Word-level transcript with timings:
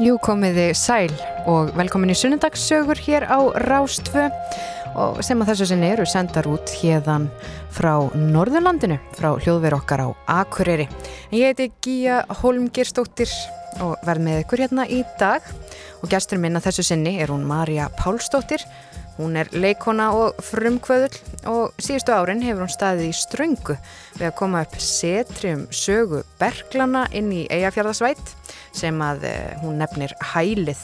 Jú 0.00 0.14
komiði 0.24 0.70
sæl 0.72 1.10
og 1.44 1.74
velkomin 1.76 2.08
í 2.08 2.14
sunnudagssögur 2.16 2.96
hér 3.04 3.26
á 3.28 3.36
Rástfö 3.66 4.30
og 4.96 5.18
sem 5.20 5.42
að 5.44 5.50
þessu 5.50 5.66
sinni 5.68 5.90
eru 5.92 6.06
sendar 6.08 6.48
út 6.48 6.72
hérðan 6.80 7.26
frá 7.76 8.08
Norðurlandinu, 8.16 8.96
frá 9.18 9.34
hljóðver 9.34 9.76
okkar 9.76 10.06
á 10.08 10.08
Akureyri. 10.40 10.86
Ég 11.36 11.52
heiti 11.52 11.68
Gíja 11.84 12.22
Holmgirstóttir 12.40 13.28
og 13.84 14.00
verð 14.08 14.24
með 14.24 14.40
ykkur 14.46 14.64
hérna 14.64 14.88
í 14.88 15.02
dag 15.20 15.44
og 16.00 16.08
gestur 16.08 16.40
minn 16.40 16.56
að 16.56 16.70
þessu 16.70 16.86
sinni 16.94 17.18
er 17.20 17.34
hún 17.34 17.44
Marja 17.44 17.90
Pálsdóttir. 18.00 18.64
Hún 19.20 19.36
er 19.36 19.50
leikona 19.52 20.06
og 20.16 20.38
frumkvöðul 20.40 21.16
og 21.50 21.74
síðustu 21.82 22.14
árin 22.16 22.40
hefur 22.40 22.64
hún 22.64 22.72
staðið 22.72 23.10
í 23.10 23.16
ströngu 23.18 23.74
við 24.16 24.26
að 24.30 24.36
koma 24.38 24.62
upp 24.64 24.78
setri 24.80 25.52
um 25.58 25.66
sögu 25.74 26.22
Berglana 26.40 27.02
inn 27.12 27.28
í 27.36 27.42
Eyjafjörðasvætt 27.52 28.32
sem 28.76 28.96
að 29.04 29.26
eh, 29.28 29.58
hún 29.60 29.76
nefnir 29.82 30.14
Hælið. 30.32 30.80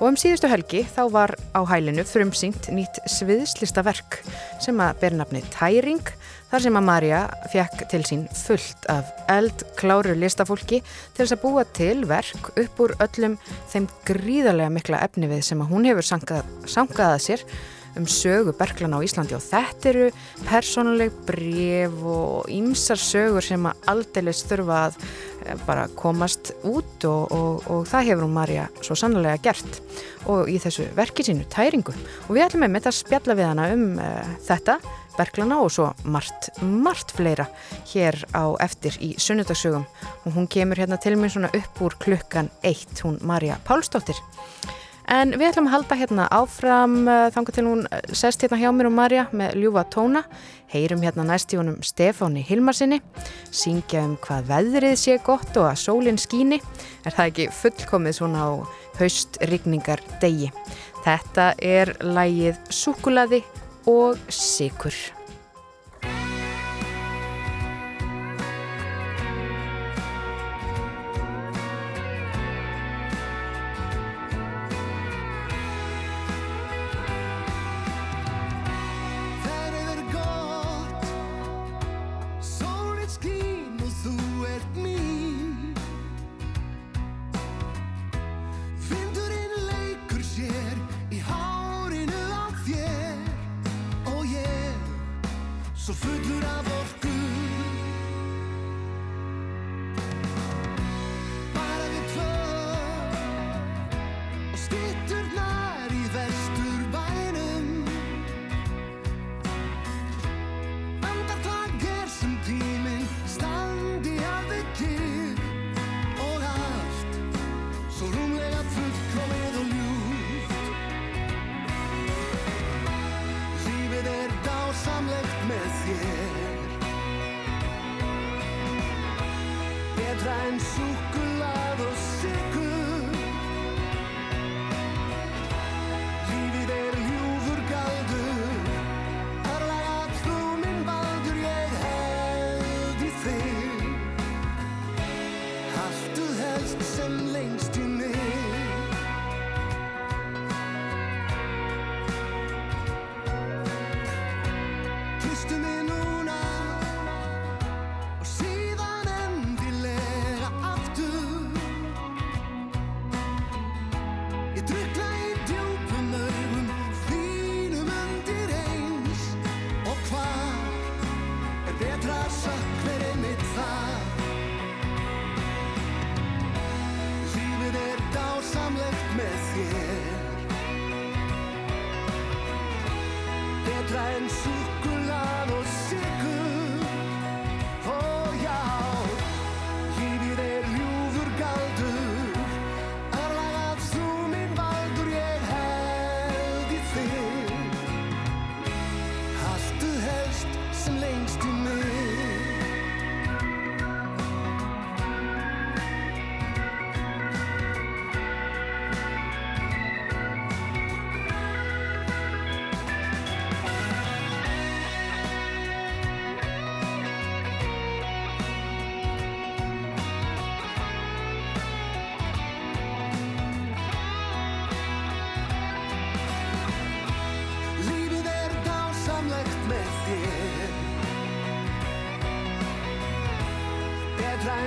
Og 0.00 0.08
um 0.10 0.18
síðustu 0.18 0.50
helgi 0.50 0.82
þá 0.90 1.02
var 1.14 1.34
á 1.54 1.60
hælinu 1.70 2.02
frumsýnt 2.06 2.66
nýtt 2.74 2.98
sviðslista 3.10 3.82
verk 3.86 4.20
sem 4.62 4.78
að 4.82 4.98
ber 5.04 5.18
nafni 5.20 5.44
Tæring 5.54 6.10
þar 6.50 6.64
sem 6.64 6.78
að 6.80 6.86
Marja 6.88 7.22
fekk 7.52 7.86
til 7.92 8.02
sín 8.08 8.26
fullt 8.36 8.86
af 8.92 9.10
eldkláru 9.32 10.14
listafólki 10.18 10.82
til 10.82 11.24
þess 11.24 11.36
að 11.36 11.42
búa 11.44 11.64
til 11.76 12.04
verk 12.08 12.52
upp 12.54 12.84
úr 12.84 12.94
öllum 13.04 13.38
þeim 13.72 13.88
gríðarlega 14.08 14.74
mikla 14.76 15.02
efni 15.08 15.30
við 15.30 15.44
sem 15.50 15.64
að 15.64 15.74
hún 15.74 15.88
hefur 15.90 16.08
sangað, 16.08 16.54
sangaðað 16.68 17.26
sér 17.26 17.44
um 17.98 18.06
sögu 18.06 18.52
Berglana 18.56 19.00
á 19.00 19.04
Íslandi. 19.04 19.34
Og 19.36 19.42
þetta 19.42 19.90
eru 19.90 20.06
persónuleg 20.46 21.14
bref 21.26 21.96
og 22.04 22.50
ýmsar 22.52 23.00
sögur 23.00 23.44
sem 23.44 23.66
að 23.68 23.88
aldeilis 23.92 24.44
þurfa 24.48 24.78
að 24.86 24.98
eh, 25.00 25.56
bara 25.66 25.88
komast 25.98 26.52
út 26.62 27.08
og, 27.08 27.34
og, 27.34 27.66
og 27.66 27.88
það 27.90 28.12
hefur 28.12 28.26
hún 28.28 28.36
Marja 28.38 28.68
svo 28.80 28.96
sannlega 28.98 29.40
gert. 29.48 29.82
Og 30.30 30.50
í 30.50 30.58
þessu 30.62 30.88
verki 30.96 31.26
sínu 31.26 31.48
tæringu. 31.50 31.94
Og 32.28 32.36
við 32.36 32.46
ætlum 32.46 32.66
með 32.66 32.78
þetta 32.78 32.94
að 32.94 33.00
spjalla 33.00 33.38
við 33.38 33.50
hana 33.50 33.68
um 33.74 33.86
uh, 33.98 34.32
þetta 34.46 34.78
Berglana 35.18 35.60
og 35.64 35.72
svo 35.74 35.90
margt, 36.04 36.50
margt 36.62 37.12
fleira 37.18 37.48
hér 37.92 38.20
á 38.32 38.54
eftir 38.64 38.96
í 39.04 39.14
sunnudagsögum 39.20 39.86
og 40.24 40.32
hún 40.34 40.48
kemur 40.50 40.80
hérna 40.80 41.00
til 41.02 41.18
mig 41.18 41.34
svona 41.34 41.52
upp 41.52 41.82
úr 41.82 41.98
klukkan 41.98 42.52
eitt, 42.62 43.02
hún 43.02 43.18
Marja 43.26 43.58
Pálsdóttir 43.66 44.18
En 45.08 45.32
við 45.40 45.48
ætlum 45.48 45.70
að 45.70 45.72
halda 45.72 45.96
hérna 45.96 46.24
áfram 46.36 46.96
uh, 47.08 47.28
þangar 47.32 47.54
til 47.56 47.64
hún 47.64 47.84
eh, 47.88 48.10
sest 48.12 48.42
hérna 48.44 48.58
hjá 48.60 48.68
mér 48.76 48.90
og 48.90 48.92
Marja 48.98 49.22
með 49.32 49.54
ljúfa 49.62 49.86
tóna. 49.88 50.20
Heyrum 50.68 51.00
hérna 51.00 51.24
næst 51.24 51.54
í 51.54 51.56
honum 51.56 51.78
Stefáni 51.80 52.42
Hilmarsinni, 52.44 52.98
syngja 53.48 54.02
um 54.04 54.18
hvað 54.20 54.50
veðrið 54.50 54.98
sé 55.00 55.16
gott 55.24 55.56
og 55.56 55.70
að 55.70 55.80
sólinn 55.80 56.20
skíni. 56.20 56.60
Er 57.08 57.16
það 57.16 57.30
ekki 57.30 57.46
fullkomið 57.56 58.18
svona 58.18 58.44
á 58.44 58.50
haustrygningar 58.98 60.04
degi? 60.20 60.50
Þetta 61.06 61.54
er 61.56 61.94
lægið 62.04 62.60
Súkulaði 62.68 63.40
og 63.88 64.16
Sikur. 64.28 65.17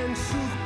and 0.02 0.18
shoot. 0.18 0.61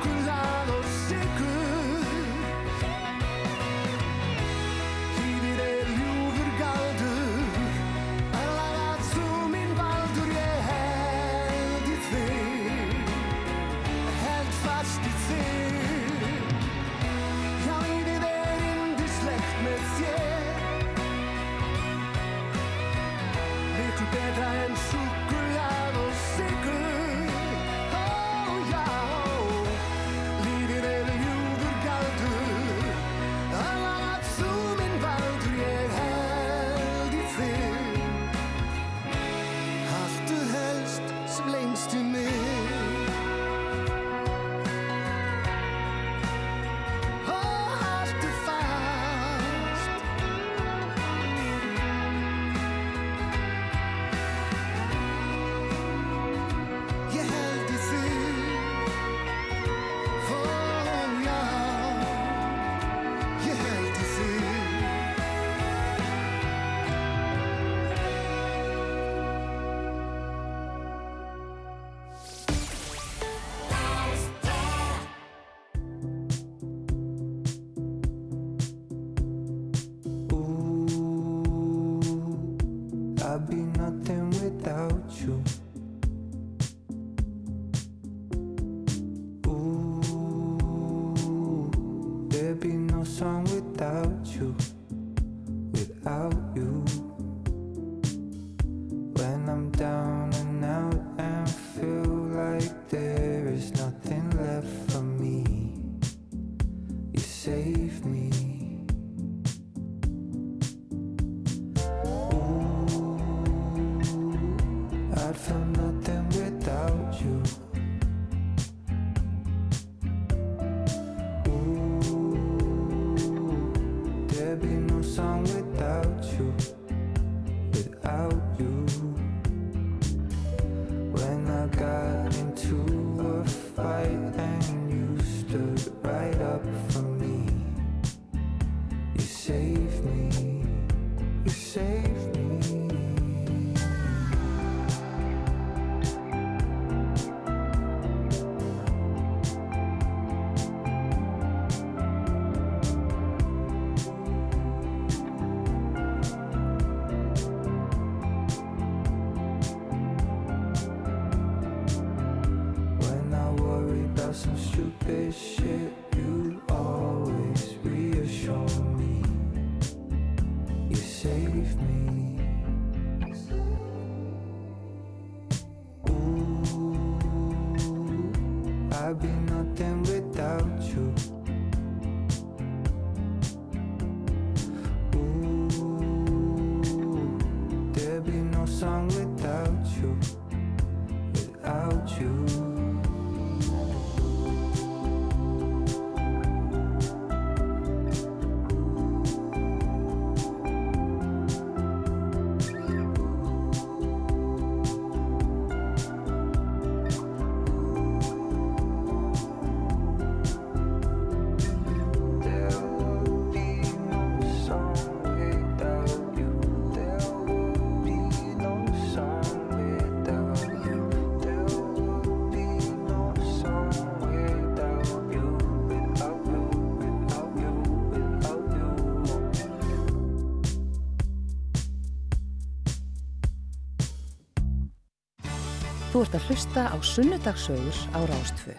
Ert 236.25 236.39
að 236.39 236.47
hlusta 236.49 236.83
á 236.89 236.97
Sunnudagssögur 237.05 237.97
á 238.17 238.19
Rástfö. 238.25 238.73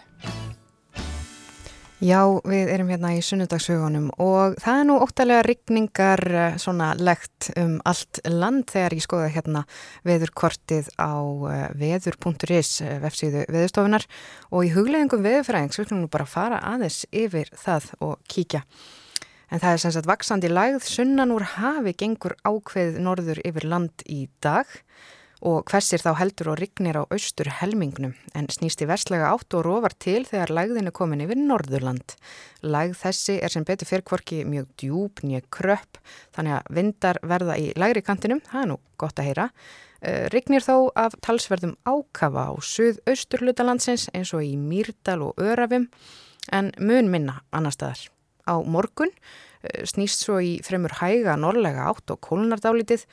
Já, 2.03 2.19
við 2.43 2.69
erum 2.73 2.91
hérna 2.91 3.13
í 3.15 3.21
sunnudagshögunum 3.25 4.09
og 4.21 4.57
það 4.61 4.81
er 4.81 4.85
nú 4.85 4.97
óttalega 5.01 5.45
rigningar 5.47 6.21
eh, 6.27 6.57
svona 6.61 6.91
legt 6.99 7.47
um 7.57 7.79
allt 7.87 8.19
land 8.27 8.67
þegar 8.69 8.97
ég 8.97 9.05
skoða 9.05 9.31
hérna 9.33 9.63
veðurkortið 10.05 10.91
á 10.99 11.15
eh, 11.49 11.65
veður.is 11.79 12.71
eh, 12.83 12.99
vefsíðu 13.01 13.47
veðurstofunar 13.47 14.05
og 14.51 14.67
í 14.67 14.73
hugleðingum 14.75 15.25
veðurfræðings 15.25 15.79
við 15.79 15.87
skulum 15.87 16.03
nú 16.03 16.13
bara 16.13 16.29
fara 16.29 16.61
aðeins 16.75 17.05
yfir 17.09 17.49
það 17.55 17.93
og 17.97 18.17
kíkja. 18.29 18.65
En 19.47 19.63
það 19.63 19.71
er 19.71 19.85
sem 19.85 19.95
sagt 19.95 20.11
vaksandi 20.11 20.51
lægð 20.51 20.83
sunnan 20.85 21.31
úr 21.31 21.47
hafi 21.55 21.95
gengur 21.95 22.35
ákveð 22.43 22.99
norður 22.99 23.39
yfir 23.47 23.71
land 23.71 24.03
í 24.05 24.27
dag 24.43 24.67
og 24.67 25.16
hversir 25.41 26.01
þá 26.01 26.15
heldur 26.17 26.49
og 26.53 26.57
rignir 26.57 26.97
á 26.97 27.03
austur 27.13 27.49
helmingnum 27.59 28.15
en 28.33 28.47
snýst 28.49 28.81
í 28.81 28.87
vestlega 28.89 29.29
átt 29.29 29.53
og 29.53 29.65
rofar 29.67 29.93
til 29.93 30.25
þegar 30.25 30.53
lægðin 30.53 30.89
er 30.89 30.95
komin 30.95 31.21
yfir 31.21 31.37
Norðurland. 31.37 32.15
Lægð 32.65 32.97
þessi 33.03 33.37
er 33.43 33.53
sem 33.53 33.65
betur 33.67 33.87
fyrir 33.89 34.05
kvorki 34.07 34.43
mjög 34.49 34.67
djúb, 34.81 35.21
nýja 35.21 35.43
kröpp, 35.53 36.01
þannig 36.33 36.57
að 36.57 36.71
vindar 36.73 37.19
verða 37.21 37.57
í 37.57 37.69
lægri 37.77 38.01
kantinum, 38.01 38.41
það 38.49 38.61
er 38.63 38.71
nú 38.71 38.79
gott 38.97 39.19
að 39.19 39.29
heyra. 39.29 39.49
Uh, 39.97 40.25
rignir 40.33 40.61
þó 40.61 40.89
af 40.97 41.15
talsverðum 41.25 41.77
ákafa 41.85 42.49
á 42.49 42.53
suð-austurhlutalandsins 42.61 44.09
eins 44.13 44.33
og 44.33 44.45
í 44.45 44.53
Mýrdal 44.57 45.23
og 45.25 45.41
Örafum 45.41 45.87
en 46.53 46.71
mun 46.77 47.09
minna 47.13 47.41
annar 47.51 47.73
staðar. 47.73 48.07
Á 48.45 48.61
morgun 48.61 49.13
snýst 49.87 50.25
svo 50.25 50.39
í 50.43 50.57
fremur 50.65 50.97
hæga 50.99 51.37
norrlega 51.39 51.87
átt 51.91 52.13
og 52.13 52.21
kólnardálitið, 52.27 53.05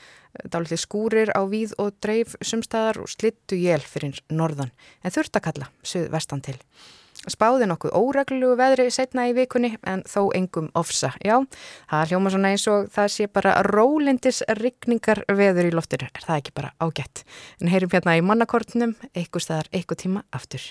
dálitið 0.51 0.83
skúrir 0.83 1.33
á 1.35 1.43
víð 1.49 1.77
og 1.79 1.95
dreif 2.03 2.35
sumstaðar 2.43 3.03
og 3.05 3.13
slittu 3.13 3.59
jél 3.59 3.83
fyrir 3.85 4.21
norðan, 4.31 4.75
en 5.03 5.15
þurft 5.15 5.39
að 5.39 5.47
kalla 5.49 5.73
suð 5.87 6.11
vestan 6.15 6.45
til. 6.45 6.59
Spáði 7.31 7.65
nokkuð 7.71 7.95
óreglugu 7.97 8.57
veðri 8.59 8.91
setna 8.93 9.25
í 9.31 9.35
vikunni 9.37 9.71
en 9.89 10.03
þó 10.09 10.27
engum 10.37 10.69
ofsa. 10.77 11.15
Já, 11.25 11.39
það 11.89 12.11
hljóma 12.11 12.33
svona 12.35 12.51
eins 12.53 12.67
og 12.69 12.91
það 12.93 13.13
sé 13.15 13.29
bara 13.33 13.55
rólindis 13.65 14.43
rigningar 14.61 15.23
veður 15.33 15.71
í 15.71 15.73
loftinu. 15.73 16.11
Er 16.13 16.27
það 16.27 16.43
ekki 16.43 16.57
bara 16.61 16.75
ágætt? 16.85 17.25
En 17.63 17.73
heyrim 17.73 17.95
hérna 17.95 18.19
í 18.19 18.25
mannakortnum, 18.27 18.97
eitthvað 19.15 19.47
staðar, 19.47 19.73
eitthvað 19.73 20.03
tíma 20.05 20.27
aftur. 20.37 20.69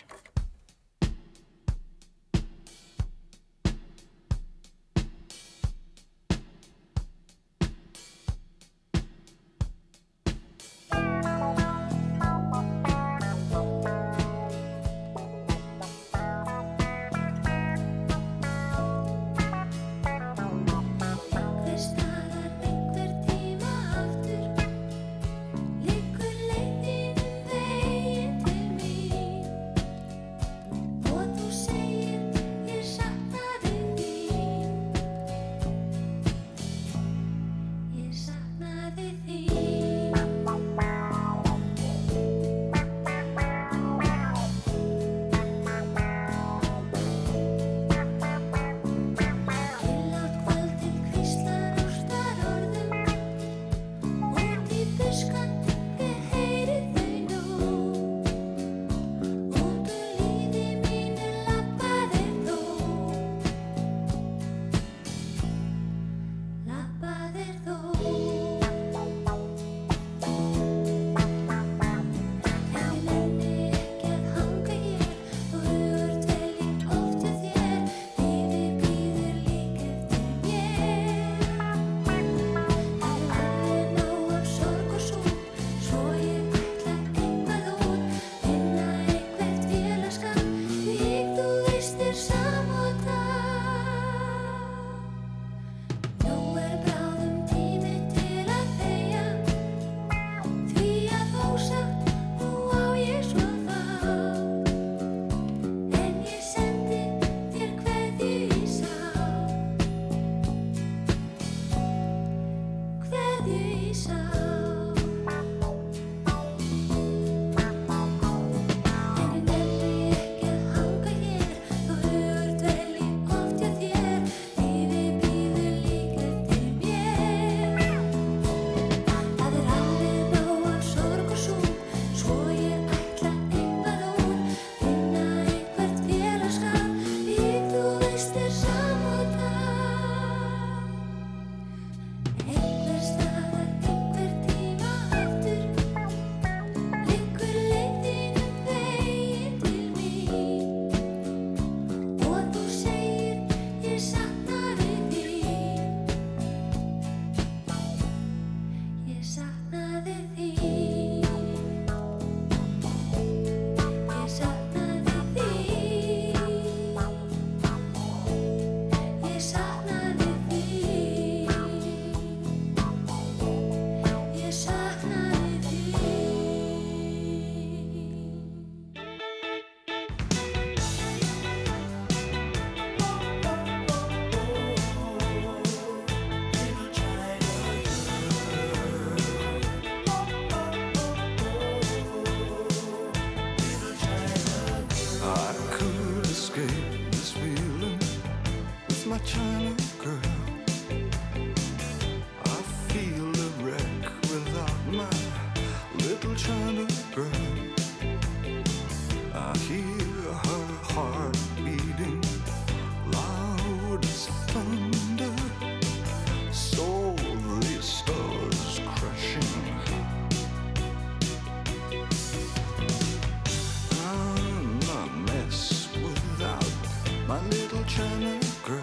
China 227.95 228.39
girl. 228.65 228.81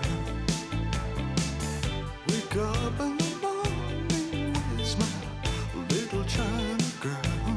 Wake 2.29 2.57
up 2.57 3.01
in 3.01 3.17
the 3.17 3.31
morning, 3.43 4.53
my 5.01 5.83
little 5.89 6.23
China 6.27 6.85
girl? 7.01 7.57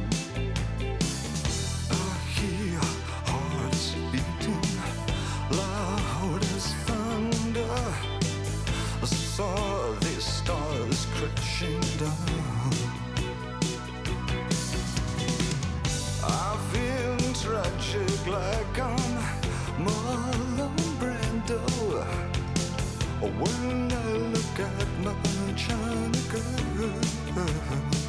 I 1.91 2.05
hear 2.33 2.79
hearts 3.29 3.93
beating 4.11 4.67
loud 5.51 6.41
as 6.55 6.73
thunder. 6.87 7.75
I 9.01 9.05
saw 9.05 9.93
the 9.99 10.21
stars 10.21 11.05
crashing 11.13 11.81
down. 11.99 12.73
I 16.23 16.57
feel 16.71 17.33
tragic 17.43 18.27
like 18.27 18.79
I'm 18.79 20.52
when 23.29 23.91
I 23.91 24.17
look 24.33 24.59
at 24.59 24.87
my 25.03 25.53
China 25.55 26.19
girl. 26.31 28.02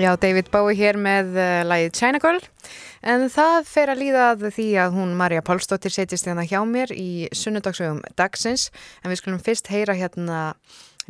Já, 0.00 0.14
David 0.16 0.46
Bowie 0.48 0.78
hér 0.78 0.96
með 0.96 1.34
uh, 1.36 1.60
lagið 1.68 1.90
China 1.98 2.18
Girl. 2.22 2.38
En 3.04 3.26
það 3.28 3.66
fer 3.68 3.90
að 3.92 3.98
líða 4.00 4.22
að 4.30 4.44
því 4.56 4.68
að 4.80 4.94
hún 4.96 5.10
Marja 5.18 5.42
Pálsdóttir 5.44 5.92
setjist 5.92 6.24
hérna 6.24 6.46
hjá 6.48 6.62
mér 6.64 6.94
í 6.94 7.26
sunnudagsögum 7.36 7.98
dagsins. 8.16 8.70
En 9.02 9.12
við 9.12 9.20
skulum 9.20 9.42
fyrst 9.44 9.68
heyra 9.68 9.92
hérna 9.98 10.38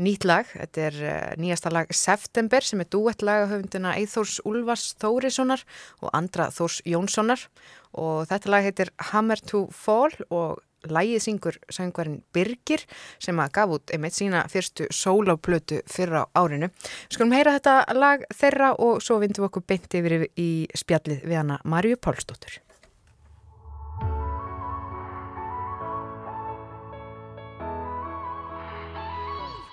nýtt 0.00 0.26
lag, 0.26 0.50
þetta 0.56 0.82
er 0.88 0.98
uh, 1.04 1.12
nýjasta 1.38 1.70
lag 1.70 1.92
September 1.94 2.66
sem 2.66 2.82
er 2.82 2.90
duett 2.90 3.22
lagahöfundina 3.22 3.94
Eithórs 4.00 4.40
Úlfars 4.48 4.88
Þórissonar 4.98 5.62
og 6.02 6.10
Andra 6.10 6.48
Þórs 6.50 6.80
Jónssonar. 6.82 7.46
Og 7.94 8.26
þetta 8.32 8.54
lag 8.56 8.66
heitir 8.66 8.90
Hammer 9.12 9.38
to 9.38 9.68
Fall 9.70 10.16
og 10.32 10.58
Lægið 10.88 11.20
syngur 11.20 11.58
söngvarinn 11.68 12.22
Birgir 12.32 12.86
sem 13.20 13.36
að 13.42 13.52
gaf 13.58 13.74
út 13.76 13.92
einmitt 13.92 14.16
sína 14.16 14.46
fyrstu 14.48 14.86
sóláplötu 14.88 15.82
fyrra 15.90 16.24
á 16.24 16.40
árinu. 16.40 16.70
Skulum 17.12 17.34
heyra 17.36 17.58
þetta 17.58 17.98
lag 17.98 18.24
þeirra 18.32 18.72
og 18.80 19.04
svo 19.04 19.18
vindum 19.20 19.44
við 19.44 19.50
okkur 19.50 19.66
beint 19.68 20.00
yfir 20.00 20.26
í 20.40 20.50
spjallið 20.72 21.28
við 21.28 21.40
hana 21.42 21.60
Marju 21.64 22.00
Pálsdóttur. 22.00 22.60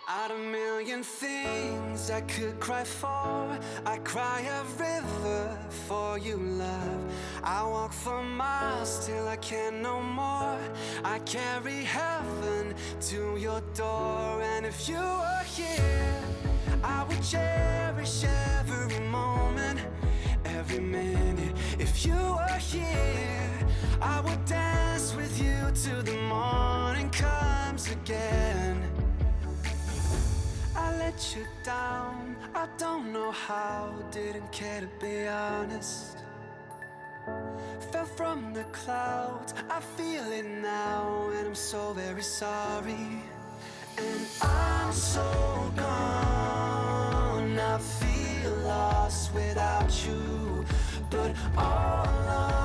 Out 0.09 0.31
a 0.31 0.37
million 0.37 1.03
things 1.03 1.36
I 2.09 2.21
could 2.21 2.57
cry 2.59 2.85
for. 2.85 3.59
I 3.85 3.97
cry 4.03 4.41
a 4.41 4.63
river 4.79 5.57
for 5.87 6.17
you, 6.17 6.37
love. 6.37 7.03
I 7.43 7.63
walk 7.63 7.91
for 7.91 8.23
miles 8.23 9.05
till 9.05 9.27
I 9.27 9.35
can 9.37 9.81
no 9.81 10.01
more. 10.01 10.59
I 11.03 11.19
carry 11.25 11.83
heaven 11.83 12.75
to 13.09 13.37
your 13.37 13.61
door. 13.73 14.41
And 14.41 14.65
if 14.65 14.87
you 14.87 14.95
were 14.95 15.43
here, 15.45 16.23
I 16.83 17.03
would 17.03 17.21
cherish 17.21 18.23
every 18.23 18.99
moment, 18.99 19.79
every 20.45 20.79
minute. 20.79 21.55
If 21.77 22.05
you 22.05 22.15
were 22.15 22.59
here, 22.59 23.67
I 24.01 24.21
would 24.21 24.45
dance 24.45 25.13
with 25.13 25.41
you 25.41 25.57
till 25.73 26.03
the 26.03 26.17
morning 26.21 27.09
comes 27.09 27.91
again. 27.91 28.46
Let 31.17 31.35
you 31.35 31.47
down. 31.63 32.35
I 32.53 32.67
don't 32.77 33.11
know 33.11 33.31
how, 33.31 33.91
didn't 34.11 34.51
care 34.51 34.81
to 34.81 34.87
be 35.01 35.27
honest. 35.27 36.19
Fell 37.91 38.05
from 38.05 38.53
the 38.53 38.63
clouds. 38.65 39.55
I 39.67 39.79
feel 39.79 40.31
it 40.31 40.45
now, 40.45 41.31
and 41.35 41.47
I'm 41.47 41.55
so 41.55 41.93
very 41.93 42.21
sorry. 42.21 43.23
And 43.97 44.27
I'm 44.43 44.93
so 44.93 45.73
gone. 45.75 47.57
I 47.57 47.79
feel 47.79 48.51
lost 48.57 49.33
without 49.33 49.89
you, 50.05 50.65
but 51.09 51.35
all 51.57 52.05
alone, 52.05 52.56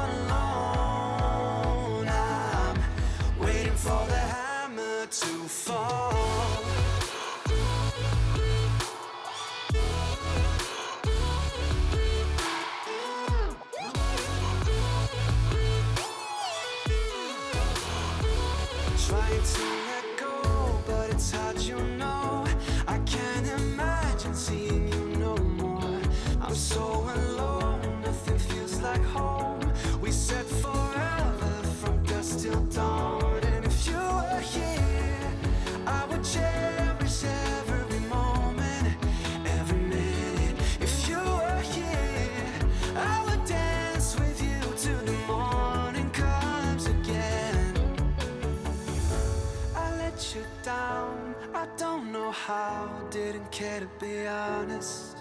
how, 52.47 52.91
didn't 53.11 53.49
care 53.53 53.79
to 53.79 53.89
be 54.01 54.27
honest. 54.27 55.17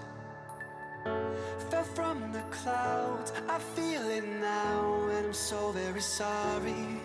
Fell 1.70 1.84
from 1.84 2.32
the 2.32 2.42
clouds, 2.50 3.32
I 3.48 3.60
feel 3.60 4.10
it 4.10 4.28
now, 4.40 5.08
and 5.16 5.28
I'm 5.28 5.34
so 5.34 5.72
very 5.72 6.02
sorry. 6.02 7.00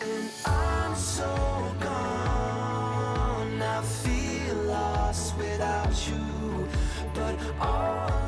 And 0.00 0.28
I'm 0.44 0.96
so 0.96 1.32
gone, 1.78 3.62
I 3.62 3.82
feel 3.82 4.56
lost 4.64 5.38
without 5.38 5.94
you, 6.08 6.68
but 7.14 7.38
all 7.60 8.25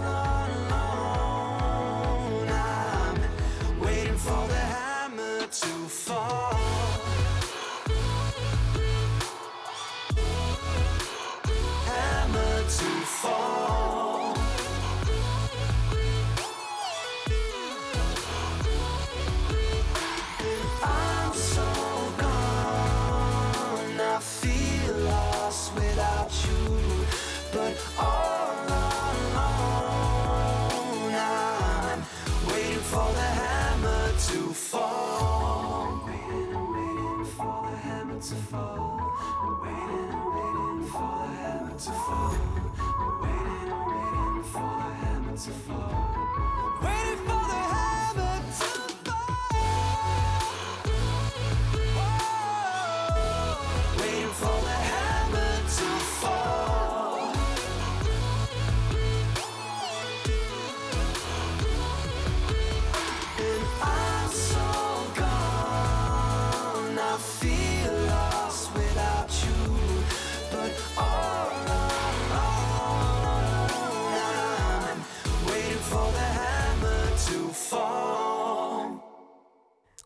to 45.38 45.52
fall. 45.52 45.87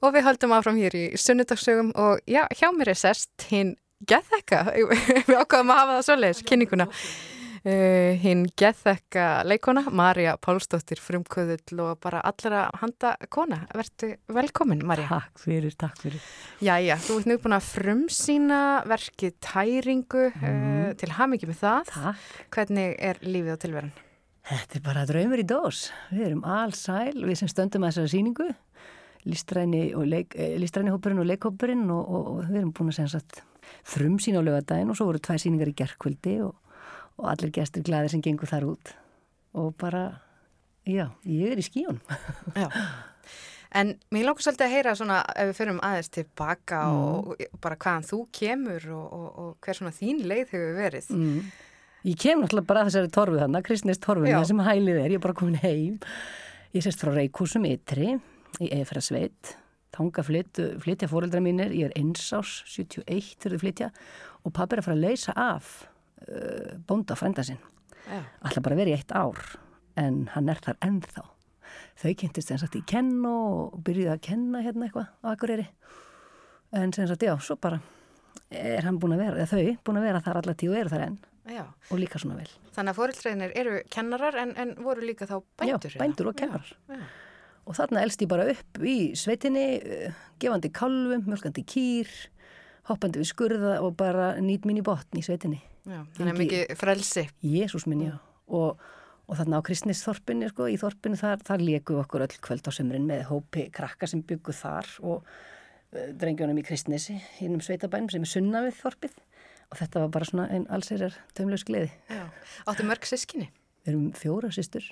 Og 0.03 0.11
við 0.17 0.25
höldum 0.27 0.53
áfram 0.57 0.79
hér 0.83 0.97
í 0.99 1.05
sunnudagsögum 1.21 1.93
og 1.95 2.19
já, 2.27 2.43
hjá 2.59 2.73
mér 2.75 2.91
er 2.91 2.99
sest 2.99 3.47
hinn 3.53 3.77
Gethekka, 4.03 4.65
við 5.29 5.37
ákvaðum 5.39 5.71
að 5.71 5.79
hafa 5.79 5.93
það 5.93 6.07
svoleiðis, 6.09 6.41
kynninguna. 6.49 6.89
Uh, 7.63 8.19
hinn 8.19 8.41
Gethekka 8.59 9.27
leikona, 9.47 9.85
Marja 9.95 10.33
Pálsdóttir, 10.43 10.99
frumkvöðull 10.99 11.85
og 11.85 12.01
bara 12.03 12.25
allra 12.27 12.65
handa 12.81 13.13
kona. 13.31 13.61
Vertu 13.79 14.11
velkomin, 14.35 14.83
Marja. 14.91 15.07
Takk 15.13 15.45
fyrir, 15.45 15.77
takk 15.79 16.03
fyrir. 16.03 16.31
Jæja, 16.67 16.99
þú 17.07 17.21
ert 17.21 17.31
nú 17.31 17.37
búin 17.45 17.55
að 17.61 17.69
frumsýna 17.71 18.63
verkið 18.91 19.39
tæringu 19.47 20.31
uh, 20.33 20.89
til 20.99 21.15
hamingi 21.15 21.47
með 21.47 21.63
það. 21.63 21.93
Takk. 21.95 22.33
Hvernig 22.59 22.99
er 22.99 23.23
lífið 23.23 23.55
á 23.55 23.63
tilveran? 23.63 23.95
Þetta 24.43 24.75
er 24.75 24.83
bara 24.83 25.07
draumur 25.07 25.39
í 25.39 25.47
dós. 25.47 25.85
Við 26.11 26.27
erum 26.33 26.43
allsæl, 26.43 27.15
við 27.23 27.37
sem 27.39 27.51
stöndum 27.51 27.87
að 27.87 27.93
þessari 27.93 28.11
síningu, 28.17 28.49
listræni, 29.29 29.93
eh, 29.93 30.57
listræni 30.59 30.91
hópurinn 30.91 31.23
og 31.23 31.29
leikhópurinn 31.29 31.87
og, 31.91 32.03
og, 32.03 32.27
og 32.33 32.43
við 32.49 32.63
erum 32.63 32.75
búin 32.75 32.91
að 32.91 32.99
segja 32.99 33.15
satt 33.19 33.43
frumsýna 33.87 34.43
á 34.43 34.47
lögadaginn 34.47 34.91
og 34.91 34.99
svo 34.99 35.09
voru 35.11 35.23
tvær 35.23 35.41
síningar 35.41 35.71
í 35.71 35.77
gerkvöldi 35.79 36.41
og, 36.47 36.57
og 37.21 37.31
allir 37.31 37.55
gestur 37.55 37.85
glæðir 37.87 38.15
sem 38.15 38.25
gengur 38.25 38.51
þar 38.51 38.69
út. 38.73 38.93
Og 39.59 39.73
bara, 39.79 40.05
já, 40.89 41.09
ég 41.29 41.53
er 41.53 41.61
í 41.61 41.67
skíun. 41.67 42.01
Já. 42.59 42.69
En 43.73 43.95
mér 44.13 44.27
langar 44.27 44.45
svolítið 44.45 44.67
að 44.67 44.73
heyra 44.75 44.93
svona 44.99 45.19
ef 45.33 45.47
við 45.49 45.55
förum 45.57 45.79
aðeins 45.81 46.11
tilbaka 46.13 46.81
og, 46.93 47.31
og 47.33 47.61
bara 47.65 47.79
hvaðan 47.81 48.05
þú 48.05 48.19
kemur 48.37 48.89
og, 48.93 49.07
og, 49.17 49.29
og 49.41 49.65
hver 49.65 49.79
svona 49.79 49.93
þín 49.97 50.19
leið 50.29 50.43
hefur 50.51 50.75
verið. 50.77 51.07
Mm. 51.09 51.47
Ég 52.05 52.19
kem 52.21 52.43
náttúrulega 52.43 52.69
bara 52.69 52.83
að 52.83 52.91
þessari 52.91 53.13
torfu 53.15 53.39
þannig, 53.41 53.65
Kristnist 53.65 54.03
torfunni, 54.05 54.29
Já. 54.35 54.43
það 54.43 54.51
sem 54.51 54.63
hælið 54.67 54.99
er, 54.99 55.15
ég 55.15 55.17
er 55.17 55.25
bara 55.25 55.39
komin 55.39 55.57
heim. 55.63 55.97
Ég 56.77 56.85
sést 56.85 57.01
frá 57.01 57.15
Reykjúsum 57.17 57.65
ytri 57.71 58.19
í 58.61 58.69
Efrasveit, 58.77 59.55
þanga 59.93 60.25
flytja, 60.25 61.09
fóreldra 61.11 61.43
mínir, 61.45 61.73
ég 61.77 61.91
er 61.91 61.97
einsás, 62.01 62.63
71 62.69 63.37
fyrir 63.41 63.59
þau 63.59 63.63
flytja 63.65 63.91
og 64.43 64.55
pappi 64.57 64.77
er 64.77 64.83
að 64.83 64.89
fara 64.89 64.99
að 64.99 65.05
leysa 65.07 65.35
af 65.39 65.73
uh, 66.27 66.73
bónda 66.89 67.17
frænda 67.19 67.45
sinn. 67.47 67.61
Já. 68.09 68.23
Alltaf 68.43 68.65
bara 68.65 68.79
verið 68.79 68.97
í 68.97 68.99
eitt 68.99 69.15
ár, 69.15 69.39
en 70.01 70.27
hann 70.35 70.51
er 70.51 70.61
þar 70.65 70.81
ennþá. 70.85 71.27
Þau 72.03 72.13
kynntist 72.19 72.51
sem 72.51 72.61
sagt 72.61 72.77
í 72.77 72.83
kenn 72.89 73.21
og 73.29 73.77
byrjuði 73.85 74.13
að 74.13 74.25
kenna 74.27 74.63
hérna 74.65 74.89
eitthvað 74.89 75.13
á 75.23 75.27
Akureyri. 75.33 75.69
En 76.77 76.93
sem 76.97 77.07
sagt, 77.09 77.25
já, 77.25 77.37
svo 77.41 77.57
bara 77.61 77.79
er 78.53 78.85
hann 78.87 78.99
búin 79.01 79.15
að 79.17 79.27
vera, 79.27 79.45
eða 79.45 79.53
þau 79.53 79.77
búin 79.87 80.01
að 80.01 80.09
vera 80.09 80.25
þar 80.25 80.41
allar 80.41 80.59
tíu 80.59 80.73
og 80.73 80.81
eru 80.81 80.93
þar 80.93 81.07
enn 81.07 81.21
Já. 81.51 81.65
og 81.91 81.99
líka 81.99 82.21
svona 82.23 82.39
vel. 82.39 82.51
Þannig 82.77 82.93
að 82.93 82.99
fóreldreinir 83.01 83.55
eru 83.59 83.79
kennarar 83.93 84.37
en, 84.39 84.55
en 84.61 84.75
voru 84.79 85.05
líka 85.05 85.27
þá 85.27 85.41
bændur. 85.59 85.95
Já, 85.97 86.01
bændur 86.01 86.31
og 86.31 86.37
kennar. 86.39 86.69
Já. 86.89 87.01
Og 87.63 87.77
þarna 87.79 88.03
elst 88.03 88.23
ég 88.23 88.31
bara 88.31 88.49
upp 88.51 88.81
í 88.83 89.13
sveitinni, 89.19 89.67
eh, 89.79 90.15
gefandi 90.43 90.73
kálfum, 90.75 91.23
mjölkandi 91.29 91.63
kýr, 91.63 92.11
hoppandi 92.91 93.21
við 93.23 93.31
skurða 93.31 93.77
og 93.83 93.95
bara 93.97 94.35
nýt 94.43 94.67
mín 94.67 94.81
í 94.81 94.87
botn 94.87 95.21
í 95.21 95.23
sveitinni. 95.23 95.61
Já, 95.87 96.03
þannig 96.17 96.41
mikið 96.41 96.75
frelsi. 96.79 97.25
Jésús 97.43 97.87
minn, 97.87 98.03
já. 98.11 98.19
Og, 98.49 98.83
og 99.29 99.39
þarna 99.39 99.63
á 99.63 99.67
kristnisþorpinni, 99.67 100.51
sko, 100.51 100.67
í 100.67 100.79
þorpinu 100.79 101.19
þar, 101.19 101.43
þar 101.47 101.63
leku 101.63 101.95
við 101.95 102.03
okkur 102.03 102.27
öll 102.27 102.37
kvöld 102.43 102.67
á 102.67 102.73
sömurinn 102.75 103.07
með 103.07 103.25
hópi 103.31 103.69
krakka 103.75 104.11
sem 104.11 104.25
byggu 104.27 104.55
þar 104.59 104.91
og 105.07 105.23
uh, 105.23 106.11
drengjónum 106.19 106.59
í 106.59 106.67
kristnesi, 106.67 107.21
hinnum 107.39 107.63
sveitabænum 107.63 108.11
sem 108.11 108.27
er 108.27 108.33
sunna 108.35 108.67
við 108.67 108.79
þorpið. 108.83 109.19
Og 109.71 109.81
þetta 109.81 110.03
var 110.03 110.15
bara 110.19 110.29
svona 110.29 110.51
einn 110.53 110.67
allsýrar 110.75 111.15
tömlaus 111.39 111.65
gleði. 111.67 111.95
Já. 112.11 112.27
Áttu 112.67 112.87
mörg 112.87 113.07
sískinni? 113.09 113.49
Við 113.83 113.95
erum 113.95 114.11
fjóra 114.19 114.51
sýstur, 114.55 114.85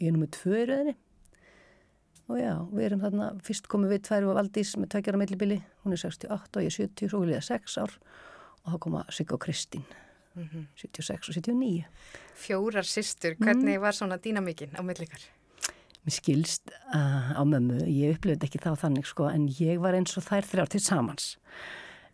ég 0.00 0.08
er 0.08 0.16
nummið 0.16 0.32
tvö 0.40 0.56
í 0.64 0.68
rauðinni 0.68 0.96
og 2.28 2.38
já, 2.40 2.52
við 2.72 2.86
erum 2.88 3.02
þarna, 3.04 3.26
fyrst 3.44 3.66
komum 3.68 3.90
við 3.92 4.02
tvær 4.08 4.24
og 4.30 4.38
Valdís 4.38 4.74
með 4.80 4.94
tveikjara 4.94 5.20
millibili, 5.20 5.58
hún 5.84 5.92
er 5.96 6.00
68 6.00 6.56
og 6.56 6.64
ég 6.64 6.70
er 6.72 6.76
70, 6.88 7.10
svo 7.12 7.20
vil 7.24 7.34
ég 7.34 7.44
6 7.44 7.78
ár 7.82 7.92
og 8.64 8.72
þá 8.72 8.78
koma 8.86 9.04
Sigga 9.12 9.36
og 9.36 9.42
Kristín, 9.44 9.84
76 10.80 11.28
og 11.30 11.36
79. 11.36 11.84
Fjórar 12.34 12.86
systur, 12.88 13.36
Mm. 13.38 13.44
hvernig 13.46 13.80
var 13.80 13.92
svona 13.92 14.18
dýnamíkin 14.18 14.72
á 14.74 14.82
millikar? 14.82 15.20
mér 16.04 16.12
skilst 16.12 16.68
uh, 16.92 17.32
á 17.32 17.40
mömmu, 17.48 17.78
ég 17.88 18.18
upplifði 18.18 18.44
ekki 18.44 18.58
þá 18.60 18.74
þannig 18.76 19.06
sko, 19.08 19.24
en 19.32 19.46
ég 19.48 19.78
var 19.80 19.94
eins 19.96 20.12
og 20.18 20.24
þær 20.26 20.44
þrjár 20.44 20.68
til 20.68 20.80
samans 20.84 21.38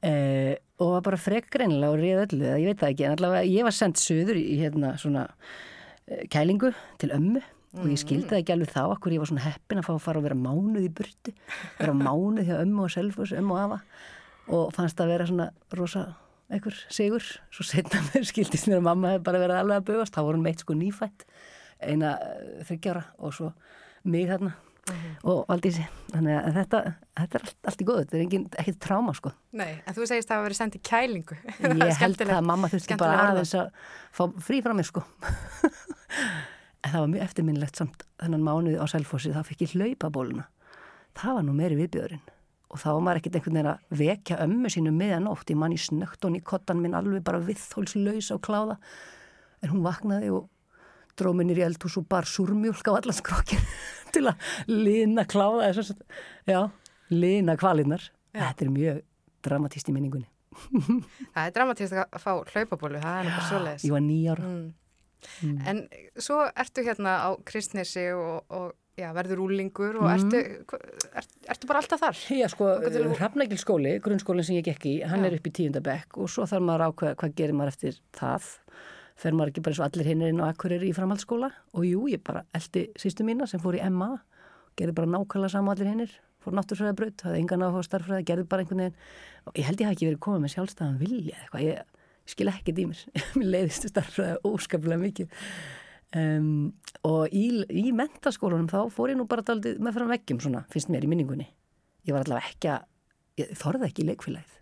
uh, 0.06 0.54
og 0.78 0.92
var 0.94 1.02
bara 1.08 1.18
frekk 1.18 1.48
greinilega 1.50 1.90
og 1.90 1.98
réð 1.98 2.20
öllu, 2.28 2.44
ég 2.62 2.68
veit 2.70 2.78
það 2.78 2.92
ekki, 2.92 3.04
en 3.08 3.16
allavega 3.16 3.48
ég 3.50 3.66
var 3.66 3.74
sendt 3.74 3.98
söður 3.98 4.38
í 4.38 4.60
hérna 4.62 4.92
svona 4.96 5.24
uh, 5.26 6.22
kælingu 6.30 6.70
til 7.02 7.10
ömmu 7.16 7.42
og 7.78 7.86
ég 7.86 8.00
skildi 8.00 8.26
það 8.30 8.40
ekki 8.40 8.54
alveg 8.56 8.72
þá, 8.72 8.80
akkur 8.90 9.14
ég 9.14 9.22
var 9.22 9.30
svona 9.30 9.44
heppin 9.44 9.80
að 9.80 9.86
fá 9.86 9.92
að 9.94 10.02
fara 10.06 10.20
og 10.20 10.26
vera 10.26 10.38
mánuð 10.38 10.86
í 10.88 10.90
burtu, 11.00 11.34
vera 11.78 11.94
mánuð 11.94 12.48
hjá 12.48 12.56
ömmu 12.58 12.86
og 12.86 12.94
selfus, 12.94 13.34
ömmu 13.36 13.54
og 13.54 13.60
afa. 13.62 13.78
Og 14.50 14.72
fannst 14.74 15.02
að 15.02 15.12
vera 15.12 15.28
svona 15.28 15.50
rosa 15.78 16.08
einhver 16.50 16.74
sigur, 16.90 17.22
svo 17.54 17.66
setna 17.66 18.02
mér 18.08 18.26
skildist 18.30 18.66
mér 18.66 18.80
að 18.80 18.88
mamma 18.88 19.14
hefði 19.14 19.26
bara 19.28 19.42
verið 19.44 19.60
alveg 19.60 19.78
að 19.78 19.86
bugast 19.92 20.16
þá 20.16 20.24
voru 20.24 20.40
hún 20.40 20.48
meitt 20.48 20.64
sko 20.64 20.74
nýfætt 20.74 21.28
eina 21.80 22.16
eh, 22.18 22.58
þriggjára 22.66 23.04
og 23.22 23.36
svo 23.36 23.52
mig 24.10 24.26
þarna. 24.30 24.56
Og 25.28 25.44
Valdísi 25.46 25.84
þannig 26.10 26.34
að 26.40 26.56
þetta, 26.56 26.78
þetta 27.20 27.36
er 27.38 27.44
allt, 27.44 27.58
allt 27.70 27.82
í 27.82 27.86
góðu. 27.86 28.02
Þetta 28.02 28.16
er 28.16 28.22
engin, 28.24 28.46
ekkert 28.58 28.78
tráma 28.82 29.12
sko. 29.14 29.30
Nei, 29.54 29.68
en 29.84 29.94
þú 29.94 30.08
segist 30.08 30.26
að 30.26 30.32
það 30.32 30.40
hafa 30.40 30.46
verið 30.48 30.58
sendið 30.58 30.82
kælingu. 30.88 31.36
ég 31.84 32.00
held 32.02 32.24
að 32.26 32.48
mamma 32.48 32.70
þurfti 32.72 32.98
bara 32.98 33.28
aðeins 33.28 33.54
að 33.60 33.68
fá 34.16 34.24
frí 34.42 34.58
frá 34.64 34.74
mér 34.74 34.88
sko 34.88 35.04
en 36.80 36.92
það 36.92 37.00
var 37.04 37.10
mjög 37.14 37.24
eftirminnilegt 37.26 37.80
samt 37.80 38.04
þennan 38.20 38.44
mánuði 38.46 38.78
á 38.80 38.86
Selfossi 38.90 39.32
þá 39.34 39.42
fikk 39.48 39.64
ég 39.66 39.74
hlaupabóluna. 39.76 40.46
Það 41.18 41.34
var 41.36 41.44
nú 41.46 41.56
meiri 41.56 41.78
viðbjörinn. 41.80 42.22
Og 42.70 42.78
þá 42.78 42.86
var 42.94 43.02
maður 43.02 43.20
ekkert 43.20 43.36
einhvern 43.40 43.56
veginn 43.58 43.70
að 43.72 43.98
vekja 43.98 44.38
ömmu 44.44 44.70
sínu 44.70 44.92
miðanótt, 44.94 45.50
ég 45.50 45.58
mann 45.58 45.74
í 45.74 45.80
snögt 45.80 46.24
og 46.24 46.36
í 46.38 46.42
kottan 46.46 46.78
minn 46.80 46.94
alveg 46.94 47.24
bara 47.26 47.42
viðhólslaus 47.42 48.30
á 48.30 48.36
kláða. 48.38 48.76
En 49.60 49.72
hún 49.74 49.82
vaknaði 49.82 50.30
og 50.36 50.46
dróð 51.18 51.36
minni 51.40 51.56
í 51.58 51.64
eldhús 51.66 51.98
og 52.00 52.06
bar 52.08 52.28
súrmjólk 52.30 52.86
á 52.88 52.92
allan 52.94 53.16
skrokkin 53.16 53.64
til 54.14 54.24
að 54.30 54.50
lina 54.70 55.26
kláða 55.28 55.72
já, 56.46 56.60
lina 57.10 57.56
kvalinnar 57.60 58.06
þetta 58.32 58.64
er 58.64 58.70
mjög 58.72 59.00
dramatíst 59.44 59.90
í 59.90 59.94
minningunni. 59.96 60.28
Það 61.34 61.44
er 61.44 61.52
dramatíst 61.56 61.94
að 61.96 62.22
fá 62.22 62.32
hlaupabólu, 62.54 63.00
það 63.02 63.18
er 63.18 63.26
nú 63.26 63.34
bara 63.34 63.48
svoleiðis. 63.48 63.84
ég 63.86 63.94
var 63.94 64.02
nýjára 64.06 64.46
Mm. 64.50 64.68
En 65.66 65.84
svo 66.18 66.42
ertu 66.54 66.84
hérna 66.86 67.16
á 67.26 67.28
Kristnesi 67.44 68.06
og, 68.14 68.44
og 68.50 68.72
já, 69.00 69.10
verður 69.16 69.42
úlingur 69.46 69.96
og 70.00 70.08
ertu, 70.12 70.40
er, 70.40 71.26
ertu 71.54 71.68
bara 71.70 71.80
alltaf 71.82 72.00
þar? 72.02 72.22
Já, 72.36 72.48
sko, 72.52 72.68
Þangað 72.78 72.96
til- 72.98 73.18
Hrafnækil 73.20 73.60
skóli, 73.62 73.92
grunnskólinn 74.04 74.44
sem 74.48 74.56
ég 74.60 74.66
gekk 74.70 74.86
í, 74.90 74.94
hann 75.08 75.24
Já. 75.24 75.30
er 75.30 75.36
upp 75.38 75.46
í 75.46 75.52
tíundabekk 75.60 76.18
og 76.20 76.28
svo 76.32 76.44
þarf 76.50 76.64
maður 76.66 76.86
að 76.86 76.92
ákveða 76.94 77.18
hvað 77.22 77.36
gerir 77.40 77.56
maður 77.60 77.74
eftir 77.74 78.00
það. 78.16 78.48
Fer 79.20 79.32
maður 79.36 79.50
ekki 79.52 79.62
bara 79.64 79.72
eins 79.74 79.80
og 79.82 79.86
allir 79.90 80.06
hinn 80.08 80.22
inn 80.24 80.40
á 80.40 80.48
Akureyri 80.48 80.88
í 80.90 80.96
framhaldsskóla 80.96 81.50
og 81.76 81.84
jú, 81.84 82.06
ég 82.08 82.22
bara 82.24 82.44
eldi 82.56 82.86
sýstu 82.96 83.24
mína 83.28 83.46
sem 83.48 83.60
fór 83.60 83.76
í 83.76 83.82
MA, 83.92 84.14
gerði 84.80 84.94
bara 84.96 85.10
nákvæmlega 85.12 85.50
sama 85.52 85.72
og 85.72 85.76
allir 85.76 85.90
hinnir, 85.92 86.12
fór 86.40 86.54
náttúrfræðabraut, 86.56 87.20
hafði 87.26 87.40
engan 87.42 87.64
áhuga 87.66 87.82
á 87.84 87.88
starffræði, 87.88 88.24
gerði 88.30 88.46
bara 88.48 88.64
einhvern 88.64 88.80
veginn 88.80 88.96
og 89.44 89.58
ég 89.60 89.66
held 89.68 89.82
ég 89.82 89.90
hafi 89.90 89.96
ekki 89.98 90.08
verið 90.08 90.22
komið 90.24 90.44
með 90.46 90.54
sjálfstæðan 90.54 91.00
vilja 91.02 91.36
eitthvað, 91.42 91.66
ég 91.68 91.99
skil 92.30 92.50
ekkert 92.52 92.80
í 92.80 92.86
mér, 92.90 93.04
leiðist 93.54 93.88
starffræði 93.90 94.40
óskaplega 94.48 95.00
mikið. 95.00 95.36
Um, 96.16 96.72
og 97.06 97.30
í, 97.36 97.44
í 97.70 97.90
mentaskólanum 97.94 98.70
þá 98.70 98.80
fór 98.90 99.12
ég 99.12 99.20
nú 99.20 99.28
bara 99.30 99.44
daldið 99.46 99.78
með 99.82 99.98
fram 99.98 100.10
veggjum 100.10 100.40
svona, 100.42 100.64
finnst 100.72 100.90
mér 100.90 101.06
í 101.06 101.10
minningunni. 101.12 101.46
Ég 102.08 102.16
var 102.16 102.24
allavega 102.24 102.50
ekki 102.50 102.72
að 102.72 103.44
ég 103.44 103.54
þorði 103.60 103.86
ekki 103.86 104.02
í 104.02 104.08
leikfélagið. 104.08 104.58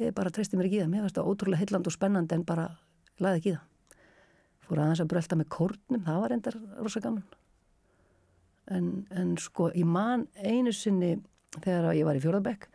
Ég 0.00 0.16
bara 0.16 0.32
treysti 0.34 0.58
mér 0.58 0.70
ekki 0.70 0.80
í 0.80 0.82
það, 0.82 0.90
mér 0.94 1.04
finnst 1.04 1.20
það 1.20 1.30
ótrúlega 1.30 1.60
heilland 1.60 1.90
og 1.90 1.94
spennandi 1.94 2.38
en 2.38 2.48
bara 2.48 2.66
laði 3.22 3.42
ekki 3.42 3.52
í 3.52 3.56
það. 3.58 4.00
Fór 4.64 4.80
aðeins 4.80 5.04
að 5.04 5.10
brölda 5.12 5.36
með 5.36 5.50
kórnum 5.52 6.04
það 6.06 6.20
var 6.22 6.34
endar 6.38 6.58
rosa 6.80 7.04
gaman. 7.04 7.24
En, 8.72 8.90
en 9.12 9.34
sko 9.36 9.68
ég 9.76 9.84
man 9.84 10.24
einu 10.40 10.72
sinni 10.72 11.18
þegar 11.60 11.92
ég 11.92 12.08
var 12.08 12.16
í 12.16 12.22
fjórðabekk 12.24 12.70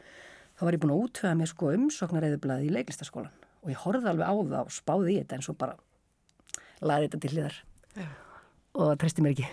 þá 0.59 0.65
var 0.67 0.75
ég 0.75 0.83
búin 0.83 0.93
að 0.93 1.03
útvega 1.05 1.37
mér 1.39 1.49
sko 1.49 1.71
umsóknareiðublaði 1.73 2.67
í 2.67 2.73
leiklistaskólan 2.75 3.38
og 3.63 3.71
ég 3.73 3.79
horfði 3.85 4.11
alveg 4.13 4.27
á 4.29 4.33
það 4.39 4.59
og 4.65 4.71
spáði 4.75 5.15
í 5.15 5.17
þetta 5.21 5.35
en 5.39 5.45
svo 5.47 5.55
bara 5.59 5.75
laði 6.81 7.07
þetta 7.09 7.19
til 7.25 7.31
hliðar 7.35 7.57
Já. 7.99 8.05
og 8.75 8.83
það 8.91 8.99
treysti 9.03 9.25
mér 9.25 9.35
ekki 9.37 9.49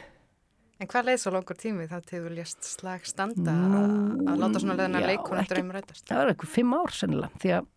En 0.77 0.91
hvað 0.93 1.07
leið 1.09 1.21
svo 1.23 1.31
langur 1.33 1.57
tími 1.57 1.87
þá 1.89 1.97
til 2.05 2.19
þú 2.21 2.31
lést 2.37 2.67
slag 2.69 3.07
standa 3.09 3.53
að 3.55 3.95
að 4.29 4.43
láta 4.43 4.61
svona 4.61 4.75
leðina 4.77 5.01
já, 5.01 5.07
leikun 5.09 5.39
ekki- 5.39 5.45
eftir 5.47 5.61
einum 5.63 5.73
rætast? 5.73 6.05
það 6.11 6.19
var 6.21 6.33
eitthvað 6.35 6.53
fimm 6.53 6.75
ár 6.77 6.93
sennilega 6.93 7.41
því 7.41 7.53
að 7.57 7.71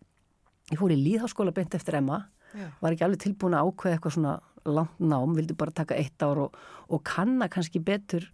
ég 0.74 0.78
fór 0.82 0.92
í 0.92 0.98
líðháskóla 1.00 1.54
beint 1.56 1.74
eftir 1.78 1.96
Emma 1.96 2.18
Já. 2.52 2.66
var 2.82 2.92
ekki 2.92 3.06
alveg 3.06 3.22
tilbúin 3.24 3.56
að 3.56 3.70
ákveða 3.70 3.94
eitthvað 3.96 4.14
svona 4.18 4.34
langt 4.68 5.00
nám, 5.00 5.32
vildi 5.38 5.56
bara 5.56 5.72
taka 5.72 5.96
eitt 5.96 6.20
ár 6.22 6.42
og, 6.44 6.56
og 6.92 7.00
kanna 7.08 7.48
kannski 7.48 7.80
betur 7.80 8.26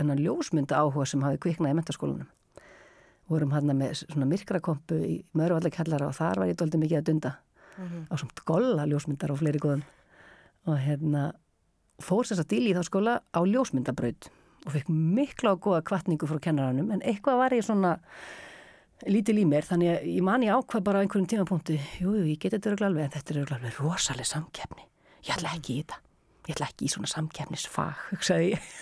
enn 0.00 0.10
að 0.14 0.24
ljósmynda 0.24 0.78
áhuga 0.80 1.04
sem 1.06 1.20
hafi 1.22 1.36
kviknað 1.44 1.74
í 1.74 1.78
mentaskólanum 1.82 2.30
vorum 3.30 3.54
hann 3.56 3.72
með 3.78 4.04
svona 4.04 4.28
myrkrakompu 4.28 4.98
í 5.06 5.16
Mörvallakellara 5.38 6.10
og 6.10 6.16
þar 6.18 6.42
var 6.42 6.50
ég 6.50 6.60
doldið 6.60 6.84
mikið 6.84 7.00
að 7.00 7.08
dunda. 7.08 7.34
Á 8.10 8.14
samt 8.20 8.44
golla 8.46 8.86
ljósmyndar 8.86 9.32
og 9.34 9.40
fleiri 9.40 9.62
góðum. 9.62 9.84
Og 10.70 10.78
hérna 10.80 11.32
fór 12.02 12.26
sem 12.26 12.38
sagt 12.38 12.54
í 12.54 12.62
líðháskóla 12.62 13.18
á 13.32 13.40
ljósmyndabraut 13.46 14.30
og 14.64 14.72
fekk 14.72 14.88
mikla 14.88 15.54
og 15.54 15.62
góða 15.66 15.82
kvartningu 15.86 16.28
frá 16.28 16.40
kennaranum 16.42 16.90
en 16.94 17.04
eitthvað 17.04 17.40
var 17.42 17.54
ég 17.54 17.66
svona 17.66 17.98
lítil 19.10 19.36
í 19.42 19.44
mér 19.48 19.66
þannig 19.68 19.92
að 19.92 20.08
ég 20.14 20.24
man 20.24 20.46
ég 20.46 20.56
ákvað 20.56 20.86
bara 20.86 21.00
á 21.00 21.04
einhverjum 21.04 21.28
tímapunkti 21.28 21.76
jú, 22.00 22.14
jú, 22.16 22.24
ég 22.24 22.40
geti 22.40 22.56
þetta 22.56 22.72
örugglega 22.72 22.90
alveg 22.92 23.04
en 23.04 23.14
þetta 23.18 23.34
er 23.34 23.40
örugglega 23.42 23.60
alveg 23.60 23.78
rosaleg 23.82 24.28
samkeppni. 24.30 24.88
Ég 25.26 25.36
ætla 25.36 25.54
ekki 25.58 25.74
í 25.76 25.82
þetta. 25.82 26.00
Ég 26.44 26.56
ætla 26.56 26.70
ekki 26.70 26.86
í 26.88 26.92
svona 26.94 27.12
samkeppnisfag 27.12 28.08
hugsaði 28.10 28.50
ég 28.54 28.72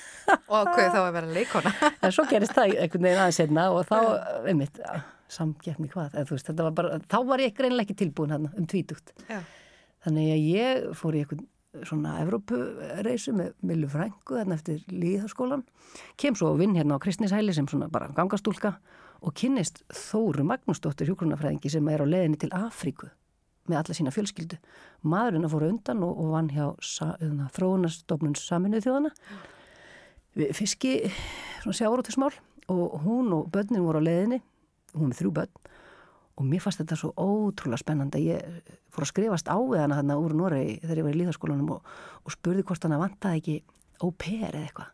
Og 0.52 0.68
hvað 0.68 0.92
þá 0.94 1.00
að 1.00 1.14
vera 1.16 1.32
leikona? 1.38 1.72
en 2.02 2.14
svo 2.14 2.26
gerist 2.30 2.54
það 2.56 2.76
einhvern 2.76 3.08
veginn 3.08 3.22
aðeins 3.24 3.40
setna 3.40 3.66
og 3.74 3.88
þá, 3.88 3.98
einmitt, 4.50 4.82
samkeppni 5.32 5.90
hvað 5.92 6.18
eða, 6.18 6.28
veist, 6.30 6.52
var 6.61 6.76
bara, 6.76 7.00
þá 7.08 7.18
var 7.30 7.42
ég 7.44 7.56
greinlega 7.56 7.88
ekki 7.88 7.98
tilbúin 8.04 8.35
hann 8.35 8.50
um 8.52 8.68
tvítugt. 8.68 9.14
Já. 9.28 9.40
þannig 10.04 10.32
að 10.35 10.46
ég 10.50 10.87
fór 10.98 11.16
í 11.16 11.22
einhvern 11.22 11.46
svona 11.88 12.18
Evrópureisu 12.20 13.32
með 13.37 13.54
Millu 13.64 13.88
Frængu 13.88 14.37
þarna 14.37 14.58
eftir 14.58 14.82
líðháskólan 14.92 15.62
kem 16.20 16.37
svo 16.37 16.50
vinn 16.58 16.76
hérna 16.76 16.98
á 17.00 17.02
Kristnishæli 17.02 17.54
sem 17.56 17.68
svona 17.70 17.88
bara 17.92 18.11
gangastúlka 18.12 18.74
og 19.22 19.35
kynnist 19.38 19.80
Þóru 19.94 20.44
Magnúsdóttir 20.50 21.08
hjúgrunafræðingi 21.08 21.72
sem 21.72 21.88
er 21.88 22.04
á 22.04 22.06
leiðinni 22.06 22.40
til 22.42 22.52
Afríku 22.52 23.08
með 23.70 23.78
alla 23.78 23.94
sína 23.94 24.12
fjölskyldu. 24.12 24.58
Maðurinn 25.06 25.46
að 25.46 25.52
fóra 25.54 25.70
undan 25.70 26.02
og, 26.02 26.16
og 26.18 26.32
vann 26.35 26.48
hjá 26.50 26.64
sa, 26.82 27.12
hérna, 27.20 27.46
þróunastofnun 27.54 28.35
saminuð 28.38 28.88
þjóðana 28.88 29.12
við 29.14 29.52
fiski 30.56 30.96
svona 31.62 31.76
sjárótismál 31.76 32.32
og 32.72 33.02
hún 33.04 33.32
og 33.36 33.50
börnin 33.52 33.84
voru 33.84 34.00
á 34.00 34.06
leiðinni 34.06 34.40
hún 34.94 35.10
með 35.10 35.22
þrjú 35.22 35.34
börn 35.40 35.62
og 36.40 36.48
mér 36.48 36.62
fannst 36.64 36.80
þetta 36.80 36.98
svo 36.98 37.12
ótrúlega 37.20 37.82
spennandi 37.82 38.24
ég 38.30 38.72
fór 38.92 39.04
að 39.04 39.12
skrifast 39.12 39.50
á 39.52 39.56
við 39.60 39.82
hana 39.82 39.98
þarna 40.00 40.18
úr 40.20 40.34
Noregi 40.36 40.78
þegar 40.80 41.00
ég 41.00 41.06
var 41.06 41.14
í 41.14 41.20
líðaskólanum 41.20 41.72
og, 41.76 41.94
og 42.24 42.34
spurði 42.34 42.64
hvort 42.68 42.86
hana 42.88 43.00
vantaði 43.02 43.40
ekki 43.42 43.56
pair 44.18 44.48
eða 44.48 44.64
eitthvað. 44.66 44.90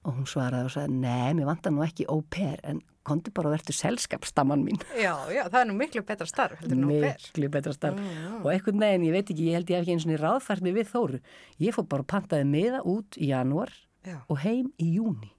Og 0.00 0.14
hún 0.16 0.24
svaraði 0.26 0.64
og 0.64 0.72
sagði, 0.72 0.94
nei, 1.02 1.34
mér 1.36 1.50
vantar 1.50 1.74
nú 1.76 1.84
ekki 1.84 2.06
pair 2.32 2.62
en 2.64 2.80
kondi 3.04 3.32
bara 3.36 3.50
að 3.50 3.58
verður 3.58 3.76
selskapstamman 3.76 4.64
mín. 4.64 4.80
Já, 4.96 5.12
já, 5.28 5.42
það 5.44 5.60
er 5.60 5.68
nú 5.68 5.76
miklu 5.76 6.02
betra 6.08 6.26
starf, 6.28 6.62
miklu 6.64 7.50
betra 7.52 7.74
starf. 7.76 8.00
Og 8.40 8.48
einhvern 8.52 8.80
veginn, 8.80 9.06
ég 9.10 9.14
veit 9.14 9.30
ekki, 9.30 9.50
ég 9.50 9.58
held 9.58 9.70
ég 9.70 9.76
hef 9.76 9.84
ekki 9.84 9.96
eins 9.98 10.08
og 10.08 10.22
ráðfært 10.22 10.64
mig 10.64 10.76
við 10.78 10.90
Þóru. 10.90 11.20
Ég 11.60 11.76
fór 11.76 11.86
bara 11.92 12.06
og 12.06 12.10
pantaði 12.10 12.48
miða 12.48 12.80
út 12.88 13.20
í 13.20 13.28
janúar 13.30 13.72
Já, 14.06 14.16
og 14.28 14.40
heim 14.44 14.72
í 14.80 14.94
júni 14.96 15.34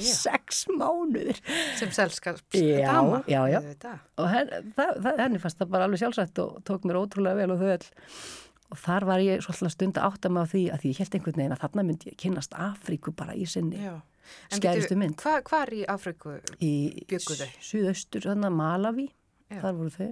sex 0.00 0.64
mánuður 0.72 1.36
Sem 1.76 1.90
selskaps 1.92 2.56
Já, 2.56 2.94
já, 3.28 3.60
og 4.20 4.30
henn, 4.32 4.72
það, 4.76 4.94
það, 5.04 5.20
henni 5.20 5.42
fannst 5.42 5.60
það 5.60 5.74
bara 5.74 5.88
alveg 5.88 6.00
sjálfsagt 6.00 6.40
og 6.40 6.62
tók 6.64 6.86
mér 6.88 7.00
ótrúlega 7.02 7.42
vel 7.42 7.52
og 7.52 7.60
þau 7.60 7.74
öll. 7.74 7.86
Og 8.72 8.80
þar 8.80 9.06
var 9.10 9.22
ég 9.22 9.44
svolítið 9.44 9.74
stund 9.74 10.00
að 10.00 10.08
átta 10.08 10.30
mig 10.32 10.48
á 10.48 10.52
því 10.54 10.62
að 10.72 10.82
því 10.82 10.92
ég 10.94 11.02
held 11.02 11.18
einhvern 11.18 11.38
veginn 11.40 11.54
að 11.54 11.62
þarna 11.66 11.84
myndi 11.90 12.10
ég 12.10 12.18
kynnast 12.24 12.56
Afríku 12.56 13.14
bara 13.14 13.36
í 13.36 13.44
sinni 13.46 13.82
bíddu, 14.48 14.96
mynd. 14.96 15.20
Hva, 15.20 15.36
hvar 15.44 15.74
í 15.76 15.82
Afriku? 15.92 16.38
í 16.64 16.72
Bjuggu 17.10 17.36
þau? 17.42 17.50
suðaustur, 17.68 18.24
þannig 18.30 18.48
að 18.48 18.58
Malawi 18.62 19.06
þar 19.52 19.76
voru 19.76 19.92
þau. 19.92 20.10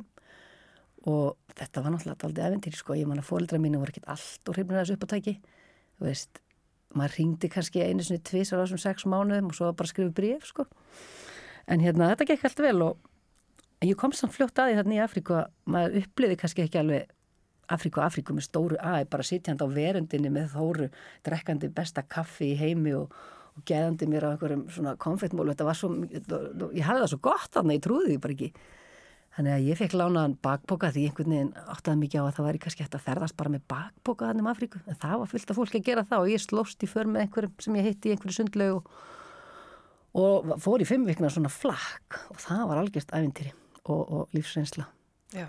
Og 1.09 1.57
þetta 1.57 1.83
var 1.83 1.97
náttúrulega 1.97 2.29
aldrei 2.29 2.45
eventýr 2.51 2.77
sko, 2.79 2.95
ég 3.01 3.09
man 3.11 3.19
að 3.19 3.31
fóreldra 3.33 3.59
mínu 3.59 3.81
voru 3.81 3.95
ekkert 3.95 4.13
allt 4.13 4.53
og 4.53 4.59
hrifnir 4.59 4.83
þessu 4.83 4.99
upp 4.99 5.09
á 5.09 5.13
tæki 5.17 5.39
þú 5.97 6.07
veist, 6.07 6.43
maður 6.99 7.17
ringdi 7.19 7.51
kannski 7.53 7.85
einu 7.85 8.05
sinni 8.05 8.23
tvisar 8.27 8.61
á 8.61 8.65
þessum 8.65 8.83
sex 8.83 9.07
mánuðum 9.09 9.51
og 9.51 9.57
svo 9.57 9.71
bara 9.73 9.89
að 9.89 9.95
skrifa 9.95 10.15
bréf 10.17 10.47
sko. 10.49 10.67
En 11.71 11.83
hérna 11.83 12.11
þetta 12.13 12.29
gekk 12.33 12.47
allt 12.49 12.63
vel 12.65 12.79
og 12.89 13.11
ég 13.87 13.99
kom 13.99 14.15
samt 14.17 14.35
fljótt 14.37 14.59
að 14.59 14.73
því 14.73 14.79
þarna 14.81 14.97
í 14.97 15.03
Afríku 15.03 15.37
að 15.39 15.53
maður 15.75 15.99
uppliði 16.03 16.39
kannski 16.41 16.65
ekki 16.67 16.81
alveg 16.83 17.15
Afríku 17.73 18.03
Afríku 18.03 18.35
með 18.37 18.49
stóru 18.49 18.79
aði 18.83 19.07
bara 19.11 19.27
sitjandi 19.27 19.65
á 19.65 19.69
verundinni 19.73 20.33
með 20.33 20.57
þóru 20.57 20.89
drekkandi 21.27 21.71
besta 21.73 22.05
kaffi 22.05 22.53
í 22.53 22.59
heimi 22.59 22.95
og, 22.99 23.15
og 23.57 23.65
geðandi 23.69 24.09
mér 24.11 24.29
á 24.29 24.33
einhverjum 24.35 24.67
svona 24.73 24.95
konfettmólu 25.01 25.55
þetta 25.55 25.69
var 25.69 25.79
svo, 25.79 25.93
ég 26.03 26.87
hafði 26.87 27.05
það 27.05 27.11
svo 27.15 27.21
gott 27.25 27.51
þarna, 27.55 27.79
ég 27.79 27.85
trúði 27.87 28.11
því 28.13 28.23
bara 28.23 28.37
ekki 28.37 28.53
Þannig 29.33 29.55
að 29.55 29.67
ég 29.71 29.79
fekk 29.81 29.95
lánaðan 29.97 30.35
bakboka 30.45 30.91
því 30.93 31.07
einhvern 31.09 31.33
veginn 31.33 31.53
áttaði 31.73 32.01
mikið 32.03 32.21
á 32.21 32.25
að 32.27 32.35
það 32.37 32.47
væri 32.49 32.59
kannski 32.61 32.85
hægt 32.85 32.97
að 32.99 33.05
ferðast 33.07 33.37
bara 33.39 33.53
með 33.55 33.63
bakboka 33.73 34.29
þannig 34.29 34.45
um 34.45 34.51
Afríku. 34.51 34.81
En 34.85 34.99
það 35.01 35.15
var 35.23 35.31
fullt 35.31 35.53
af 35.53 35.59
fólki 35.59 35.81
að 35.81 35.87
gera 35.87 36.05
það 36.11 36.25
og 36.25 36.33
ég 36.35 36.43
slóst 36.45 36.85
í 36.85 36.89
för 36.91 37.09
með 37.09 37.25
einhverjum 37.25 37.55
sem 37.65 37.79
ég 37.81 37.89
hitti 37.89 38.11
í 38.11 38.13
einhverju 38.13 38.37
sundlaug 38.37 38.75
og, 38.77 38.91
og 40.21 40.53
fór 40.61 40.85
í 40.85 40.89
fimm 40.89 41.09
vikna 41.09 41.31
svona 41.33 41.53
flakk 41.53 42.19
og 42.29 42.43
það 42.45 42.67
var 42.69 42.83
algjörst 42.83 43.15
ævintýri 43.17 43.55
og, 43.87 44.03
og 44.03 44.37
lífsreynsla. 44.37 44.85
Já. 45.33 45.49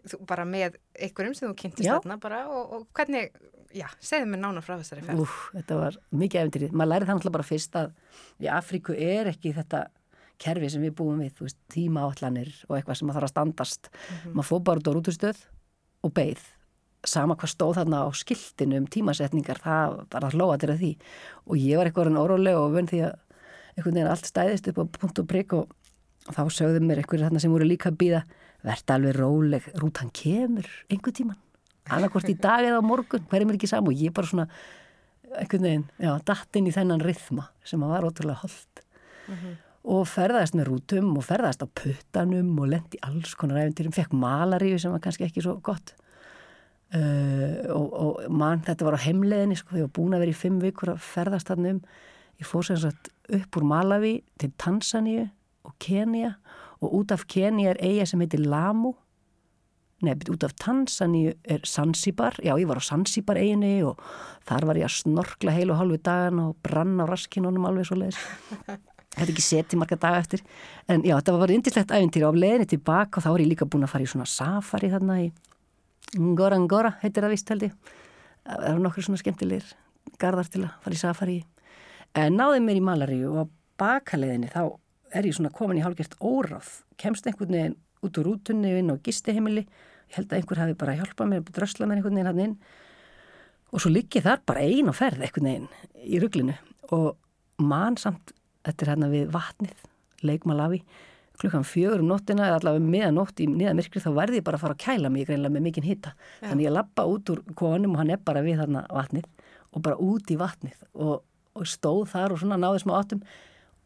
Þú, 0.00 0.20
bara 0.26 0.48
með 0.48 0.80
einhverjum 0.98 1.38
sem 1.38 1.46
þú 1.46 1.54
kynntist 1.62 1.92
þarna 1.92 2.18
bara 2.18 2.42
og, 2.50 2.74
og 2.74 2.84
hvernig, 2.96 3.30
já, 3.76 3.86
segðu 4.02 4.32
mér 4.32 4.42
nána 4.48 4.64
frá 4.66 4.74
þessari 4.80 5.06
ferð. 5.06 5.22
Úf, 5.22 5.38
þetta 5.54 5.78
var 5.78 6.02
mikið 6.10 6.42
ævintýri. 6.42 6.74
Maður 6.74 6.92
lærið 6.96 7.06
það 7.06 7.18
náttúrulega 7.20 7.38
bara 7.38 7.50
fyrst 7.52 7.80
að 7.84 7.96
í 8.40 8.50
Afríku 8.50 8.98
er 8.98 9.30
ekki 9.30 9.54
þetta 9.60 9.86
kerfi 10.40 10.70
sem 10.72 10.84
við 10.84 10.94
búum 10.98 11.20
við, 11.22 11.34
þú 11.36 11.46
veist, 11.46 11.58
tímaátlanir 11.72 12.52
og 12.68 12.76
eitthvað 12.76 12.98
sem 12.98 13.08
maður 13.08 13.20
þarf 13.20 13.28
að 13.28 13.34
standast. 13.34 13.90
Maður 14.32 14.48
fór 14.48 14.62
bara 14.66 14.82
út 14.82 14.90
á 14.90 14.92
rútustöð 14.96 15.42
og 16.06 16.14
beið. 16.16 16.44
Sama 17.08 17.36
hvað 17.40 17.52
stóð 17.54 17.76
þarna 17.80 18.02
á 18.04 18.08
skiltinu 18.16 18.80
um 18.80 18.88
tímasetningar, 18.92 19.60
það 19.64 19.98
var 20.12 20.26
að 20.28 20.36
hlóa 20.36 20.58
til 20.60 20.70
að 20.72 20.82
því. 20.82 20.90
Og 21.48 21.60
ég 21.60 21.80
var 21.80 21.88
eitthvað 21.88 22.06
orðin 22.06 22.20
óróleg 22.20 22.58
og 22.60 22.74
vön 22.76 22.90
því 22.90 23.04
að 23.08 23.14
einhvern 23.76 23.96
veginn 23.96 24.10
allt 24.10 24.28
stæðist 24.28 24.68
upp 24.72 24.82
á 24.82 24.84
punkt 24.98 25.22
og 25.22 25.28
prikk 25.30 25.54
og 25.56 25.70
þá 26.28 26.42
sögðu 26.52 26.82
mér 26.84 27.00
einhverjir 27.00 27.28
þarna 27.28 27.40
sem 27.42 27.54
voru 27.54 27.68
líka 27.68 27.88
að 27.92 28.00
býða, 28.02 28.24
verða 28.66 28.98
alveg 28.98 29.16
róleg, 29.16 29.70
rútan 29.80 30.12
kemur 30.12 30.68
einhver 30.90 31.16
tíman. 31.16 31.40
Annarkvort 31.90 32.28
í 32.28 32.36
dag 32.36 32.66
eða 32.66 32.82
á 32.84 32.84
morgun, 32.84 33.24
hverjum 33.30 33.50
er 33.50 33.56
ekki 33.56 33.70
saman 33.70 33.90
og 33.90 34.02
ég 34.04 34.12
bara 34.14 34.28
svona 34.28 34.46
einhvern 35.38 35.64
veginn, 35.64 35.88
já, 36.02 36.12
datt 36.26 36.58
inn 36.58 36.68
í 36.68 36.74
þennan 36.74 37.02
rithma 37.06 37.48
sem 37.64 37.82
að 37.86 37.92
var 37.94 38.06
ótrúlega 38.10 38.42
holdt 38.42 38.84
og 39.88 40.04
ferðaðist 40.08 40.56
með 40.58 40.68
rútum 40.68 41.14
og 41.16 41.24
ferðaðist 41.24 41.64
á 41.64 41.68
puttanum 41.80 42.52
og 42.60 42.68
lendi 42.74 43.00
alls 43.06 43.32
konar 43.38 43.62
æfintýrum, 43.62 43.94
fekk 43.96 44.14
malaríu 44.16 44.78
sem 44.80 44.92
var 44.92 45.02
kannski 45.04 45.24
ekki 45.26 45.44
svo 45.44 45.56
gott. 45.64 45.94
Uh, 46.90 47.70
og, 47.70 47.86
og 47.94 48.22
mann, 48.34 48.64
þetta 48.66 48.88
var 48.88 48.96
á 48.98 49.04
heimleðinni 49.04 49.56
sko, 49.56 49.76
var 49.78 49.92
búin 49.94 50.16
að 50.16 50.24
vera 50.24 50.34
í 50.34 50.40
fimm 50.40 50.58
vikur 50.60 50.96
að 50.96 51.04
ferðast 51.06 51.52
þarna 51.52 51.76
um. 51.76 51.84
Ég 52.40 52.48
fór 52.48 52.66
sem 52.66 52.80
sagt 52.82 53.12
upp 53.30 53.60
úr 53.60 53.68
Malawi 53.68 54.16
til 54.40 54.50
Tansaníu 54.58 55.28
og 55.68 55.76
Kenya 55.78 56.34
og 56.80 56.98
út 56.98 57.14
af 57.14 57.26
Kenya 57.30 57.70
er 57.70 57.80
eiga 57.84 58.08
sem 58.08 58.20
heitir 58.24 58.42
Lamu. 58.42 58.96
Bet 60.00 60.30
út 60.32 60.44
af 60.44 60.56
Tansaníu 60.58 61.36
er 61.44 61.64
Zanzibar, 61.68 62.40
já 62.42 62.56
ég 62.56 62.66
var 62.66 62.80
á 62.80 62.84
Zanzibar 62.84 63.38
eiginni 63.38 63.84
og 63.84 64.00
þar 64.48 64.70
var 64.70 64.80
ég 64.80 64.88
að 64.88 64.96
snorkla 65.04 65.54
heil 65.54 65.70
og 65.70 65.78
hálfu 65.78 66.00
dagan 66.00 66.40
og 66.42 66.56
brann 66.64 66.96
á 67.00 67.06
raskinunum 67.06 67.68
alveg 67.68 67.86
svo 67.86 68.00
leiðis. 68.00 68.18
Þetta 69.10 69.32
ekki 69.32 69.42
seti 69.42 69.78
marga 69.78 69.98
daga 69.98 70.20
eftir, 70.22 70.42
en 70.86 71.02
já 71.02 71.16
þetta 71.16 71.32
var 71.40 71.50
indislegt 71.50 71.90
æfintýri 71.90 72.28
á 72.30 72.32
leiðinni 72.32 72.68
tilbaka 72.70 73.18
og 73.18 73.24
þá 73.24 73.30
var 73.32 73.42
ég 73.42 73.50
líka 73.50 73.66
búin 73.66 73.86
að 73.86 73.92
fara 73.94 74.06
í 74.06 74.10
svona 74.10 74.28
safari 74.30 74.90
þarna 74.92 75.16
í 75.24 75.30
Ngora 76.18 76.58
Ngora, 76.58 76.92
heitir 77.02 77.26
það 77.26 77.34
vist 77.34 77.50
held 77.50 77.64
ég. 77.66 77.74
Það 78.46 78.64
eru 78.70 78.84
nokkur 78.84 79.06
svona 79.06 79.20
skemmtilegir 79.20 79.72
garðar 80.20 80.50
til 80.50 80.62
að 80.64 80.76
fara 80.84 80.96
í 80.96 81.00
safari 81.00 81.36
í. 81.40 81.42
En 82.18 82.38
náði 82.38 82.62
mér 82.64 82.80
í 82.80 82.84
Malaríu 82.86 83.30
og 83.30 83.42
á 83.42 83.44
bakaleiðinni 83.82 84.50
þá 84.50 84.62
er 85.14 85.26
ég 85.26 85.36
svona 85.36 85.52
komin 85.54 85.78
í 85.78 85.84
hálfgert 85.84 86.16
óráð, 86.18 86.70
kemst 86.98 87.26
einhvern 87.26 87.54
veginn 87.54 87.78
út 88.06 88.18
úr 88.18 88.30
rútunni 88.30 88.72
inn 88.78 88.90
á 88.90 88.96
gistiheimili. 89.04 89.66
Ég 90.10 90.18
held 90.18 90.32
að 90.32 90.40
einhver 90.40 90.62
hafi 90.62 90.76
bara 90.78 90.96
hjálpað 90.98 91.30
mér 91.30 91.46
drösla 91.50 91.86
mér 91.86 92.00
einhvern 92.00 92.18
veginn 92.18 92.30
hann 92.30 92.44
inn. 92.46 92.56
Og 93.70 93.82
svo 93.82 93.92
liggi 93.92 94.22
þar 94.24 94.42
bara 94.46 94.64
ein 94.66 94.90
á 94.90 94.94
ferð 94.96 95.22
einhvern 95.26 95.50
veginn 95.50 95.68
í 96.02 96.22
rugglinu 96.22 96.56
og 96.94 97.14
mann 97.62 97.98
samt, 98.00 98.32
þetta 98.66 98.84
er 98.84 98.92
hérna 98.92 99.08
við 99.12 99.30
vatnið, 99.34 99.86
Lake 100.26 100.48
Malawi. 100.48 100.80
Klukkan 101.40 101.64
fjögur 101.64 102.02
um 102.02 102.10
nóttina 102.10 102.48
eða 102.48 102.58
allavega 102.60 102.92
meðan 102.92 103.16
nótt 103.16 103.40
í 103.40 103.46
niða 103.48 103.72
myrkri 103.78 104.02
þá 104.04 104.10
verði 104.12 104.40
ég 104.40 104.44
bara 104.44 104.58
að 104.58 104.64
fara 104.66 104.76
að 104.76 104.82
kæla 104.82 105.10
mig 105.12 105.24
greinlega 105.28 105.54
með 105.54 105.64
mikinn 105.64 105.86
hitta 105.86 106.12
þannig 106.42 106.66
ég 106.66 106.74
lappa 106.74 107.06
út 107.08 107.32
úr 107.32 107.40
konum 107.56 107.94
og 107.94 108.02
hann 108.02 108.12
er 108.12 108.20
bara 108.20 108.42
við 108.44 108.60
þarna 108.60 108.82
vatnið 108.92 109.30
og 109.70 109.84
bara 109.86 109.96
út 110.04 110.34
í 110.34 110.36
vatnið 110.36 110.84
og, 110.92 111.22
og 111.56 111.70
stóð 111.72 112.02
þar 112.12 112.34
og 112.34 112.42
svona 112.42 112.60
náði 112.60 112.82
smá 112.84 112.92
áttum. 112.98 113.24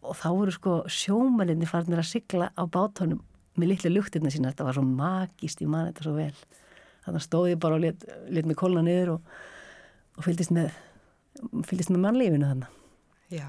Og 0.05 0.19
þá 0.19 0.29
voru 0.35 0.57
sko 0.57 0.75
sjómenninni 0.91 1.71
farnir 1.71 2.03
að 2.03 2.11
sigla 2.11 2.51
á 2.59 2.63
bátónum 2.67 3.23
með 3.55 3.71
litlu 3.71 3.93
luktirna 3.95 4.33
sína, 4.35 4.51
þetta 4.51 4.67
var 4.67 4.75
svo 4.75 4.83
magist 4.89 5.63
ég 5.63 5.71
man 5.71 5.87
þetta 5.93 6.09
svo 6.09 6.17
vel. 6.19 6.35
Þannig 7.07 7.23
stóð 7.23 7.51
ég 7.53 7.61
bara 7.63 7.79
og 7.79 7.85
let, 7.85 8.09
let 8.35 8.49
mig 8.51 8.59
kólna 8.59 8.83
niður 8.83 9.15
og, 9.15 9.35
og 10.19 10.27
fylgdist 10.27 10.51
með 10.57 10.75
með 11.55 12.03
mannlífinu 12.03 12.51
þannig 12.51 12.81
Já, 13.35 13.49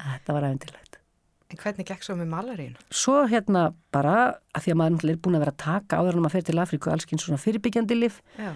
þetta 0.00 0.36
var 0.36 0.48
aðeintilegt 0.50 1.02
en 1.46 1.60
hvernig 1.60 1.86
gekk 1.86 2.02
svo 2.02 2.16
með 2.18 2.30
malaríun? 2.32 2.78
svo 2.90 3.20
hérna 3.30 3.68
bara 3.94 4.16
að 4.50 4.64
því 4.64 4.72
að 4.72 4.80
maður 4.80 5.12
er 5.12 5.20
búin 5.22 5.38
að 5.38 5.44
vera 5.44 5.54
að 5.54 5.60
taka 5.62 6.00
áður 6.00 6.18
en 6.18 6.24
maður 6.24 6.34
fer 6.34 6.48
til 6.48 6.58
Afríku 6.62 6.90
allskinn 6.90 7.22
svona 7.22 7.38
fyrirbyggjandi 7.38 7.98
lif 7.98 8.18
Já, 8.34 8.50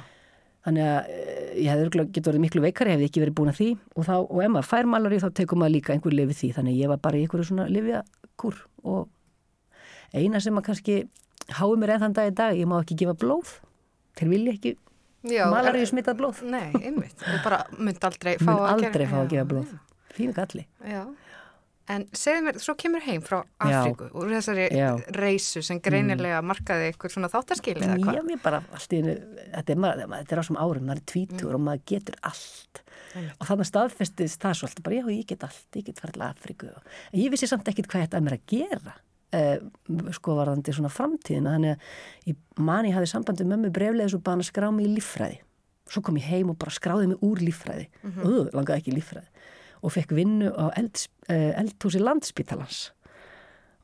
þannig 0.66 0.87
að 0.89 1.12
eh, 1.14 1.53
ég 1.64 1.83
örugglega 1.85 2.11
getið 2.11 2.33
orðið 2.33 2.45
miklu 2.45 2.64
veikari 2.64 2.95
hefði 2.95 3.09
ekki 3.09 3.22
verið 3.24 3.37
búin 3.39 3.53
að 3.53 3.61
því. 3.61 3.68
Og, 3.95 4.05
þá, 4.09 4.14
og 4.20 4.43
ef 4.45 4.53
maður 4.53 4.68
fær 4.68 4.91
malari 4.93 5.22
þá 5.22 5.28
tekur 5.39 5.61
maður 5.61 5.74
líka 5.76 5.95
einhver 5.95 6.16
lifið 6.16 6.41
því. 6.41 6.51
Þannig 6.59 6.74
að 6.76 6.83
ég 6.83 6.93
var 6.93 7.01
bara 7.07 7.16
í 7.16 7.24
einhverju 7.24 7.49
svona 7.49 7.66
lifjakúr 7.72 8.61
og 8.85 10.20
eina 10.20 10.43
sem 10.45 10.61
að 10.61 10.66
kannski 10.68 10.99
hái 11.57 11.72
mér 11.81 11.95
enn 11.97 12.05
þann 12.05 12.16
dag 12.18 12.31
í 12.31 12.37
dag, 12.43 12.61
ég 12.61 12.68
má 12.68 12.76
ekki 12.83 12.99
gefa 13.01 13.16
blóð. 13.24 13.57
Þeir 14.20 14.33
vilja 14.35 14.57
ekki 14.59 14.76
Já 15.31 15.45
malaríu 15.53 15.89
smitað 15.89 16.20
blóð. 16.20 16.45
Nei, 16.49 16.70
einmitt, 16.81 17.16
þú 17.20 17.41
bara 17.45 17.64
mynd 17.76 18.05
aldrei 18.09 18.35
fá 18.41 18.53
að 18.57 18.85
að 18.85 19.01
Já, 19.01 19.24
gefa 19.35 19.49
blóð 19.49 19.78
fínu 20.17 20.35
galli 20.37 20.67
Já, 20.85 21.03
en 21.95 22.07
segðu 22.17 22.45
mér, 22.47 22.61
svo 22.63 22.77
kemur 22.79 23.05
heim 23.07 23.25
frá 23.27 23.41
Afríku 23.63 24.11
úr 24.15 24.35
þessari 24.37 24.69
Já. 24.69 24.93
Mm. 24.95 25.17
reysu 25.19 25.65
sem 25.67 25.81
greinilega 25.83 26.43
markaði 26.47 26.91
eitthvað 26.91 27.17
svona 27.17 27.33
þáttaskil 27.33 27.77
eða 27.79 27.97
Já, 27.97 28.05
hvað? 28.05 28.23
mér 28.29 28.45
bara 28.45 28.63
allt 28.77 28.95
í 28.95 29.03
einu, 29.03 29.17
þetta 29.57 29.77
er, 29.77 30.17
er 30.23 30.43
á 30.43 30.45
sem 30.47 30.61
árum, 30.61 30.87
maður 30.87 31.03
er 31.03 31.11
tvítur 31.15 31.59
og 31.59 31.67
maður 31.67 31.85
getur 31.95 32.21
allt. 32.23 32.85
Og 33.11 33.47
þannig 33.49 33.67
staðfestist 33.67 34.43
það 34.43 34.59
svolítið, 34.61 34.85
bara 34.87 34.99
já, 35.01 35.05
ég 35.11 35.29
get 35.31 35.47
allt, 35.47 35.67
ég 35.75 35.87
get 35.89 36.01
farið 36.03 36.17
til 36.17 36.27
Afríku. 36.27 36.73
En 37.11 37.19
ég 37.19 37.33
vissi 37.33 37.49
samt 37.51 37.71
ekkit 37.71 37.89
hvað 37.91 38.05
þetta 38.07 38.19
er 38.21 38.27
mér 38.27 38.37
að 38.37 38.45
gera, 38.53 38.95
uh, 39.37 39.57
sko 40.17 40.37
varðandi 40.39 40.75
svona 40.77 40.93
framtíðina. 40.95 41.57
Þannig 41.57 41.73
að 41.75 42.91
ég 42.91 42.99
hafði 42.99 43.11
sambandi 43.11 43.47
með 43.47 43.57
mömmu 43.57 43.73
breflega 43.75 44.13
svo 44.13 44.23
bara 44.27 44.45
að 44.45 44.51
skrá 44.51 44.69
mig 44.75 44.87
í 44.87 44.93
líffræði. 44.95 45.41
Svo 45.91 46.05
kom 46.07 46.21
ég 46.21 46.29
heim 46.31 46.53
og 46.53 46.59
bara 46.61 46.75
skráði 46.75 47.11
mig 47.11 47.25
úr 47.27 47.43
líffræði. 47.43 47.89
Mm 48.05 48.13
-hmm. 48.15 48.53
langaði 48.55 48.79
ekki 48.79 48.93
í 48.93 48.99
líffræði. 49.01 49.27
Og 49.81 49.95
fekk 49.95 50.14
vinnu 50.16 50.51
á 50.53 50.68
eld, 50.76 51.07
uh, 51.31 51.53
eldhúsi 51.61 52.03
landspítalans. 52.03 52.91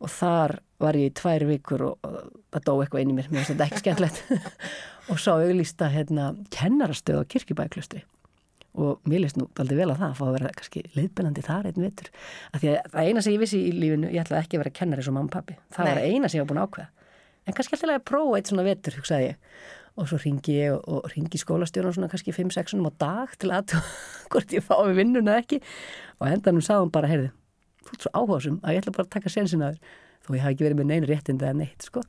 Og 0.05 0.12
þar 0.12 0.59
var 0.82 0.99
ég 0.99 1.09
í 1.09 1.14
tvær 1.16 1.47
vikur 1.49 1.86
og, 1.86 2.11
það 2.53 2.66
dó 2.66 2.74
eitthvað 2.82 3.05
inn 3.05 3.14
í 3.14 3.16
mér, 3.16 3.30
mér 3.32 3.47
finnst 3.47 3.55
þetta 3.55 3.68
ekki 3.70 3.82
skemmtilegt. 3.84 4.20
Og 5.11 5.22
sá 5.22 5.32
auglýsta 5.38 5.88
hérna 5.94 6.32
kennarastöð 6.53 7.22
á 7.22 7.30
kirkjubæklustri 7.30 8.03
og 8.76 9.09
mér 9.09 9.22
líst 9.24 9.38
nú 9.40 9.47
aldrei 9.57 9.78
vel 9.78 9.88
að 9.92 10.01
það 10.03 10.11
að 10.11 10.18
fá 10.18 10.24
að 10.26 10.34
vera 10.36 10.53
kannski 10.59 10.82
leiðbennandi 10.97 11.44
þar 11.47 11.68
einn 11.70 11.84
vitur 11.86 12.11
af 12.53 12.61
því 12.61 12.72
að 12.72 12.90
það 12.92 13.09
eina 13.09 13.22
sem 13.24 13.34
ég 13.34 13.42
vissi 13.42 13.61
í 13.64 13.72
lífinu 13.72 14.11
ég 14.12 14.20
ætlaði 14.20 14.42
ekki 14.42 14.59
að 14.59 14.62
vera 14.64 14.74
kennari 14.78 15.07
svo 15.07 15.14
mamma 15.16 15.30
og 15.30 15.36
pappi 15.36 15.57
það 15.72 15.88
var 15.88 16.01
Nei. 16.01 16.11
eina 16.12 16.28
sem 16.28 16.38
ég 16.38 16.44
var 16.44 16.51
búin 16.51 16.61
að 16.61 16.68
ákveða. 16.68 17.11
En 17.47 17.57
kannski 17.57 17.76
alltaf 17.76 17.94
að 17.94 18.05
prófa 18.11 18.36
eitt 18.36 18.51
svona 18.51 18.66
vetur, 18.66 18.99
hugsaði 18.99 19.30
ég 19.30 19.62
og 19.97 20.09
svo 20.11 20.18
ringi 20.20 20.59
ég 20.61 20.76
og, 20.76 21.07
ringi 21.14 21.40
skólastjórn 21.40 21.94
svona 21.97 22.11
kannski 22.12 22.34
5-6 22.36 22.76
á 22.76 22.90
dag 23.01 23.32
til 23.40 23.53
að 23.55 23.76
hvort 24.30 24.53
ég 24.53 24.64
fái 24.64 24.94
vinnuna 24.97 25.38
ekki. 25.40 25.62
Og 26.20 26.28
endanum 26.28 26.64
sagði 26.64 26.86
hún 26.86 26.94
bara, 26.94 27.11
heyrðu 27.11 27.32
þú 27.86 27.94
ert 27.94 28.07
svo 28.07 28.12
áhásum 28.18 28.59
að 28.62 28.76
ég 28.76 28.82
ætla 28.82 28.97
bara 28.97 29.07
að 29.07 29.14
taka 29.16 29.32
sensin 29.32 29.64
að 29.64 29.76
þér. 29.76 29.94
Þó 30.26 30.30
ég 30.34 30.42
hafi 30.42 30.57
ekki 30.57 30.66
verið 30.66 30.80
með 30.80 30.88
neina 30.90 31.11
réttinda 31.11 31.51
en 31.51 31.61
neitt 31.62 31.86
sko. 31.86 32.03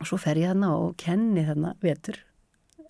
og 0.00 0.08
svo 0.08 0.18
fer 0.20 0.40
ég 0.40 0.50
þarna 0.50 0.70
og 0.76 0.96
kenni 1.00 1.44
þarna 1.44 1.74
vetur 1.80 2.18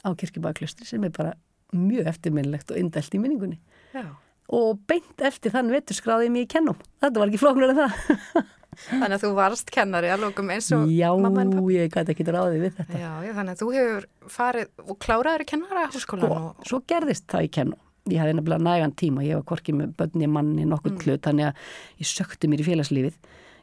á 0.06 0.10
kirkjubæklustri 0.14 0.86
sem 0.86 1.04
er 1.06 1.12
bara 1.14 1.34
mjög 1.74 2.08
eftirminnlegt 2.10 2.70
og 2.70 2.78
indælt 2.78 3.14
í 3.14 3.20
minningunni. 3.22 3.58
Já. 3.94 4.06
og 4.52 4.78
beint 4.86 5.22
eftir 5.26 5.50
þann 5.50 5.72
vetur 5.74 5.96
skráði 5.98 6.28
ég 6.28 6.34
mig 6.34 6.46
í 6.46 6.50
kennum 6.50 6.76
þetta 7.02 7.18
var 7.18 7.30
ekki 7.30 7.40
flóknar 7.42 7.72
en 7.72 7.80
það 7.80 8.42
Þannig 8.84 9.16
að 9.16 9.24
þú 9.24 9.30
varst 9.36 9.72
kennari 9.74 10.12
að 10.12 10.26
lókum 10.26 10.52
eins 10.54 10.68
og 10.76 10.86
já, 10.92 11.08
mamma 11.14 11.44
en 11.44 11.54
pappa. 11.56 11.72
ég 11.76 11.90
gæti 11.94 12.14
ekki 12.14 12.26
ráðið 12.28 12.62
við 12.66 12.76
þetta 12.80 13.00
Já, 13.00 13.10
já, 13.26 13.32
þannig 13.38 13.54
að 13.54 13.62
þú 13.62 13.70
hefur 13.76 14.06
farið 14.36 14.84
og 14.86 15.00
kláraður 15.06 15.44
í 15.44 15.48
kennara 15.52 15.88
háskólan 15.94 16.28
og 16.28 16.36
og... 16.38 16.68
svo 16.68 16.82
gerðist 16.88 17.28
það 17.32 17.48
í 17.48 17.50
kennum 17.58 17.82
ég 18.06 18.22
hafði 18.22 18.36
nefnilega 18.38 18.62
nægan 18.62 18.94
tíma, 18.94 19.24
ég 19.26 19.40
var 19.40 19.46
korkið 19.48 19.80
með 19.80 19.94
bönni 19.98 20.28
manni 20.30 20.66
nokkuð 20.68 20.92
mm. 20.94 21.00
hlut, 21.04 21.22
þannig 21.26 21.48
að 21.48 21.64
ég 22.02 22.10
sökti 22.10 22.50
mér 22.50 22.62
í 22.62 22.66
félagslífið 22.68 23.16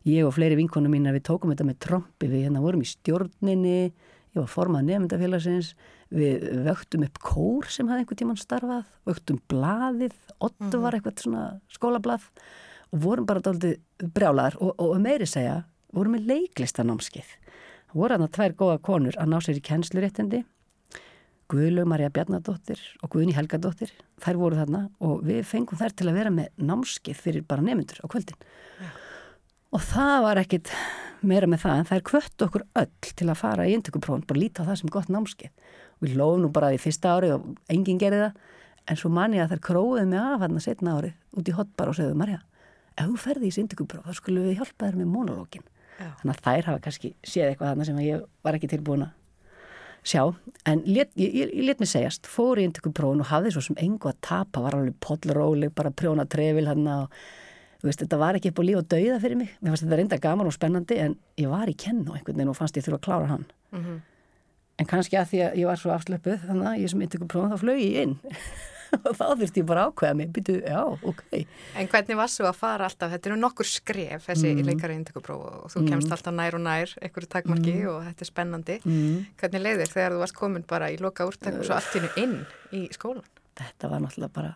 ég 0.09 0.27
og 0.27 0.33
fleiri 0.35 0.57
vinkonum 0.59 0.91
mín 0.91 1.07
við 1.15 1.23
tókum 1.29 1.53
þetta 1.53 1.67
með 1.69 1.79
trombi 1.85 2.27
við 2.27 2.47
hérna 2.47 2.63
vorum 2.63 2.83
í 2.83 2.89
stjórninni 2.89 3.77
ég 4.33 4.41
var 4.41 4.49
formað 4.51 4.89
nefndafélagsins 4.89 5.71
við 6.13 6.43
vöktum 6.65 7.05
upp 7.07 7.21
kór 7.23 7.69
sem 7.71 7.89
hafði 7.89 8.03
einhver 8.03 8.19
tíman 8.19 8.41
starfað 8.41 8.83
vöktum 9.07 9.39
blaðið, 9.51 10.15
ottu 10.43 10.81
var 10.83 10.97
eitthvað 10.97 11.23
svona 11.23 11.45
skólablað 11.73 12.27
og 12.93 13.03
vorum 13.03 13.27
bara 13.29 13.41
dálítið 13.43 14.09
brjálaðar 14.13 14.59
og, 14.61 14.73
og 14.77 14.97
meiri 15.01 15.27
segja, 15.29 15.63
vorum 15.93 16.15
með 16.17 16.29
leiklistanámskeið. 16.31 17.35
Það 17.89 18.01
voru 18.01 18.17
hann 18.17 18.27
að 18.27 18.35
tvær 18.37 18.57
góða 18.57 18.81
konur 18.85 19.17
að 19.21 19.31
ná 19.33 19.39
sér 19.41 19.59
í 19.59 19.65
kennsluréttindi 19.65 20.43
Guðlaug 21.51 21.85
Marja 21.89 22.09
Bjarnadóttir 22.13 22.79
og 23.03 23.11
Guðni 23.13 23.35
Helgadóttir, 23.35 23.91
þær 24.23 24.39
voru 24.39 24.57
þarna 24.57 24.83
og 25.03 25.23
við 25.27 25.43
fengum 25.45 25.77
þær 25.77 25.93
til 25.93 26.07
að 26.09 26.17
vera 26.17 26.31
með 26.33 26.63
námskeið 26.69 27.19
fyrir 27.19 27.45
bara 27.45 27.65
nefndur 27.65 27.99
á 28.01 28.07
kvöldin. 28.09 28.39
Og 29.73 29.83
það 29.83 30.15
var 30.23 30.41
ekkit 30.41 30.71
meira 31.21 31.49
með 31.49 31.63
það 31.65 31.81
en 31.81 31.89
það 31.89 31.99
er 31.99 32.07
kvött 32.09 32.45
okkur 32.47 32.65
öll 32.81 33.11
til 33.19 33.27
að 33.27 33.39
fara 33.41 33.67
í 33.67 33.75
inntökuprófun, 33.75 34.25
bara 34.29 34.39
líta 34.41 34.65
á 34.65 34.67
það 34.69 34.79
sem 34.81 34.93
gott 34.93 35.11
námskeið. 35.13 35.51
Og 35.99 36.07
við 36.07 36.17
lofum 36.21 36.43
nú 36.45 36.51
bara 36.55 36.71
því 36.73 36.81
fyrsta 36.87 37.13
árið 37.17 37.35
og 37.37 37.45
enginn 37.75 38.01
gerði 38.01 38.23
það 38.23 38.41
en 38.89 38.99
svo 38.99 39.13
man 39.13 39.35
ég 39.35 39.45
að 39.45 39.53
þær 39.53 39.63
króðið 39.67 40.09
mig 40.09 40.23
af 40.23 40.43
hann 40.43 40.57
að 40.57 40.65
setna 40.65 40.97
árið 40.97 41.39
út 41.39 41.49
í 41.49 41.57
hotbar 41.59 41.91
og 41.91 41.99
segðu 41.99 42.17
Marja, 42.19 42.41
ef 42.97 43.09
þú 43.09 43.19
ferði 43.23 43.49
í 43.49 43.59
inntökupróf 43.63 44.07
þá 44.07 44.19
skulum 44.19 44.47
við 44.47 44.59
hjálpa 44.61 44.89
þér 44.89 44.99
með 45.01 45.13
monologin. 45.13 45.67
Já. 45.99 46.09
þannig 46.19 46.33
að 46.33 46.45
þær 46.47 46.67
hafa 46.67 46.81
kannski 46.87 47.09
séð 47.21 47.51
eitthvað 47.51 47.69
þarna 47.69 47.85
sem 47.85 47.99
ég 48.01 48.23
var 48.45 48.55
ekki 48.57 48.69
tilbúin 48.71 49.05
að 49.05 49.11
sjá, 50.03 50.23
en 50.67 50.81
lét, 50.83 51.11
ég, 51.15 51.35
ég, 51.37 51.51
ég 51.53 51.67
let 51.67 51.79
mig 51.79 51.87
segjast, 51.87 52.27
fór 52.27 52.59
í 52.59 52.65
inntökuprófun 52.67 53.21
og 53.23 53.29
hafði 53.29 53.53
svo 53.55 53.63
sem 53.63 53.77
engu 53.79 54.09
að 54.09 54.17
tapa, 54.25 54.63
var 54.65 54.75
alveg 54.75 54.97
pollróleg, 55.03 55.71
bara 55.75 55.93
prjóna 55.95 56.25
trefil 56.27 56.65
hann 56.67 56.89
og 56.91 57.13
veist, 57.83 58.01
þetta 58.01 58.19
var 58.19 58.39
ekki 58.39 58.51
upp 58.51 58.59
á 58.59 58.67
líf 58.67 58.81
og 58.81 58.89
dauða 58.91 59.21
fyrir 59.23 59.39
mig, 59.39 59.53
mér 59.61 59.73
fannst 59.73 59.85
þetta 59.85 59.99
reynda 60.01 60.19
gaman 60.25 60.49
og 60.49 60.57
spennandi 60.57 60.99
en 61.05 61.15
ég 61.39 61.53
var 61.53 61.71
í 61.71 61.77
kenn 61.85 62.03
og 62.07 62.17
einhvern 62.17 62.41
veginn 62.41 62.51
og 62.51 62.59
fannst 62.59 62.79
ég 62.79 62.87
þurfa 62.87 62.99
að 62.99 63.05
klára 63.07 63.31
hann. 63.31 63.47
Mhm. 63.71 64.01
en 64.81 64.87
kannski 64.89 65.15
að 65.15 65.27
því 65.29 65.39
að 65.45 65.57
ég 65.61 65.67
var 65.69 65.77
svo 65.77 65.91
afslöpuð 65.93 66.47
þannig 66.49 66.67
að 66.67 66.79
ég 66.81 66.89
sem 66.89 67.01
og 68.99 69.13
þá 69.19 69.25
þurfti 69.41 69.63
ég 69.63 69.67
bara 69.69 69.85
ákveða 69.89 70.17
mig, 70.19 70.31
býtu, 70.35 70.57
já, 70.61 70.81
ok 70.83 71.23
En 71.79 71.91
hvernig 71.91 72.19
var 72.19 72.31
svo 72.31 72.47
að 72.49 72.59
fara 72.59 72.87
alltaf, 72.89 73.13
þetta 73.13 73.31
eru 73.31 73.39
nokkur 73.41 73.69
skref 73.69 74.29
þessi 74.29 74.53
mm. 74.53 74.65
leikari 74.69 74.97
indökupróf 74.99 75.45
og 75.49 75.69
þú 75.73 75.85
kemst 75.89 76.13
alltaf 76.13 76.35
nær 76.35 76.57
og 76.57 76.65
nær 76.65 76.95
einhverju 77.01 77.31
takmarki 77.35 77.77
og 77.91 78.01
þetta 78.09 78.25
er 78.25 78.31
spennandi. 78.31 78.79
mm. 78.85 79.21
Hvernig 79.41 79.65
leiðir 79.67 79.93
þegar 79.93 80.17
þú 80.17 80.25
varst 80.25 80.37
komin 80.37 80.67
bara 80.69 80.91
í 80.93 80.99
loka 81.01 81.27
úrtak 81.29 81.59
og 81.59 81.67
svo 81.67 81.77
allt 81.77 81.97
einu 81.97 82.11
inn 82.21 82.37
í 82.73 82.87
skólan? 82.93 83.25
þetta 83.59 83.89
var 83.91 84.03
náttúrulega 84.03 84.33
bara 84.33 84.53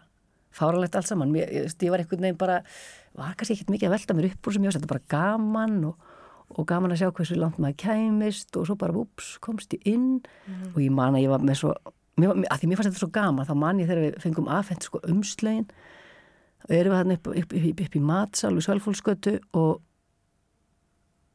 fáralegt 0.57 0.95
allt 0.97 1.09
saman, 1.09 1.31
mér, 1.33 1.49
ég, 1.53 1.89
var 1.91 2.01
einhvern 2.01 2.23
veginn 2.25 2.39
bara 2.39 2.61
var 3.17 3.35
kannski 3.37 3.57
ekkert 3.57 3.73
mikið 3.73 3.89
að 3.89 3.95
velta 3.97 4.15
mér 4.17 4.29
upp 4.31 4.47
úr 4.47 4.55
sem 4.55 4.65
ég 4.65 4.71
veist, 4.71 4.79
þetta 4.79 4.89
var 4.89 4.95
bara 4.95 5.11
gaman 5.13 5.75
og, 5.91 6.07
og 6.55 6.67
gaman 6.69 6.95
að 6.95 7.03
sjá 7.03 7.11
hversu 7.19 7.37
langt 7.37 7.59
maður 7.61 7.77
kæmist 7.83 8.57
og 8.57 8.65
svo 8.69 8.77
bara, 8.79 8.95
ups, 8.97 9.35
komst 9.43 9.75
ég 9.77 9.85
inn 9.93 10.09
og 10.73 10.81
ég 10.81 10.93
man 10.93 11.17
að 11.17 11.27
ég 11.27 11.33
var 11.33 11.45
með 11.45 11.61
svo 11.61 11.75
mér, 12.17 12.33
að 12.47 12.61
því 12.61 12.69
mér 12.69 12.79
fannst 12.79 12.91
þetta 12.91 13.03
svo 13.03 13.11
gaman, 13.13 13.47
þá 13.47 13.55
man 13.61 13.81
ég 13.81 13.89
þegar 13.89 14.03
við 14.03 14.17
fengum 14.23 14.49
afhent 14.51 14.87
sko 14.87 15.01
umslögin. 15.07 15.67
Og 16.67 16.73
erum 16.73 16.93
við 16.93 17.01
hann 17.01 17.15
upp, 17.15 17.29
upp, 17.31 17.53
upp, 17.59 17.83
upp 17.85 17.97
í 17.97 18.03
matsal 18.03 18.55
og 18.55 18.65
sölfólkskötu 18.65 19.37
og 19.57 19.83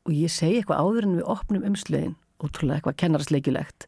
og 0.03 0.15
ég 0.19 0.33
segi 0.35 0.59
eitthvað 0.59 0.83
áður 0.83 1.07
en 1.07 1.19
við 1.21 1.29
opnum 1.31 1.67
umslögin. 1.69 2.17
Ótrúlega 2.43 2.81
eitthvað 2.81 2.97
kennarasleikilegt 3.05 3.87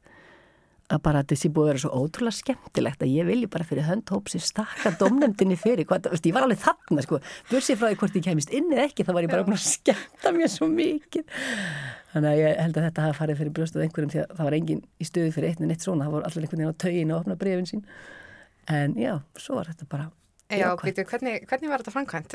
að 0.92 1.00
bara 1.06 1.22
að 1.22 1.30
þessi 1.32 1.50
búið 1.54 1.64
að 1.64 1.70
vera 1.70 1.82
svo 1.82 2.00
ótrúlega 2.02 2.38
skemmtilegt 2.38 3.04
að 3.04 3.12
ég 3.14 3.28
vilji 3.28 3.48
bara 3.50 3.66
fyrir 3.68 3.86
hönd 3.88 4.10
hópsi 4.12 4.40
stakka 4.42 4.92
domnefndinni 5.00 5.56
fyrir, 5.60 5.86
hvað, 5.88 6.10
veist, 6.12 6.26
ég 6.28 6.36
var 6.36 6.44
alveg 6.44 6.60
þarna 6.60 7.04
sko, 7.06 7.20
bursið 7.50 7.78
frá 7.80 7.88
því 7.88 7.98
hvort 8.02 8.18
ég 8.18 8.26
kemist 8.26 8.52
inn 8.54 8.72
eða 8.72 8.84
ekki, 8.88 9.06
þá 9.06 9.12
var 9.16 9.26
ég 9.26 9.32
bara 9.32 9.46
búin 9.46 9.56
að 9.56 9.64
skemmta 9.64 10.34
mér 10.36 10.52
svo 10.52 10.68
mikið. 10.72 11.24
Þannig 12.12 12.30
að 12.30 12.42
ég 12.42 12.60
held 12.60 12.76
að 12.76 12.88
þetta 12.88 13.06
hafa 13.06 13.18
farið 13.20 13.40
fyrir 13.40 13.54
brjóstuð 13.56 13.86
einhverjum 13.86 14.12
því 14.12 14.20
að 14.22 14.34
það 14.34 14.50
var 14.50 14.58
engin 14.58 14.84
í 14.84 15.08
stöðu 15.08 15.32
fyrir 15.34 15.50
eitt 15.50 15.64
en 15.64 15.72
eitt 15.74 15.86
svona, 15.86 16.04
það 16.04 16.18
voru 16.18 16.28
allir 16.28 16.44
einhvern 16.44 16.62
veginn 16.62 16.76
á 16.76 16.82
tauginu 16.84 17.16
að 17.16 17.22
opna 17.24 17.38
brefin 17.40 17.70
sín. 17.70 17.82
En 18.70 18.94
já, 19.00 19.14
svo 19.40 19.58
var 19.58 19.72
þetta 19.72 19.88
bara 19.90 20.10
Já, 20.52 20.66
býtu, 20.76 21.02
hvernig, 21.08 21.46
hvernig 21.48 21.70
var 21.72 21.80
þetta 21.80 21.92
framkvæmt? 21.94 22.34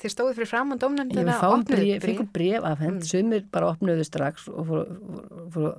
Þið 0.00 0.12
stóðu 0.12 0.36
fyrir 0.38 0.48
Ég 0.48 0.80
dómnefndina 0.80 1.26
við 1.28 1.42
fáum 1.42 1.58
opnuðu 1.58 1.82
bréf, 1.82 2.00
bréf? 2.00 2.06
fengum 2.06 2.30
bref 2.32 2.68
afhend, 2.70 2.96
mm. 2.96 3.08
sumir 3.10 3.44
bara 3.52 3.68
opnuðu 3.74 4.06
strax 4.08 4.48
og 4.48 4.70
fóru, 4.70 4.84
fóru 5.52 5.72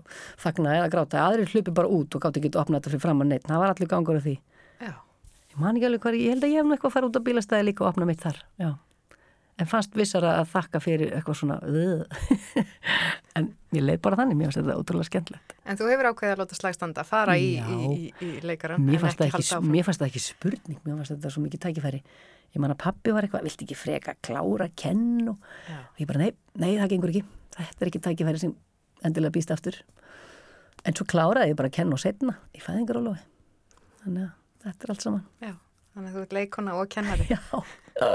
þagna 0.44 0.76
eða 0.78 0.92
gráta, 0.94 1.24
aðrir 1.26 1.50
hlupi 1.56 1.74
bara 1.80 1.90
út 1.98 2.14
og 2.14 2.24
gátt 2.24 2.38
ekki 2.38 2.54
að 2.54 2.62
opna 2.62 2.78
þetta 2.78 2.94
fyrir 2.94 3.06
fram 3.08 3.26
að 3.26 3.32
neitt, 3.34 3.48
það 3.50 3.64
var 3.64 3.74
allir 3.74 3.92
gangur 3.92 4.20
af 4.22 4.28
því. 4.28 4.36
Já, 4.86 4.94
Ég 5.58 5.64
man 5.64 5.80
ekki 5.80 5.90
alveg 5.90 6.06
hvað, 6.06 6.20
ég 6.22 6.36
held 6.36 6.46
að 6.46 6.54
ég 6.54 6.62
hef 6.62 6.68
nú 6.68 6.76
eitthvað 6.78 6.92
að 6.92 6.98
fara 7.00 7.10
út 7.10 7.18
á 7.18 7.22
bílastæði 7.26 7.68
líka 7.72 7.84
og 7.84 7.90
opna 7.90 8.06
mitt 8.06 8.22
þar, 8.22 8.44
já. 8.62 8.70
En 9.58 9.66
fannst 9.66 9.96
vissara 9.98 10.36
að 10.38 10.52
þakka 10.52 10.80
fyrir 10.84 11.14
eitthvað 11.18 11.38
svona, 11.40 11.56
en 13.38 13.48
ég 13.74 13.82
leið 13.82 14.00
bara 14.06 14.20
þannig, 14.20 14.38
mér 14.38 14.52
finnst 14.52 14.60
þetta 14.62 14.76
ótrúlega 14.78 15.08
skemmtilegt. 15.10 15.56
en 15.66 15.80
þú 15.80 15.88
hefur 15.92 16.10
ákveðið 16.12 16.34
að 16.36 16.42
láta 16.44 16.58
slagstanda, 16.60 17.06
fara 17.08 17.38
í, 17.42 17.48
í, 17.58 17.88
í, 17.88 18.12
í 18.22 18.30
leikaran 18.46 18.84
Mér 18.86 19.02
fannst, 19.02 19.18
það 19.18 19.32
ekki, 19.32 19.46
áfram. 19.48 19.72
mér 19.74 19.88
fannst 19.88 20.04
það 20.04 20.12
ekki 20.12 20.22
spurning, 20.28 20.78
mér 20.86 21.00
fannst 21.00 21.14
þetta 21.16 21.32
svo 21.34 21.44
mikið 21.46 21.64
tækifæri. 21.66 22.02
Ég 22.54 22.62
man 22.64 22.74
að 22.76 22.80
pappi 22.86 23.16
var 23.18 23.26
eitthvað, 23.26 23.48
vilt 23.50 23.66
ekki 23.66 23.78
freka 23.82 24.14
klára, 24.24 24.70
kenn 24.78 25.32
og, 25.34 25.50
og 25.74 26.02
ég 26.04 26.10
bara, 26.14 26.22
nei, 26.22 26.32
nei, 26.62 26.72
það 26.78 26.94
gengur 26.94 27.14
ekki. 27.16 27.24
Þetta 27.58 27.82
er 27.82 27.92
ekki 27.92 28.04
tækifæri 28.12 28.44
sem 28.46 28.54
endilega 29.10 29.36
býst 29.40 29.52
aftur. 29.58 29.82
En 30.86 30.96
svo 30.96 31.08
kláraði 31.10 31.52
ég 31.56 31.58
bara 31.60 31.72
að 31.74 31.80
kenna 31.82 31.98
og 31.98 32.04
setna 32.06 32.38
í 32.56 32.62
fæðingarólofi. 32.62 33.26
Þannig 34.06 34.30
að 34.30 34.70
þetta 34.70 34.86
er 34.88 34.94
allt 34.94 35.04
saman. 35.10 35.26
Já, 35.44 35.54
þannig 35.98 36.14
að 36.14 36.16
þú 36.22 36.24
ert 36.28 36.38
leikona 36.38 36.78
og 36.78 36.90
kennari. 36.94 37.28
Já. 37.98 38.10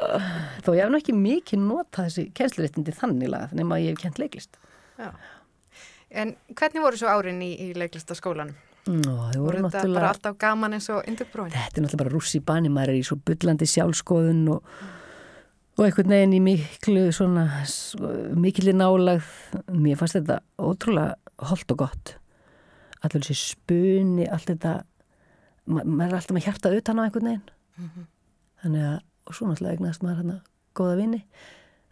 Þó 0.63 0.73
ég 0.77 0.83
hef 0.85 0.91
nú 0.93 0.99
ekki 1.01 1.15
mikið 1.19 1.63
notað 1.67 2.09
þessi 2.09 2.27
kennsluréttindi 2.39 2.95
þannig 2.97 3.33
lagað 3.33 3.57
nema 3.59 3.79
að 3.79 3.87
ég 3.87 3.97
hef 3.97 4.05
kent 4.05 4.21
leiklist. 4.23 4.61
Já. 5.01 5.11
En 6.13 6.37
hvernig 6.55 6.85
voru 6.85 7.01
svo 7.01 7.09
árin 7.11 7.41
í, 7.43 7.55
í 7.57 7.73
leiklistaskólanum? 7.79 8.55
Nó, 8.83 9.13
voru 9.15 9.45
Voru 9.45 9.61
þetta 9.61 9.63
bara 9.63 9.69
náttúrulega... 9.71 10.09
alltaf 10.11 10.39
gaman 10.43 10.75
eins 10.77 10.89
og 10.91 11.07
indugprófin? 11.07 11.55
Þetta 11.55 11.79
er 11.79 11.85
náttúrulega 11.85 12.03
bara 12.03 12.13
rússi 12.17 12.41
bani, 12.43 12.71
maður 12.73 12.93
er 12.93 12.99
í 12.99 13.05
svo 13.07 13.17
bullandi 13.31 13.69
sjálfskoðun 13.71 14.41
og, 14.57 14.73
og 15.79 15.85
einhvern 15.87 16.15
veginn 16.17 16.35
í 16.35 16.41
miklu 16.43 17.05
svona, 17.15 17.45
mikilli 18.43 18.75
nálagð. 18.75 19.29
Mér 19.71 20.01
fannst 20.01 20.19
þetta 20.19 20.41
ótrúlega 20.59 21.47
holdt 21.53 21.75
og 21.75 21.85
gott. 21.85 22.17
Allur 23.07 23.23
þessi 23.23 23.55
spuni, 23.55 24.27
allt 24.27 24.51
þetta, 24.51 24.75
ma 25.71 25.87
maður 25.87 26.09
er 26.11 26.19
alltaf 26.19 26.37
með 26.37 26.49
hjarta 26.49 26.75
utan 26.75 27.03
á 27.03 27.05
einhvern 27.07 27.31
veginn. 27.31 27.49
Þannig 28.63 28.89
að, 28.91 28.99
og 29.33 29.37
svo 29.39 29.49
náttúrulega 29.49 29.79
eignast 29.79 30.05
maður 30.05 30.21
hérna 30.23 30.39
góða 30.77 30.97
vini. 31.01 31.23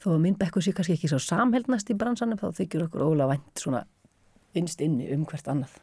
Þó 0.00 0.06
að 0.14 0.20
minn 0.24 0.36
bekku 0.40 0.60
sér 0.64 0.76
kannski 0.76 0.94
ekki 0.96 1.10
svo 1.12 1.18
samheldnast 1.20 1.90
í 1.92 1.96
bransanum, 2.00 2.38
þá 2.40 2.52
þykir 2.56 2.86
okkur 2.86 3.04
ólega 3.04 3.32
vænt 3.34 3.60
svona 3.60 3.82
innst 4.56 4.80
inni 4.84 5.08
um 5.14 5.24
hvert 5.28 5.48
annað. 5.52 5.74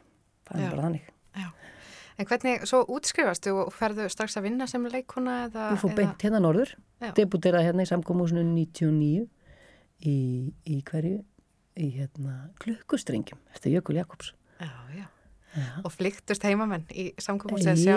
Það 0.48 0.58
Já. 0.58 0.64
er 0.64 0.72
bara 0.74 0.86
þannig. 0.88 1.10
Já. 1.38 1.48
En 2.18 2.26
hvernig, 2.26 2.64
svo 2.66 2.80
útskrifastu 2.90 3.52
og 3.54 3.68
ferðu 3.76 4.08
strax 4.10 4.34
að 4.40 4.48
vinna 4.48 4.66
sem 4.66 4.82
leikona 4.90 5.36
eða? 5.46 5.68
Fór 5.78 5.92
eða- 5.92 5.98
beint 6.00 6.24
hérna 6.26 6.40
norður, 6.42 6.72
Já. 7.00 7.12
debuteraði 7.14 7.68
hérna 7.68 7.84
í 7.86 7.90
samkómusinu 7.92 8.42
99 8.42 9.28
í, 10.02 10.16
í 10.66 10.82
hverju? 10.82 11.22
Í 11.78 11.92
hérna 11.94 12.50
klukkustrengjum, 12.58 13.38
eftir 13.54 13.70
Jökul 13.76 13.94
Jakobs. 14.00 14.32
Já, 14.58 14.70
já. 14.96 15.06
Já. 15.54 15.80
Og 15.84 15.92
flyktust 15.94 16.42
heimamenn 16.42 16.84
í 16.90 17.12
samkomus 17.22 17.64
að 17.70 17.78
sjá. 17.86 17.96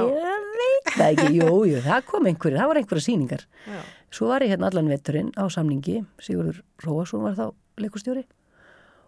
Það 0.92 1.08
ekki, 1.08 1.28
jú, 1.38 1.56
jú, 1.70 1.80
það 1.86 2.06
kom 2.10 2.28
einhverjir, 2.30 2.60
það 2.60 2.70
var 2.72 2.80
einhverja 2.82 3.06
sýningar. 3.06 3.46
Já. 3.68 3.80
Svo 4.12 4.28
var 4.28 4.44
ég 4.44 4.52
hérna 4.52 4.68
allan 4.68 4.92
veturinn 4.92 5.32
á 5.40 5.48
samningi, 5.52 6.02
Sigurður 6.20 6.62
Róasson 6.84 7.24
var 7.24 7.38
þá 7.38 7.46
leikustjóri 7.80 8.26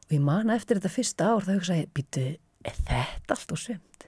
og 0.03 0.15
ég 0.15 0.23
man 0.23 0.51
eftir 0.53 0.79
þetta 0.79 0.91
fyrsta 0.93 1.27
ár 1.33 1.43
það 1.43 1.59
hugsaði, 1.59 1.87
býtu, 1.95 2.23
er 2.63 2.79
þetta 2.87 3.35
allt 3.35 3.53
og 3.55 3.59
sömt? 3.59 4.07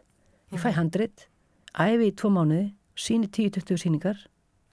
Ég 0.54 0.64
fæ 0.64 0.70
handrit, 0.78 1.28
æfi 1.76 2.10
í 2.10 2.16
tvo 2.16 2.32
mánuði, 2.32 2.70
síni 2.96 3.28
10-20 3.28 3.82
sýningar 3.84 4.24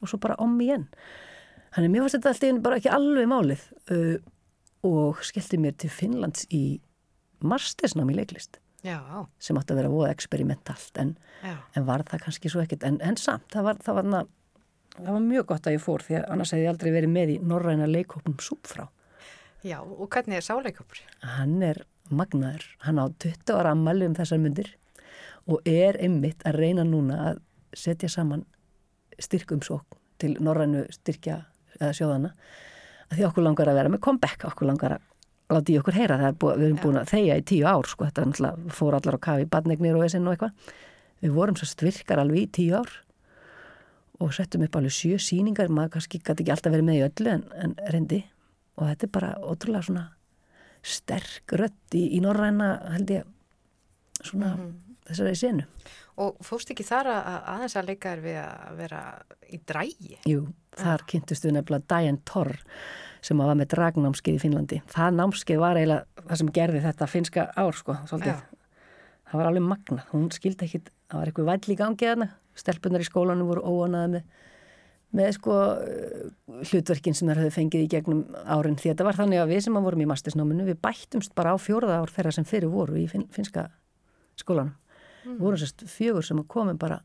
og 0.03 0.11
svo 0.11 0.21
bara 0.23 0.39
om 0.43 0.55
igjen. 0.63 0.87
Þannig 1.75 1.89
að 1.89 1.95
mér 1.95 2.05
fannst 2.05 2.19
þetta 2.19 2.33
alltaf 2.35 2.63
bara 2.63 2.79
ekki 2.79 2.93
alveg 2.93 3.31
málið 3.31 3.67
uh, 3.95 4.17
og 4.87 5.23
skellti 5.27 5.59
mér 5.63 5.79
til 5.81 5.91
Finnlands 5.91 6.47
í 6.55 6.65
mastersnám 7.43 8.11
í 8.13 8.19
leiklist 8.19 8.62
Já, 8.83 8.99
sem 9.39 9.59
átti 9.61 9.74
að 9.74 9.78
vera 9.78 9.93
voða 9.93 10.11
experimentalt 10.11 10.99
en 10.99 11.12
en 11.43 11.87
var 11.87 12.03
það 12.09 12.24
kannski 12.26 12.51
svo 12.51 12.62
ekkert. 12.62 12.87
En, 12.87 12.99
en 13.05 13.18
samt, 13.20 13.47
það 13.53 13.68
var, 13.68 13.78
það, 13.85 13.99
var, 13.99 14.09
na, 14.14 14.22
það 14.97 15.12
var 15.12 15.24
mjög 15.28 15.47
gott 15.53 15.68
að 15.68 15.76
ég 15.76 15.85
fór 15.85 16.05
því 16.07 16.18
að 16.18 16.26
annars 16.35 16.55
hefði 16.55 16.64
ég 16.64 16.72
aldrei 16.72 16.93
verið 16.97 17.14
með 17.14 17.33
í 17.35 17.39
norræna 17.53 17.89
leikhópum 17.91 18.37
súpfrá. 18.43 18.89
Já, 19.62 19.78
og 19.78 20.09
hvernig 20.11 20.41
er 20.41 20.47
sáleikopur? 20.47 21.03
Hann 21.37 21.62
er 21.62 21.85
magnaður, 22.11 22.66
hann 22.83 22.99
á 22.99 23.07
20 23.22 23.55
ára 23.55 23.76
ammali 23.76 24.09
um 24.11 24.16
þessar 24.18 24.43
myndir 24.43 24.72
og 25.47 25.62
er 25.68 25.99
einmitt 26.03 26.43
að 26.47 26.59
reyna 26.59 26.85
núna 26.87 27.18
að 27.30 27.41
setja 27.78 28.11
saman 28.11 28.45
styrkumsókn 29.22 29.99
til 30.22 30.35
norrænu 30.43 30.85
styrkja 30.93 31.39
eða 31.78 31.95
sjóðana 31.97 32.35
að 33.09 33.16
því 33.16 33.24
okkur 33.28 33.47
langar 33.47 33.70
að 33.70 33.78
vera 33.78 33.93
með 33.93 34.03
comeback, 34.05 34.45
okkur 34.51 34.68
langar 34.68 34.97
að 34.97 35.09
láta 35.57 35.73
í 35.73 35.79
okkur 35.81 35.97
heyra, 35.97 36.19
það 36.21 36.31
er 36.31 36.39
búið, 36.43 36.59
við 36.59 36.67
erum 36.69 36.81
búin 36.83 36.99
að 37.01 37.13
þegja 37.13 37.39
í 37.39 37.45
tíu 37.51 37.69
ár, 37.69 37.89
sko, 37.91 38.09
þetta 38.09 38.23
er 38.23 38.31
náttúrulega 38.31 38.77
fór 38.79 38.97
allar 38.99 39.19
á 39.19 39.25
kafi, 39.27 39.49
badnegnir 39.53 39.99
og 39.99 40.05
vesinn 40.07 40.29
og 40.29 40.37
eitthvað. 40.37 40.75
Við 41.23 41.35
vorum 41.37 41.59
svo 41.59 41.69
stvirkar 41.71 42.23
alveg 42.23 42.47
í 42.47 42.51
tíu 42.59 42.81
ár 42.81 42.93
og 44.23 44.33
settum 44.37 44.65
upp 44.67 44.79
alveg 44.79 44.95
sjö 44.95 45.19
síningar, 45.23 45.71
maður 45.73 45.97
kannski 45.97 46.21
gæti 46.23 46.45
ekki 46.45 46.55
alltaf 46.55 46.75
verið 46.75 46.89
með 46.89 46.99
í 46.99 47.05
öllu 47.09 47.33
en, 47.33 47.45
en 47.65 47.77
reyndi. 47.95 48.23
Og 48.79 48.89
þetta 48.89 49.09
er 49.09 49.13
bara 49.15 49.33
ótrúlega 49.43 49.87
svona 49.89 50.05
sterk 50.83 51.55
rödd 51.59 51.97
í, 51.99 52.07
í 52.17 52.23
norræna 52.23 52.73
held 52.95 53.13
ég 53.15 53.29
svona 54.23 54.57
þessari 55.07 55.39
senu. 55.39 55.67
Og 56.23 56.39
fórst 56.45 56.71
ekki 56.75 56.87
þar 56.87 57.11
að 57.11 57.23
að 57.33 57.47
aðeins 57.55 57.77
að 57.79 57.89
leika 57.91 58.13
þér 58.13 58.25
við 58.27 58.39
að 58.43 58.81
vera 58.83 59.01
í 59.49 59.61
drægi? 59.71 60.19
Jú, 60.31 60.45
þar 60.79 61.07
kynntustu 61.11 61.55
nefnilega 61.55 61.89
Diane 61.91 62.23
Torr 62.29 62.59
sem 63.23 63.39
var 63.39 63.57
með 63.59 63.70
dragnámskeið 63.77 64.37
í 64.37 64.43
Finnlandi. 64.43 64.81
Það 64.91 65.18
námskeið 65.18 65.61
var 65.62 65.79
eiginlega 65.79 66.27
það 66.27 66.41
sem 66.41 66.53
gerði 66.59 66.85
þetta 66.87 67.09
finska 67.11 67.45
ár 67.55 67.79
sko, 67.79 67.97
svolítið. 68.11 68.41
Það 69.31 69.41
var 69.41 69.49
alveg 69.49 69.64
magnað, 69.64 70.07
hún 70.12 70.31
skildi 70.35 70.66
ekkit, 70.66 70.91
það 71.09 71.20
var 71.20 71.31
eitthvað 71.31 71.51
væll 71.53 71.73
í 71.73 71.77
gangi 71.79 72.09
þarna, 72.09 72.29
stelpunar 72.59 73.05
í 73.05 73.07
skólanum 73.07 73.49
voru 73.49 73.62
óanaði 73.64 74.11
með, 74.16 74.27
með 75.16 75.31
sko 75.39 75.55
uh, 75.55 76.27
hlutverkin 76.68 77.16
sem 77.16 77.31
þær 77.31 77.41
höfðu 77.45 77.55
fengið 77.55 77.87
í 77.87 77.89
gegnum 77.95 78.20
árin. 78.43 78.77
Því 78.81 78.93
þetta 78.93 79.07
var 79.09 79.20
þannig 79.20 79.41
að 79.41 79.55
við 79.55 79.64
sem 79.68 79.79
að 79.79 79.87
vorum 79.89 80.05
í 80.05 80.09
mastisnáminu 80.11 80.66
við 80.68 80.83
bættumst 80.85 81.33
bara 81.39 81.55
á 81.55 81.57
fjóraða 81.62 82.03
ár 82.03 82.12
þeirra 82.12 82.35
sem 82.37 82.49
fyrir 82.49 82.73
voru 82.75 82.99
í 83.01 83.07
fin 83.09 83.25
finska 83.33 83.70
skólanum. 84.41 84.77
Við 85.23 85.41
vorum 85.47 85.62
sérst 85.62 85.87
fjögur 85.87 86.27
sem 86.27 86.45
komum 86.51 86.81
bara 86.81 87.01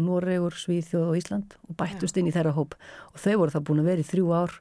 Noregur, 0.00 0.54
Svíþjóð 0.56 1.10
og 1.10 1.16
Ísland 1.18 1.56
og 1.66 1.76
bættust 1.76 2.16
inn 2.16 2.28
í 2.30 2.34
þeirra 2.34 2.54
hóp. 2.56 2.76
Og 3.12 3.20
þau 3.20 3.40
voru 3.42 3.54
það 3.56 3.66
búin 3.68 3.82
að 3.82 3.90
vera 3.90 4.04
í 4.04 4.06
þrjú 4.06 4.30
ár 4.32 4.54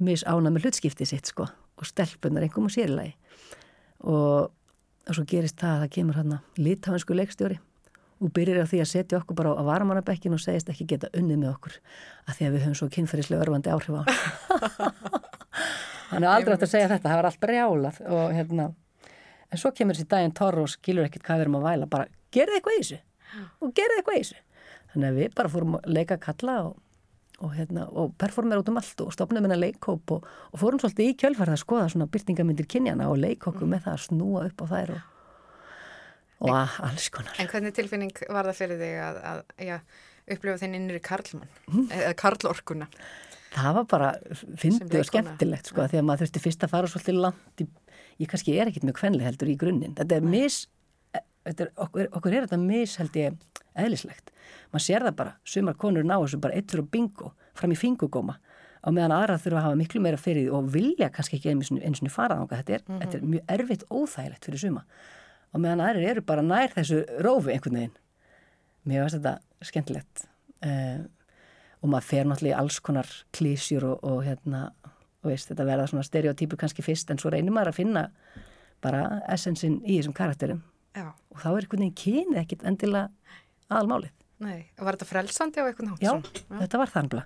mis 0.00 0.24
ána 0.26 0.52
með 0.52 0.68
hlutskipti 0.68 1.08
sitt 1.08 1.30
sko 1.30 1.46
og 1.50 1.88
stelpunar 1.88 2.44
einhverjum 2.44 2.68
og 2.68 2.74
sérilagi 2.74 3.14
og, 4.04 4.50
og 5.08 5.16
svo 5.16 5.24
gerist 5.28 5.60
það 5.60 5.74
að 5.74 5.82
það 5.84 5.92
kemur 5.96 6.20
hann 6.20 6.38
litafansku 6.60 7.16
leikstjóri 7.16 7.60
og 8.20 8.32
byrjar 8.36 8.68
á 8.68 8.70
því 8.70 8.82
að 8.82 8.90
setja 8.90 9.20
okkur 9.20 9.36
bara 9.38 9.54
á 9.56 9.62
varamannabekkin 9.64 10.36
og 10.36 10.42
segist 10.42 10.68
ekki 10.72 10.86
geta 10.92 11.08
unnið 11.16 11.40
með 11.40 11.52
okkur 11.54 11.78
að 12.26 12.36
því 12.36 12.46
að 12.46 12.54
við 12.54 12.64
höfum 12.66 12.78
svo 12.80 12.88
kynferðislega 12.96 13.44
örfandi 13.46 13.72
áhrif 13.72 13.96
á 13.96 14.02
hann. 16.10 16.24
Er 16.24 16.28
aldrei 16.28 16.56
átt 16.56 16.66
að 16.66 16.72
segja 16.74 16.90
þetta, 16.90 17.08
það 17.08 17.18
var 17.20 17.28
allt 17.28 17.40
brjálað 17.40 18.00
og 18.10 18.34
hérna. 18.34 18.66
En 19.50 19.60
svo 19.62 19.72
kemur 19.74 19.96
þessi 19.96 20.10
daginn 20.10 20.36
Torro 20.36 20.66
og 20.66 20.72
skilur 20.72 21.06
ekkert 21.06 21.24
hvað 21.26 21.40
við 21.40 21.46
erum 21.46 21.58
að 21.60 21.66
væla 21.68 21.88
bara 21.90 22.10
gerði 22.34 22.58
eitthvað 22.58 22.76
í 22.76 22.82
þessu 22.82 23.00
og 23.62 23.74
gerði 23.78 23.98
eitthvað 24.00 24.18
í 24.18 24.22
þessu. 24.24 24.38
Þannig 24.90 25.08
að 25.08 25.20
við 25.20 25.34
bara 25.38 25.52
fórum 25.54 25.76
að 25.78 25.90
leika 25.96 26.20
kalla 26.20 26.56
og, 26.66 26.76
og, 27.40 27.54
hérna, 27.56 27.86
og 27.88 28.12
performera 28.20 28.60
út 28.62 28.68
um 28.72 28.76
allt 28.80 29.00
og 29.04 29.12
stopnum 29.14 29.44
hérna 29.46 29.56
leikhóp 29.58 30.12
og, 30.16 30.26
og 30.52 30.60
fórum 30.60 30.80
svolítið 30.82 31.08
í 31.12 31.16
kjölfarið 31.22 31.56
að 31.56 31.62
skoða 31.62 31.88
svona 31.92 32.06
byrtingamindir 32.12 32.68
kynjana 32.70 33.08
og 33.10 33.18
leikhóku 33.22 33.66
með 33.68 33.86
það 33.86 33.96
að 33.96 34.04
snúa 34.08 34.44
upp 34.50 34.60
á 34.60 34.66
þær 34.74 34.92
og, 34.96 35.00
og 36.44 36.54
að, 36.56 36.76
alls 36.90 37.08
konar. 37.12 37.34
En 37.40 37.50
hvernig 37.52 37.74
tilfinning 37.76 38.12
var 38.28 38.48
það 38.50 38.60
fyrir 38.62 38.80
þig 38.84 38.94
að, 39.06 39.18
að 39.32 39.66
já, 39.70 39.76
upplifa 40.36 40.60
þinn 40.62 40.78
innri 40.78 41.00
karlmann, 41.04 41.50
Mhm. 41.68 41.88
eða 41.98 42.14
karlorkuna? 42.20 42.90
það 43.50 43.72
var 43.80 43.86
bara 43.90 44.08
fyndið 44.62 45.00
og 45.00 45.06
skemmtilegt 45.08 45.66
sko, 45.72 45.82
því 45.90 45.98
að 45.98 46.04
maður 46.06 46.20
þurfti 46.22 46.40
fyrst 46.44 46.62
að 46.62 46.70
fara 46.70 46.86
svolítið 46.92 47.16
langt 47.24 47.62
í, 47.64 47.66
ég 48.22 48.28
kannski 48.30 48.52
er 48.62 48.68
ekkit 48.70 48.84
mjög 48.86 49.00
kvenli 49.00 49.24
heldur 49.26 49.50
í 49.50 49.56
grunninn. 49.58 49.96
Þetta 49.98 50.20
er 50.20 50.22
mis 50.22 50.58
e- 51.18 51.24
þetta 51.48 51.64
er, 51.66 51.72
okkur, 51.82 52.06
okkur 52.14 52.36
er 52.36 52.46
þetta 52.46 52.60
mis 52.62 52.94
held 53.00 53.18
ég 53.18 53.40
eðlislegt, 53.78 54.32
maður 54.72 54.86
sér 54.86 55.06
það 55.06 55.18
bara 55.20 55.36
sumar 55.44 55.76
konur 55.78 56.06
ná 56.06 56.16
þessu 56.16 56.40
bara 56.42 56.56
eittur 56.58 56.82
og 56.84 56.90
bingo 56.90 57.34
fram 57.54 57.74
í 57.74 57.78
fingugóma 57.78 58.38
á 58.80 58.88
meðan 58.88 59.14
aðra 59.14 59.38
þurfa 59.40 59.60
að 59.60 59.66
hafa 59.66 59.78
miklu 59.78 60.02
meira 60.02 60.20
því 60.20 60.44
og 60.56 60.68
vilja 60.72 61.10
kannski 61.12 61.38
ekki 61.38 61.52
eins 61.52 61.70
og 61.72 61.80
eins 61.84 62.00
og 62.00 62.12
fara 62.12 62.38
þangað. 62.40 62.62
Þetta 62.62 62.76
er, 62.76 62.84
þetta 63.02 63.18
er 63.18 63.26
mjög 63.34 63.54
erfitt 63.56 63.86
óþægilegt 63.92 64.48
fyrir 64.48 64.62
suma. 64.62 64.84
Og 65.50 65.62
meðan 65.62 65.82
aðrir 65.84 66.12
eru 66.14 66.24
bara 66.24 66.44
nær 66.46 66.72
þessu 66.72 67.02
rófi 67.24 67.54
einhvern 67.54 67.80
veginn. 67.80 67.96
Mér 68.88 69.04
finnst 69.04 69.18
þetta 69.18 69.68
skemmtilegt 69.68 70.24
uh, 70.64 71.02
og 71.80 71.92
maður 71.92 72.08
fer 72.08 72.30
náttúrulega 72.30 72.56
í 72.56 72.60
alls 72.62 72.80
konar 72.84 73.10
klísjur 73.36 73.84
og, 73.90 74.06
og 74.06 74.22
hérna 74.24 74.70
og 75.20 75.28
veist, 75.28 75.50
þetta 75.50 75.68
verða 75.68 75.90
svona 75.90 76.06
stereotypur 76.06 76.60
kannski 76.62 76.84
fyrst 76.84 77.12
en 77.12 77.20
svo 77.20 77.32
reynir 77.34 77.52
maður 77.52 77.74
að 77.74 77.80
finna 77.82 78.06
bara 78.80 79.20
essensin 79.28 79.82
í 79.84 79.98
þessum 79.98 80.16
karakterum. 80.16 80.62
Já, 80.96 81.10
og 81.12 81.42
þá 81.42 81.50
er 81.50 81.58
einhvern 81.66 81.84
veginn 81.84 81.98
kynið 82.00 82.40
ekkit 82.40 82.64
endilega 82.66 83.10
aðalmálið. 83.70 84.12
nei, 84.40 84.58
var 84.80 84.96
þetta 84.96 85.10
frelsandi 85.10 85.62
á 85.62 85.64
eitthvað 85.68 85.90
nátt? 85.90 86.02
Já, 86.04 86.12
svona? 86.14 86.60
þetta 86.64 86.82
var 86.82 86.92
þannig 86.94 87.24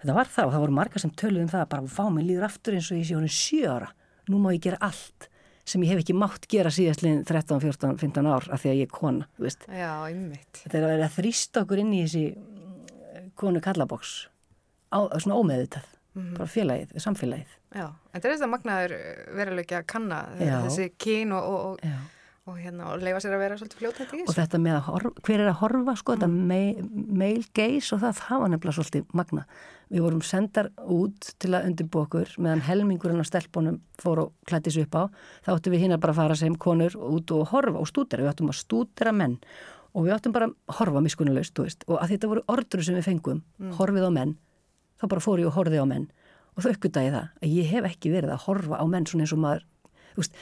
þetta 0.00 0.16
var 0.16 0.30
það 0.32 0.46
og 0.46 0.54
það 0.54 0.64
voru 0.64 0.76
margar 0.78 1.02
sem 1.04 1.12
töluðum 1.22 1.50
það 1.52 1.64
að 1.64 1.72
bara 1.74 1.92
fá 1.98 2.04
mig 2.14 2.26
líður 2.26 2.46
aftur 2.48 2.76
eins 2.78 2.88
og 2.90 3.00
ég 3.00 3.08
sé 3.08 3.18
honum 3.18 3.34
sjö 3.34 3.74
ára 3.74 3.90
nú 4.30 4.40
má 4.40 4.50
ég 4.54 4.64
gera 4.64 4.80
allt 4.86 5.28
sem 5.70 5.84
ég 5.84 5.92
hef 5.92 6.00
ekki 6.02 6.16
mátt 6.16 6.48
gera 6.50 6.72
síðastliðin 6.74 7.22
13, 7.28 7.60
14, 7.62 7.98
15 8.00 8.26
ár 8.30 8.48
af 8.50 8.62
því 8.62 8.70
að 8.72 8.78
ég 8.80 8.88
er 8.88 8.94
kona, 8.94 9.28
þú 9.36 9.46
veist 9.46 9.66
Já, 9.68 9.92
einmitt. 10.08 10.62
þetta 10.64 10.78
er 10.78 10.86
að 10.86 10.92
vera 10.94 11.08
að 11.10 11.16
þrýsta 11.20 11.64
okkur 11.64 11.82
inn 11.82 11.92
í 11.94 12.00
þessi 12.06 12.24
mm, 12.34 13.30
konu 13.38 13.62
kallaboks 13.64 14.14
á, 14.90 14.98
svona 15.20 15.38
ómeðutað 15.38 15.86
bara 16.34 16.48
félagið, 16.50 16.96
samfélagið 17.04 17.52
Já, 17.70 17.84
en 17.86 18.16
þetta 18.16 18.26
er 18.26 18.34
þetta 18.34 18.50
magnaður 18.50 18.94
veruleiki 19.38 19.76
að 19.78 19.84
kanna 19.92 20.22
Já. 20.40 20.56
þessi 20.64 20.88
kyn 20.98 21.36
og, 21.36 21.44
og, 21.44 21.60
og, 21.68 21.84
Já. 21.86 21.98
Og, 22.48 22.56
hérna, 22.56 22.92
og 22.92 23.02
leifa 23.04 23.20
sér 23.22 23.36
að 23.36 23.42
vera 23.44 23.58
svolítið 23.60 23.82
fljótandi 23.82 24.16
í 24.16 24.22
og 24.24 24.30
þessu. 24.30 24.38
þetta 24.40 24.60
með 24.64 24.76
að 24.78 24.86
horfa, 24.88 25.12
hver 25.26 25.42
er 25.42 25.50
að 25.50 25.60
horfa 25.60 25.96
sko, 26.00 26.16
þetta 26.16 26.30
male, 26.32 26.86
male 27.20 27.44
gaze 27.56 27.94
og 27.94 28.00
það, 28.02 28.22
það 28.24 28.42
var 28.42 28.52
nefnilega 28.54 28.78
svolítið 28.78 29.14
magna 29.20 29.44
við 29.90 30.04
vorum 30.04 30.22
sendar 30.22 30.70
út 30.86 31.32
til 31.42 31.50
að 31.56 31.66
undirbúa 31.70 32.06
okkur 32.06 32.36
meðan 32.38 32.62
helmingurinn 32.68 33.22
á 33.22 33.26
stelpunum 33.26 33.80
fór 34.00 34.22
og 34.24 34.30
klættis 34.46 34.78
upp 34.78 34.94
á. 34.94 35.02
Þá 35.42 35.50
áttum 35.56 35.74
við 35.74 35.84
hinn 35.84 35.94
að 35.96 36.02
bara 36.04 36.14
fara 36.14 36.36
sem 36.38 36.54
konur 36.54 36.94
út 36.94 37.34
og 37.34 37.50
horfa 37.50 37.82
og 37.82 37.90
stúdera, 37.90 38.22
við 38.22 38.30
áttum 38.30 38.52
að 38.52 38.60
stúdera 38.60 39.12
menn. 39.16 39.36
Og 39.90 40.06
við 40.06 40.14
áttum 40.14 40.34
bara 40.36 40.46
að 40.46 40.78
horfa 40.78 41.02
miskunnulegst 41.02 41.56
þú 41.58 41.66
veist, 41.66 41.84
og 41.90 41.98
að 41.98 42.14
þetta 42.14 42.30
voru 42.30 42.46
orður 42.54 42.86
sem 42.86 42.98
við 43.00 43.08
fengum 43.08 43.42
horfið 43.80 44.06
á 44.06 44.10
menn, 44.14 44.36
þá 45.02 45.08
bara 45.10 45.26
fór 45.26 45.42
ég 45.42 45.50
og 45.50 45.58
horfið 45.58 45.82
á 45.82 45.86
menn. 45.90 46.06
Og 46.54 46.62
þau 46.62 46.70
uppgötaði 46.76 47.14
það 47.16 47.26
að 47.42 47.54
ég 47.58 47.74
hef 47.74 47.90
ekki 47.90 48.14
verið 48.14 48.34
að 48.36 48.44
horfa 48.46 48.78
á 48.78 48.84
menn 48.86 49.10
svona 49.10 49.26
eins 49.26 49.34
og 49.34 49.42
maður 49.42 49.66
þú 50.14 50.22
veist, 50.22 50.38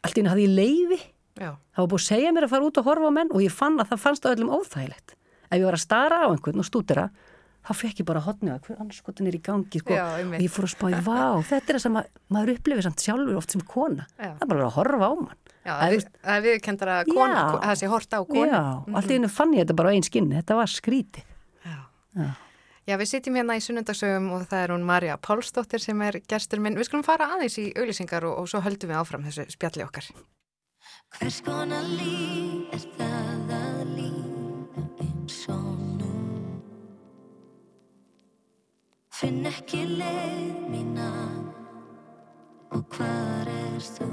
allt 0.00 0.16
í 0.16 0.22
henni 0.22 0.32
hafði 0.32 0.46
ég 0.48 0.56
leifi 0.56 1.00
Já, 1.40 1.50
það 1.74 1.80
var 1.82 1.90
búið 1.94 2.02
að 2.02 2.06
segja 2.10 2.32
mér 2.36 2.46
að 2.46 2.52
fara 2.54 2.68
út 2.68 2.78
og 2.82 2.88
horfa 2.90 3.08
á 3.08 3.12
menn 3.16 3.30
og 3.32 3.40
ég 3.44 3.54
fann 3.56 3.80
að 3.80 3.90
það 3.94 4.02
fannst 4.04 4.26
á 4.28 4.32
öllum 4.34 4.50
óþægilegt 4.58 5.14
ef 5.50 5.56
ég 5.58 5.64
var 5.66 5.76
að 5.78 5.84
stara 5.86 6.18
á 6.22 6.28
einhvern 6.30 6.60
og 6.60 6.66
stúdera 6.68 7.06
þá 7.60 7.70
fekk 7.76 7.98
ég 8.00 8.06
bara 8.08 8.20
hotni 8.24 8.52
að 8.54 8.66
hver 8.68 8.78
anskotin 8.80 9.26
er 9.28 9.36
í 9.36 9.40
gangi 9.44 9.80
sko. 9.82 9.92
Já, 9.92 10.04
og 10.24 10.36
ég 10.40 10.52
fór 10.52 10.64
að 10.64 10.72
spáði, 10.72 11.00
vá, 11.04 11.18
þetta 11.50 11.72
er 11.72 11.76
það 11.76 11.82
sem 11.84 11.98
að, 12.00 12.06
maður 12.32 12.52
upplifir 12.54 12.86
samt 12.86 13.04
sjálfur 13.04 13.40
oft 13.40 13.52
sem 13.56 13.64
kona 13.68 14.06
Já. 14.16 14.30
það 14.36 14.44
er 14.46 14.52
bara 14.54 14.68
að 14.68 14.76
horfa 14.78 15.10
á 15.10 15.14
mann 15.16 15.40
já 15.60 15.72
Að, 15.76 15.96
það 16.24 16.36
er, 16.36 16.44
viðkendara 16.46 16.94
að 17.02 17.10
kon, 17.12 17.34
Já. 17.36 17.42
það 17.66 17.74
sé 17.82 17.90
horta 17.92 18.20
á 18.20 18.22
konu. 18.24 18.46
já, 18.48 18.62
og 18.80 18.94
allt 18.96 19.10
í 19.12 19.16
hennu 19.18 19.28
fann 19.32 19.52
ég 19.56 19.66
þetta 19.66 19.76
bara 19.76 19.92
á 19.92 19.94
einn 19.96 20.06
skinni 20.08 20.38
þetta 20.40 20.56
var 20.60 20.72
skríti 20.72 21.24
Já. 21.68 21.76
Já. 22.16 22.30
Já, 22.88 22.96
við 22.98 23.10
sitjum 23.12 23.36
hérna 23.38 23.54
í 23.54 23.60
sunnundagsögum 23.62 24.30
og 24.34 24.46
það 24.50 24.62
er 24.64 24.72
hún 24.72 24.86
Marja 24.88 25.18
Pálsdóttir 25.20 25.82
sem 25.84 26.00
er 26.02 26.16
gestur 26.26 26.58
minn. 26.64 26.74
Við 26.80 26.88
skulum 26.88 27.04
fara 27.06 27.28
aðeins 27.36 27.58
í 27.60 27.68
auðlýsingar 27.76 28.24
og, 28.26 28.40
og 28.40 28.48
svo 28.50 28.62
höldum 28.64 28.90
við 28.90 28.98
áfram 28.98 29.26
þessu 29.28 29.44
spjalli 29.52 29.84
okkar. 29.84 30.08
Hvers 31.18 31.40
konar 31.44 31.86
líf 31.98 32.74
er 32.76 32.84
það 32.96 33.50
að 33.56 33.80
lífa 33.96 34.84
eins 35.04 35.38
og 35.52 35.80
nú 35.98 36.10
Finn 39.20 39.42
ekki 39.50 39.82
leið 39.98 40.60
mína 40.70 41.10
og 42.70 42.86
hvar 42.94 43.50
er 43.56 43.82
þú? 43.96 44.08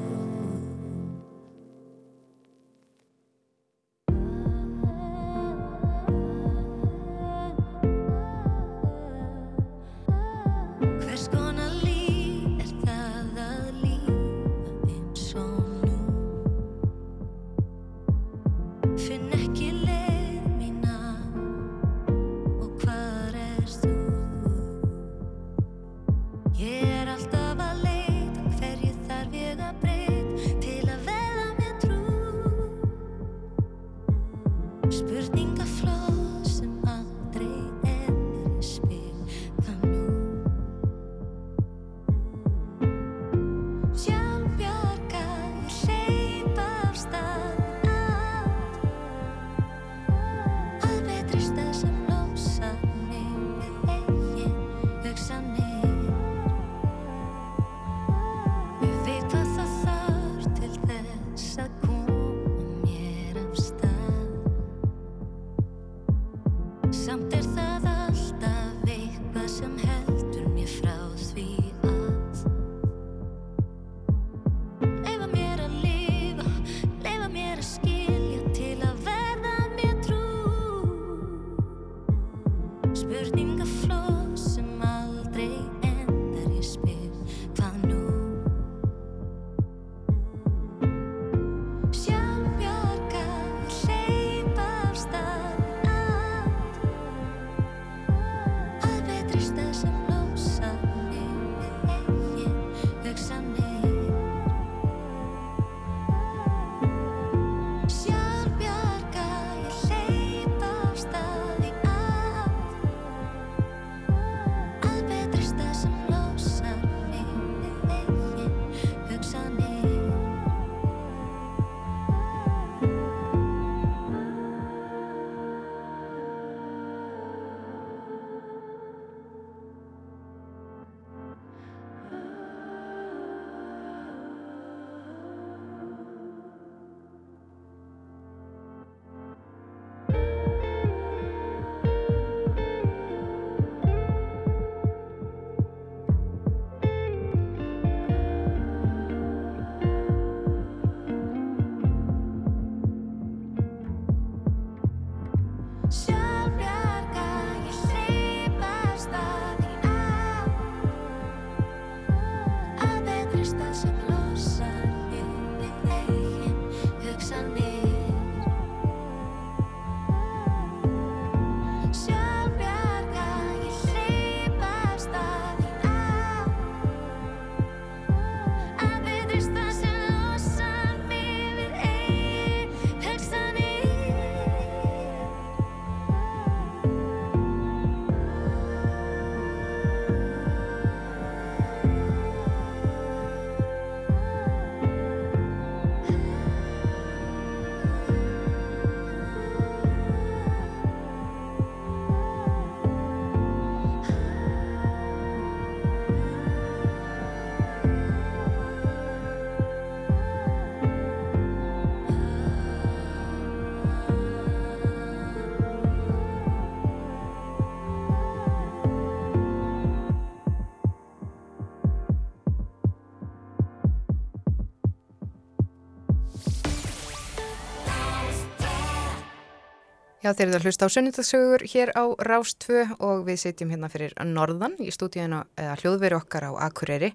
Já, 230.25 230.31
þeir 230.33 230.47
eru 230.49 230.57
að 230.57 230.63
hlusta 230.65 230.87
á 230.89 230.93
sunnudagssögur 230.95 231.63
hér 231.69 231.91
á 231.93 232.03
Rástvö 232.25 232.87
og 233.05 233.19
við 233.27 233.37
sitjum 233.43 233.69
hérna 233.69 233.89
fyrir 233.93 234.15
Norðan 234.25 234.73
í 234.81 234.89
stúdíuna 234.91 235.43
eða 235.53 235.75
hljóðveri 235.83 236.17
okkar 236.17 236.47
á 236.49 236.51
Akureyri 236.65 237.11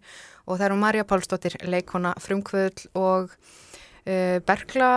og 0.47 0.61
það 0.61 0.67
eru 0.69 0.77
Marja 0.85 1.05
Pálsdóttir, 1.11 1.57
leikona, 1.67 2.15
frumkvöðl 2.23 2.87
og 2.95 3.35
uh, 3.35 4.39
Bergla 4.47 4.93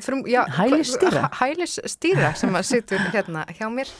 frum, 0.00 0.24
já, 0.24 0.40
Hælistýra. 0.56 1.26
hva- 1.28 1.32
Hælistýra 1.42 2.32
sem 2.40 2.56
að 2.56 2.68
situr 2.72 3.04
hérna 3.12 3.44
hjá 3.52 3.68
mér 3.68 3.92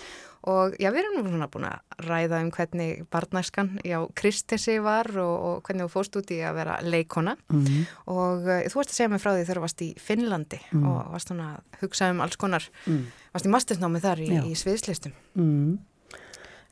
og 0.47 0.75
já, 0.77 0.91
við 0.93 0.99
erum 1.01 1.15
nú 1.25 1.31
svona 1.33 1.49
búin 1.49 1.65
að 1.71 2.05
ræða 2.05 2.41
um 2.45 2.51
hvernig 2.53 3.05
barnæskan, 3.11 3.71
já, 3.85 3.97
Kristessi 4.19 4.75
var 4.85 5.09
og, 5.17 5.35
og 5.49 5.63
hvernig 5.65 5.87
þú 5.87 5.93
fórst 5.95 6.19
út 6.21 6.33
í 6.35 6.41
að 6.45 6.59
vera 6.59 6.75
leikona 6.85 7.37
Mm. 7.49 7.87
og 8.13 8.45
uh, 8.45 8.61
þú 8.69 8.77
varst 8.81 8.93
að 8.93 8.99
segja 8.99 9.09
mig 9.15 9.23
frá 9.23 9.33
því 9.33 9.45
þegar 9.47 9.61
þú 9.61 9.65
varst 9.65 9.83
í 9.87 9.89
Finnlandi 10.01 10.61
og 10.83 11.01
varst 11.15 11.31
svona 11.33 11.49
að 11.57 11.81
hugsa 11.85 12.11
um 12.13 12.21
alls 12.21 12.37
konar 12.37 12.69
Mm. 12.87 13.07
varst 13.33 13.47
í 13.49 13.53
mastersnámi 13.55 14.01
þar 14.05 14.21
í, 14.21 14.29
Já. 14.35 14.43
í 14.45 14.55
sviðslistum 14.59 15.13
Mm. 15.35 15.79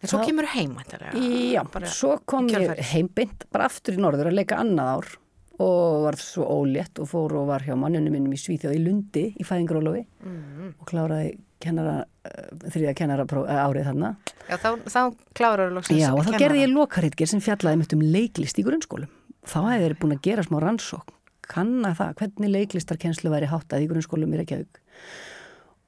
en 0.02 0.08
svo 0.10 0.18
Það- 0.18 0.26
kemur 0.26 0.46
heim 0.52 0.76
væntanlega. 0.76 1.52
Já, 1.54 1.62
bara 1.72 1.86
svo 1.86 2.18
kom 2.26 2.48
ég 2.48 2.76
heimbynd 2.92 3.44
bara 3.52 3.66
aftur 3.70 3.94
í 3.94 4.00
norður 4.02 4.28
að 4.32 4.34
leika 4.40 4.58
annað 4.58 4.96
ár 4.98 5.06
og 5.62 6.02
var 6.04 6.16
svo 6.18 6.42
ólétt 6.48 6.98
og 6.98 7.06
fór 7.08 7.32
og 7.38 7.46
var 7.46 7.60
hjá 7.62 7.76
manninu 7.78 8.10
minnum 8.10 8.32
í 8.34 8.40
Svíþjóð 8.40 8.74
í 8.74 8.82
Lundi 8.84 9.24
í 9.38 9.44
fæðingarólofi 9.46 10.04
mm. 10.24 10.74
og 10.80 10.86
kláraði 10.88 11.38
kennara, 11.62 11.94
uh, 12.28 12.44
þriða 12.74 12.92
kennara 12.98 13.26
uh, 13.26 13.54
árið 13.62 13.88
þarna. 13.90 14.12
Já, 14.48 14.56
þá, 14.60 14.68
þá 14.90 15.00
klárar 15.38 15.74
loksins 15.74 16.02
Já, 16.02 16.10
og 16.12 16.22
þá 16.22 16.30
kenna 16.32 16.42
gerði 16.44 16.62
ég 16.64 16.74
lokaritger 16.74 17.30
sem 17.32 17.42
fjallaði 17.44 17.80
mitt 17.80 17.96
um 17.96 18.04
leiklist 18.14 18.60
í 18.60 18.66
grunnskólum. 18.66 19.10
Þá 19.42 19.58
hefði 19.60 19.86
verið 19.86 20.00
búin 20.02 20.16
að 20.16 20.22
gera 20.26 20.46
smá 20.46 20.58
rannsókn, 20.62 21.16
kanna 21.52 21.94
það, 21.98 22.12
hvernig 22.20 22.54
leiklistarkennslu 22.56 23.32
væri 23.32 23.50
háttað 23.50 23.86
í 23.86 23.90
grunnskólum 23.90 24.36
í 24.36 24.42
Reykjavík. 24.42 24.80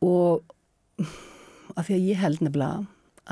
Og 0.05 0.43
af 1.79 1.87
því 1.87 1.97
að 1.97 2.09
ég 2.09 2.21
held 2.23 2.43
nefnilega 2.43 2.85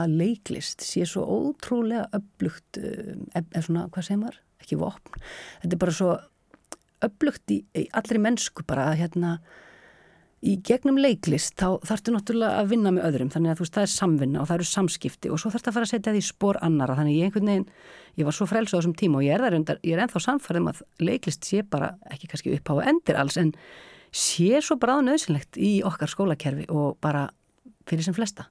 að 0.02 0.14
leiklist 0.22 0.84
sé 0.86 1.04
svo 1.08 1.24
ótrúlega 1.28 2.06
öflugt, 2.16 2.78
eða 2.80 3.64
svona, 3.66 3.88
hvað 3.92 4.06
segir 4.06 4.22
maður? 4.22 4.38
Ekki 4.62 4.78
vopn. 4.80 5.24
Þetta 5.64 5.76
er 5.76 5.82
bara 5.82 5.96
svo 5.96 6.12
öflugt 7.02 7.52
í, 7.52 7.58
í 7.76 7.84
allri 7.98 8.20
mennsku 8.22 8.64
bara 8.68 8.88
að 8.92 9.02
hérna, 9.02 9.34
í 10.42 10.56
gegnum 10.66 10.96
leiklist 10.98 11.54
þá 11.60 11.78
þarftu 11.86 12.12
náttúrulega 12.16 12.62
að 12.62 12.70
vinna 12.72 12.90
með 12.94 13.04
öðrum 13.08 13.28
þannig 13.30 13.52
að 13.52 13.60
þú 13.60 13.64
veist 13.64 13.76
það 13.76 13.84
er 13.84 13.92
samvinna 13.92 14.40
og 14.42 14.48
það 14.48 14.56
eru 14.56 14.66
samskipti 14.72 15.30
og 15.30 15.38
svo 15.38 15.52
þarftu 15.54 15.70
að 15.70 15.76
fara 15.76 15.86
að 15.86 15.92
setja 15.92 16.14
því 16.16 16.22
spór 16.26 16.58
annara 16.66 16.96
þannig 16.98 17.18
ég 17.18 17.28
einhvern 17.28 17.50
veginn, 17.52 17.68
ég 18.18 18.26
var 18.26 18.36
svo 18.36 18.48
frels 18.50 18.74
á 18.74 18.76
þessum 18.76 18.96
tíma 18.98 19.20
og 19.20 19.26
ég 19.26 19.38
er, 19.38 19.54
undar, 19.54 19.78
ég 19.86 19.94
er 19.94 20.02
ennþá 20.02 20.22
samfærið 20.26 20.62
um 20.64 20.70
að 20.72 20.82
leiklist 20.98 21.46
sé 21.46 21.62
bara, 21.62 21.92
ekki 22.10 22.32
kannski 22.32 22.56
upp 22.56 22.72
á 22.74 22.74
endir 22.90 23.20
alls 23.22 23.38
en 23.38 23.54
sé 24.10 24.58
svo 24.66 24.74
bráðnöðsynlegt 24.82 25.60
í 25.62 25.72
okkar 25.86 26.10
skólakerfi 26.10 26.66
og 26.74 26.98
bara 27.04 27.28
fyrir 27.86 28.04
sem 28.08 28.16
flesta 28.16 28.48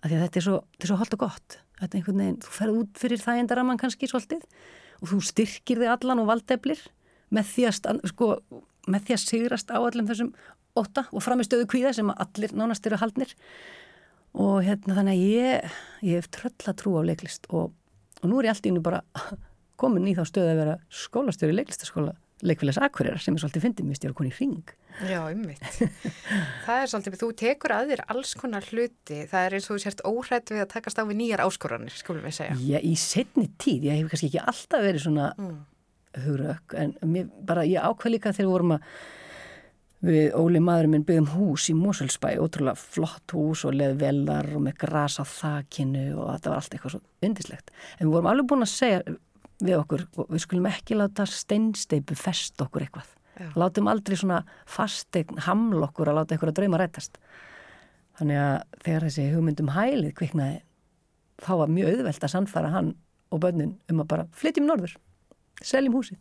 af 0.00 0.08
því 0.08 0.16
að 0.16 0.24
þetta 0.24 0.40
er 0.40 0.46
svo, 0.48 0.58
svo 0.82 0.96
holdt 0.96 1.14
og 1.14 1.22
gott. 1.26 1.58
Þetta 1.78 1.92
er 1.92 1.98
einhvern 2.00 2.22
veginn, 2.22 2.38
þú 2.40 2.54
ferð 2.56 2.78
út 2.80 3.00
fyrir 3.00 3.20
það 3.20 3.40
endaraman 3.44 3.80
kannski 3.80 4.08
svolítið 4.08 4.42
með 7.30 7.46
því 7.46 7.66
að, 7.68 8.00
sko, 8.10 8.26
að 8.90 9.10
sigrast 9.22 9.70
á 9.70 9.78
allum 9.78 10.08
þessum 10.08 10.32
óta 10.78 11.06
og 11.10 11.22
framistöðu 11.24 11.66
kvíða 11.70 11.92
sem 11.96 12.10
allir 12.14 12.52
nánast 12.54 12.86
eru 12.86 12.98
haldnir 13.00 13.32
og 14.38 14.60
hérna 14.62 14.94
þannig 15.00 15.16
að 15.18 15.28
ég, 15.34 15.76
ég 16.06 16.20
hef 16.20 16.28
tröll 16.30 16.70
að 16.70 16.76
trú 16.78 16.92
á 16.98 17.02
leiklist 17.08 17.48
og, 17.50 17.72
og 18.22 18.26
nú 18.30 18.38
er 18.40 18.50
ég 18.50 18.54
allt 18.54 18.68
í 18.70 18.74
nú 18.76 18.82
bara 18.84 19.02
komin 19.80 20.06
í 20.10 20.14
þá 20.18 20.22
stöðu 20.28 20.52
að 20.52 20.60
vera 20.62 20.76
skólastjóri 20.92 21.54
í 21.56 21.58
leiklistaskóla 21.60 22.14
leikfélags 22.40 22.78
Akureyrar 22.80 23.20
sem 23.20 23.34
er 23.36 23.42
svolítið 23.42 23.64
fyndið 23.66 23.88
mér 23.90 23.98
stjóra 23.98 24.16
koni 24.16 24.30
í 24.30 24.36
ring 24.38 24.70
Já, 25.06 25.18
ummitt. 25.28 25.60
það 26.64 26.78
er 26.82 26.88
svolítið, 26.90 27.16
þú 27.20 27.28
tekur 27.42 27.74
að 27.76 27.90
þér 27.92 28.00
alls 28.14 28.32
konar 28.40 28.64
hluti, 28.72 29.18
það 29.30 29.44
er 29.46 29.54
eins 29.58 29.66
og 29.68 29.76
þú 29.76 29.82
sért 29.84 30.00
óhrætt 30.08 30.50
við 30.54 30.62
að 30.64 30.70
takast 30.72 30.98
á 30.98 31.04
við 31.06 31.18
nýjar 31.20 31.42
áskoranir, 31.44 31.94
skulum 31.94 32.24
við 32.26 32.34
segja. 32.40 32.56
ég, 32.64 32.86
í 32.90 32.94
setni 32.98 33.46
tíð, 33.60 33.86
ég 33.90 34.00
hef 34.00 34.10
kannski 34.14 34.30
ekki 34.32 34.42
alltaf 34.50 34.82
verið 34.88 35.04
svona 35.04 35.28
Mm. 35.38 35.60
hugrökk 36.24 36.74
en 36.80 36.94
mér, 37.06 37.28
bara 37.46 37.62
ég 37.68 37.78
ákveð 37.86 38.16
líka 38.16 38.32
þegar 38.34 38.48
við 38.48 38.54
vorum 38.56 38.74
að 38.74 38.88
við 40.04 40.34
Óli 40.38 40.60
maðurinn 40.64 40.94
minn 40.94 41.06
byggðum 41.08 41.30
hús 41.34 41.66
í 41.68 41.74
Moselsbæ, 41.76 42.30
ótrúlega 42.40 42.78
flott 42.80 43.34
hús 43.36 43.66
og 43.68 43.74
leð 43.76 43.98
velar 44.00 44.48
og 44.56 44.64
með 44.64 44.78
gras 44.80 45.18
á 45.20 45.24
þakinu 45.28 46.06
og 46.16 46.30
þetta 46.32 46.52
var 46.52 46.62
allt 46.62 46.76
eitthvað 46.76 46.94
svo 46.94 47.00
yndislegt. 47.26 47.72
En 47.98 48.06
við 48.06 48.14
vorum 48.14 48.30
alveg 48.30 48.48
búin 48.48 48.64
að 48.64 48.72
segja 48.72 49.02
við 49.60 49.76
okkur, 49.76 50.06
við 50.30 50.44
skulum 50.46 50.70
ekki 50.70 50.96
láta 50.96 51.26
steinsteipu 51.28 52.16
fest 52.16 52.64
okkur 52.64 52.86
eitthvað. 52.86 53.12
Já. 53.40 53.50
Látum 53.60 53.88
aldrei 53.92 54.16
svona 54.20 54.40
fastegn 54.68 55.44
haml 55.46 55.84
okkur 55.86 56.10
að 56.10 56.20
láta 56.20 56.34
eitthvað 56.34 56.54
að 56.54 56.58
drauma 56.60 56.80
rætast. 56.80 57.20
Þannig 58.20 58.40
að 58.40 58.56
þegar 58.84 59.06
þessi 59.06 59.28
hugmyndum 59.34 59.70
hælið 59.76 60.16
kviknaði, 60.16 60.58
þá 61.40 61.52
var 61.62 61.72
mjög 61.72 61.94
auðvelt 61.94 62.26
að 62.26 62.34
sannfara 62.34 62.72
hann 62.72 62.90
og 63.30 63.40
börnin 63.44 63.76
um 63.92 64.02
að 64.02 64.10
bara 64.10 64.26
flytjum 64.36 64.66
norður, 64.68 64.96
seljum 65.64 65.96
húsið. 65.98 66.18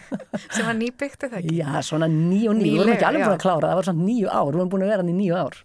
Sem 0.54 0.66
var 0.68 0.76
nýbyggt 0.78 1.26
eða 1.28 1.40
ekki? 1.40 1.56
Já, 1.58 1.70
svona 1.86 2.08
nýju 2.12 2.50
og 2.52 2.56
nýju, 2.58 2.72
við 2.72 2.80
vorum 2.82 2.94
ekki 2.96 3.08
alveg 3.08 3.24
búin 3.26 3.36
að 3.38 3.42
klára, 3.44 3.70
það 3.72 3.78
var 3.80 3.88
svona 3.88 4.06
nýju 4.08 4.28
ár, 4.32 4.48
við 4.52 4.58
vorum 4.60 4.72
búin 4.74 4.84
að 4.86 4.92
vera 4.92 5.02
hann 5.04 5.12
í 5.12 5.18
nýju 5.20 5.36
ár. 5.40 5.60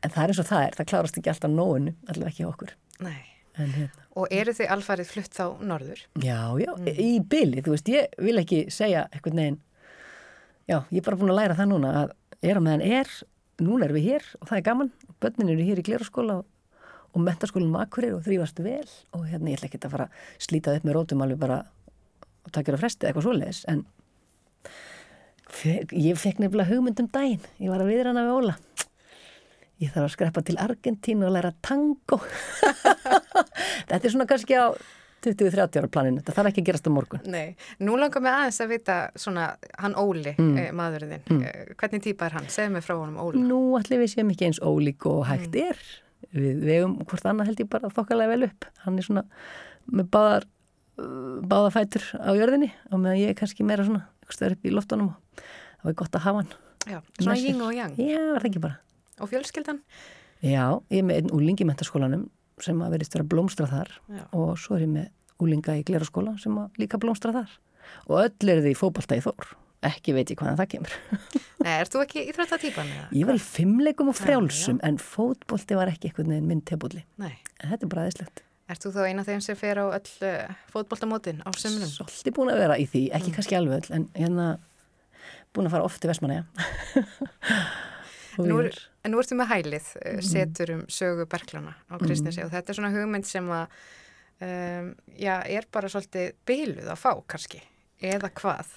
En 0.00 0.14
það 0.14 0.22
er 0.24 0.32
eins 0.32 0.40
og 0.42 0.48
það 0.48 0.64
er, 0.66 0.76
það 0.80 0.88
klárast 0.94 1.18
ekki 1.20 1.30
alltaf 1.34 1.52
nóinu, 1.52 1.94
allavega 2.08 2.30
ekki 2.32 2.46
okkur. 2.48 2.74
Nei. 3.04 3.18
En 3.60 3.72
hérna, 3.74 4.06
Og 4.20 4.30
eru 4.34 4.52
þið 4.56 4.70
alfarið 4.74 5.08
flutt 5.10 5.34
þá 5.36 5.44
norður? 5.70 6.00
já, 6.22 6.38
já, 6.62 6.70
í 6.98 7.10
byli, 7.30 7.60
þú 7.66 7.74
veist, 7.74 7.90
ég 7.92 8.14
vil 8.24 8.38
ekki 8.40 8.60
segja 8.72 9.04
eitthvað 9.14 9.36
neginn, 9.38 9.58
já, 10.70 10.78
ég 10.90 11.00
er 11.02 11.06
bara 11.06 11.18
búin 11.20 11.32
að 11.34 11.38
læra 11.42 11.58
það 11.58 11.68
núna 11.74 11.90
að 12.04 12.14
er 12.50 12.58
á 12.58 12.62
meðan 12.64 12.84
er, 12.86 13.10
núna 13.60 13.86
erum 13.86 13.98
við 14.00 14.06
hér 14.08 14.26
og 14.40 14.48
það 14.48 14.56
er 14.60 14.64
gaman, 14.70 14.90
börnin 15.20 15.52
eru 15.52 15.66
hér 15.68 15.82
í 15.82 15.84
gleraskóla 15.90 16.38
og, 16.40 16.46
og 17.12 17.24
mentaskólinn 17.26 17.70
makurir 17.74 18.14
og 18.16 18.22
þrýfast 18.24 18.62
vel 18.64 18.86
og 19.18 19.26
hérna 19.28 19.50
ég 19.52 19.58
ætla 19.60 19.68
ekki 19.68 19.82
að 19.84 19.94
fara 19.96 20.06
að 20.08 20.46
slíta 20.46 20.74
upp 20.78 20.86
með 20.88 20.96
rótum 20.96 21.24
alveg 21.26 21.42
bara 21.42 21.58
og 22.44 22.54
takja 22.54 22.76
á 22.76 22.82
fresti 22.82 23.08
eitthvað 23.08 23.26
svoleiðis 23.28 23.64
en 23.70 23.84
ég 25.96 26.18
fekk 26.18 26.40
nefnilega 26.42 26.70
hugmynd 26.70 27.02
um 27.02 27.10
daginn 27.12 27.42
ég 27.58 27.72
var 27.72 27.82
að 27.82 27.92
viðrana 27.92 28.26
við 28.26 28.36
Óla 28.38 28.56
ég 29.80 29.92
þarf 29.92 30.06
að 30.06 30.14
skreppa 30.14 30.44
til 30.46 30.56
Argentínu 30.60 31.28
og 31.28 31.36
læra 31.36 31.52
tango 31.64 32.20
þetta 33.88 34.02
er 34.02 34.12
svona 34.12 34.28
kannski 34.30 34.58
á 34.60 34.72
20-30 35.20 35.80
ára 35.82 35.88
planinu, 35.92 36.20
þetta 36.22 36.34
þarf 36.36 36.50
ekki 36.50 36.62
að 36.62 36.68
gerast 36.70 36.86
á 36.88 36.92
morgun 36.96 37.26
Nei. 37.28 37.56
Nú 37.84 37.96
langar 38.00 38.22
mig 38.24 38.32
aðeins 38.32 38.60
að 38.64 38.70
vita 38.72 38.94
svona, 39.20 39.50
hann 39.82 39.96
Óli, 40.00 40.32
mm. 40.32 40.54
eh, 40.56 40.70
maðurinn 40.76 41.18
mm. 41.18 41.42
hvernig 41.80 42.04
típa 42.06 42.30
er 42.30 42.38
hann? 42.38 42.48
Segðu 42.52 42.76
mig 42.76 42.86
frá 42.86 42.94
honum 42.96 43.18
Óla. 43.20 43.42
nú 43.44 43.58
ætlum 43.76 44.00
við 44.00 44.14
séum 44.14 44.32
ekki 44.32 44.48
eins 44.48 44.62
ólík 44.64 45.08
og 45.10 45.26
hægt 45.28 45.58
er 45.60 45.82
við 46.36 46.64
vegum 46.64 46.96
hvort 47.02 47.28
annað 47.28 47.50
held 47.50 47.62
ég 47.64 47.70
bara 47.72 47.92
þokkalega 47.92 48.32
vel 48.32 48.48
upp 48.48 48.68
hann 48.86 48.96
er 49.00 49.08
svona 49.08 49.26
með 49.90 50.10
báðar 50.14 50.48
báðar 51.50 51.74
fætur 51.74 52.04
á 52.20 52.30
jörðinni 52.36 52.70
og 52.90 53.00
meðan 53.02 53.20
ég 53.20 53.32
er 53.32 53.38
kannski 53.38 53.66
meira 53.66 53.86
svona 53.86 54.04
einhvers 54.20 54.38
staðar 54.38 54.56
upp 54.56 54.66
í 54.66 54.72
loftunum 54.74 55.10
og 55.12 55.44
það 55.80 55.88
var 55.90 55.96
gott 56.02 56.18
að 56.18 56.26
hafa 56.26 56.42
hann 56.42 56.52
Já, 56.88 56.98
svona 57.20 57.36
ying 57.36 57.60
og 57.60 57.74
yang. 57.76 57.96
Já, 58.00 58.18
er 58.18 58.38
það 58.40 58.50
ekki 58.50 58.62
bara 58.64 58.78
Og 59.20 59.28
fjölskyldan? 59.28 59.80
Já, 60.40 60.64
ég 60.88 61.02
er 61.02 61.04
með 61.04 61.18
einn 61.20 61.32
úling 61.36 61.58
í 61.60 61.66
mentaskólanum 61.68 62.28
sem 62.64 62.78
að 62.80 62.94
verðist 62.94 63.16
vera 63.16 63.26
blómstra 63.28 63.66
þar 63.68 63.90
Já. 64.08 64.22
og 64.36 64.54
svo 64.60 64.76
er 64.78 64.86
ég 64.86 64.92
með 64.94 65.10
úlinga 65.40 65.76
í 65.80 65.84
gleraskóla 65.88 66.36
sem 66.40 66.56
að 66.60 66.80
líka 66.80 67.00
blómstra 67.00 67.34
þar 67.36 67.52
og 68.06 68.22
öll 68.22 68.52
eru 68.54 68.64
því 68.64 68.74
fótbalta 68.80 69.16
í 69.20 69.24
þór 69.24 69.50
ekki 69.88 70.12
veit 70.16 70.28
ég 70.32 70.40
hvaðan 70.40 70.58
það 70.60 70.70
kemur 70.74 70.96
Nei, 71.64 71.72
ert 71.78 71.92
þú 71.94 72.02
ekki 72.04 72.24
íþróttatýpan 72.28 72.90
eða? 72.92 73.06
Ég 73.16 73.28
var 73.28 73.38
í 73.38 73.44
fimmleikum 73.44 74.10
og 74.12 74.16
frjálsum 74.18 74.80
en 74.84 75.00
fótbolti 75.00 75.78
var 75.78 75.92
ekki 75.92 76.10
eitthvað 76.10 76.32
neginn 76.32 76.48
minn 76.50 76.64
tebúli 76.68 77.04
Nei. 77.20 77.32
en 77.60 77.72
þetta 77.72 77.86
er 77.88 77.92
bara 77.94 78.04
aðeinslegt 78.06 78.44
Ert 78.70 78.84
þú 78.84 78.92
þá 78.94 79.00
eina 79.08 79.22
af 79.24 79.30
þeim 79.30 79.40
sem 79.42 79.56
fer 79.58 79.80
á 79.82 79.86
öll 79.90 80.10
uh, 80.28 80.58
fótboltamótin 80.70 81.40
á 81.42 81.50
sömnum? 81.58 81.90
Svolítið 81.90 82.34
búin 82.36 82.52
að 82.52 82.60
vera 82.62 82.76
í 82.78 82.84
því, 82.86 83.06
ekki 83.18 83.32
kannski 83.34 83.56
alveg 83.58 83.80
öll 83.80 83.96
en 83.98 84.04
hérna 84.14 84.50
búin 85.54 85.66
að 85.66 85.74
fara 85.74 85.88
oft 85.88 85.98
til 86.02 86.10
Vestmanæja 86.12 86.44
og 88.38 88.46
Nú, 88.50 88.60
er, 88.62 88.76
en 89.04 89.12
nú 89.12 89.18
ertu 89.20 89.36
með 89.36 89.50
hælið, 89.50 89.88
uh, 89.98 90.20
setur 90.24 90.74
um 90.76 90.84
sögu 90.92 91.26
Berglana 91.30 91.74
á 91.90 91.94
Kristnesi 91.98 92.44
og 92.44 92.52
þetta 92.52 92.72
er 92.72 92.78
svona 92.78 92.92
hugmynd 92.94 93.26
sem 93.28 93.50
að, 93.52 93.74
um, 94.46 94.94
já, 95.18 95.34
er 95.50 95.66
bara 95.74 95.90
svolítið 95.90 96.30
byluð 96.48 96.94
að 96.94 97.02
fá 97.02 97.10
kannski, 97.34 97.64
eða 97.98 98.30
hvað? 98.38 98.70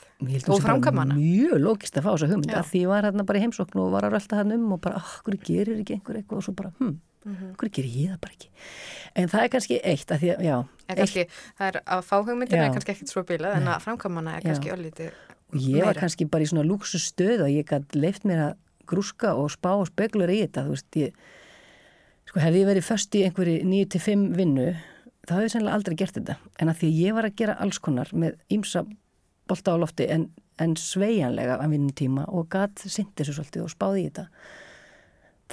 Og 0.50 0.62
framkvæmana. 0.64 1.16
Mjög 1.20 1.62
lókist 1.62 1.96
að 2.00 2.08
fá 2.08 2.12
þessa 2.16 2.34
hugmynd 2.34 2.50
Já. 2.52 2.60
að 2.64 2.70
því 2.72 2.82
ég 2.82 2.92
var 2.92 3.08
hérna 3.08 3.26
bara 3.30 3.40
í 3.40 3.46
heimsókn 3.46 3.82
og 3.86 3.94
var 3.94 4.08
að 4.08 4.18
rölda 4.18 4.42
hann 4.42 4.58
um 4.58 4.70
og 4.76 4.82
bara, 4.84 5.00
ah, 5.00 5.16
hverju 5.24 5.46
gerir 5.46 5.82
ekki 5.84 6.00
einhver 6.00 6.20
eitthvað 6.20 6.42
og 6.42 6.46
svo 6.48 6.58
bara, 6.58 6.74
hm, 6.82 6.96
Mhm. 7.24 7.54
hverju 7.58 7.74
gerir 7.78 7.94
ég 7.98 8.10
það 8.14 8.20
bara 8.26 8.34
ekki 8.38 8.50
en 9.16 9.30
það 9.30 9.44
er 9.44 9.52
kannski 9.54 9.80
eitt 9.84 10.12
að 10.12 10.24
því 10.24 10.32
að, 10.34 10.44
já 10.44 10.58
kannski, 10.98 11.28
það 11.60 11.68
er 11.70 11.78
að 11.86 12.02
fá 12.10 12.16
hugmyndina 12.24 12.64
Já. 12.64 12.66
er 12.68 12.74
kannski 12.76 12.92
ekkert 12.96 13.14
svo 13.14 13.24
bilað, 13.24 13.56
en 13.58 13.68
að 13.72 13.84
framkvæmana 13.86 14.36
er 14.38 14.42
kannski 14.48 14.74
öllítið 14.74 15.12
og 15.54 15.60
ég 15.62 15.84
var 15.86 15.94
meira. 15.94 16.02
kannski 16.02 16.26
bara 16.30 16.44
í 16.44 16.50
svona 16.50 16.66
lúksustöð 16.68 17.46
og 17.46 17.50
ég 17.54 17.66
gæti 17.70 18.02
leift 18.02 18.24
mér 18.26 18.42
að 18.50 18.54
grúska 18.90 19.32
og 19.40 19.52
spá 19.54 19.72
og 19.78 19.88
spekulur 19.88 20.30
í 20.34 20.42
þetta, 20.44 20.66
veist, 20.68 20.90
ég 21.00 21.14
sko 22.28 22.40
hefði 22.44 22.64
ég 22.64 22.68
verið 22.68 22.88
föst 22.88 23.16
í 23.16 23.24
einhverju 23.28 23.64
9-5 23.64 24.26
vinnu, 24.36 24.68
þá 25.24 25.32
hefði 25.38 25.46
ég 25.48 25.54
sennilega 25.54 25.78
aldrei 25.80 25.96
gert 25.96 26.18
þetta, 26.18 26.36
en 26.60 26.68
að 26.74 26.82
því 26.82 26.90
að 26.92 27.00
ég 27.04 27.14
var 27.16 27.28
að 27.30 27.36
gera 27.40 27.58
alls 27.64 27.80
konar 27.80 28.10
með 28.12 28.36
ímsa 28.52 28.84
bolta 29.48 29.76
á 29.76 29.78
lofti 29.80 30.08
en, 30.12 30.28
en 30.60 30.76
sveigjanlega 30.76 31.60
að 31.60 31.70
vinnum 31.78 31.94
tíma 31.96 32.26
og 32.28 32.50
gæt 32.52 32.84
sint 32.88 33.16
þessu 33.16 33.38
svolítið 33.38 33.64
og 33.64 33.72
spáði 33.72 34.04
í 34.04 34.10
þetta 34.10 34.28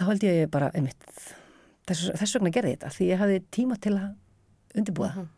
þá 0.01 0.05
held 0.11 0.27
ég 0.27 0.51
bara, 0.51 0.71
einmitt, 0.75 1.07
þess, 1.91 2.15
þess 2.23 2.39
vegna 2.39 2.55
gerði 2.55 2.73
ég 2.73 2.81
þetta, 2.81 2.95
því 2.97 3.11
ég 3.11 3.23
hafði 3.25 3.43
tíma 3.59 3.79
til 3.83 3.95
að 3.99 4.81
undirbúa 4.81 5.13
það. 5.19 5.29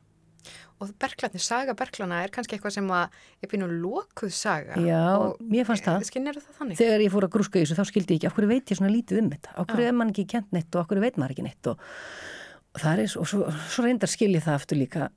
Og 0.83 0.91
berklarnir, 0.99 1.43
saga 1.43 1.75
berklana 1.79 2.19
er 2.25 2.33
kannski 2.35 2.57
eitthvað 2.57 2.75
sem 2.75 2.89
að 2.91 3.19
ég 3.45 3.51
pínu 3.53 3.69
lokuð 3.71 4.33
saga. 4.35 4.79
Já, 4.83 5.31
mér 5.39 5.69
fannst 5.69 5.87
það. 5.87 6.07
Skinnir 6.09 6.41
það 6.41 6.57
þannig? 6.59 6.79
Þegar 6.81 7.05
ég 7.05 7.13
fór 7.15 7.27
að 7.29 7.35
grúska 7.37 7.61
í 7.61 7.63
þessu, 7.63 7.77
þá 7.79 7.91
skildi 7.93 8.17
ég 8.17 8.25
ekki, 8.25 8.33
hverju 8.35 8.51
veit 8.51 8.73
ég 8.73 8.81
svona 8.81 8.91
lítið 8.91 9.21
um 9.21 9.29
þetta? 9.31 9.55
Hverju 9.61 9.87
Já. 9.87 9.91
er 9.93 9.99
mann 10.01 10.11
ekki 10.11 10.25
kent 10.33 10.57
neitt 10.57 10.79
og 10.79 10.91
hverju 10.91 11.05
veit 11.05 11.21
maður 11.23 11.37
ekki 11.37 11.47
neitt? 11.47 11.71
Og, 11.71 11.87
og 12.75 12.83
það 12.83 13.05
er, 13.05 13.15
og 13.23 13.31
svo, 13.31 13.47
svo 13.71 13.87
reyndar 13.87 14.11
skilji 14.11 14.43
það 14.43 14.59
aftur 14.59 14.81
líka 14.81 15.09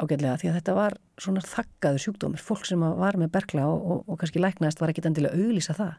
ágætlega, 0.00 0.36
því 0.42 0.50
að 0.50 0.60
þetta 0.60 0.76
var 0.76 0.98
svona 1.20 1.44
þakkaður 1.44 2.04
sjúkdómur, 2.04 2.44
fólk 2.44 2.68
sem 2.68 2.84
var 3.00 3.18
með 3.20 3.32
berkla 3.34 3.66
og, 3.68 3.80
og, 3.80 4.04
og 4.08 4.20
kannski 4.20 4.42
læknaðist 4.42 4.80
var 4.80 4.92
ekki 4.92 5.04
endilega 5.08 5.40
auglýsa 5.40 5.76
það. 5.76 5.96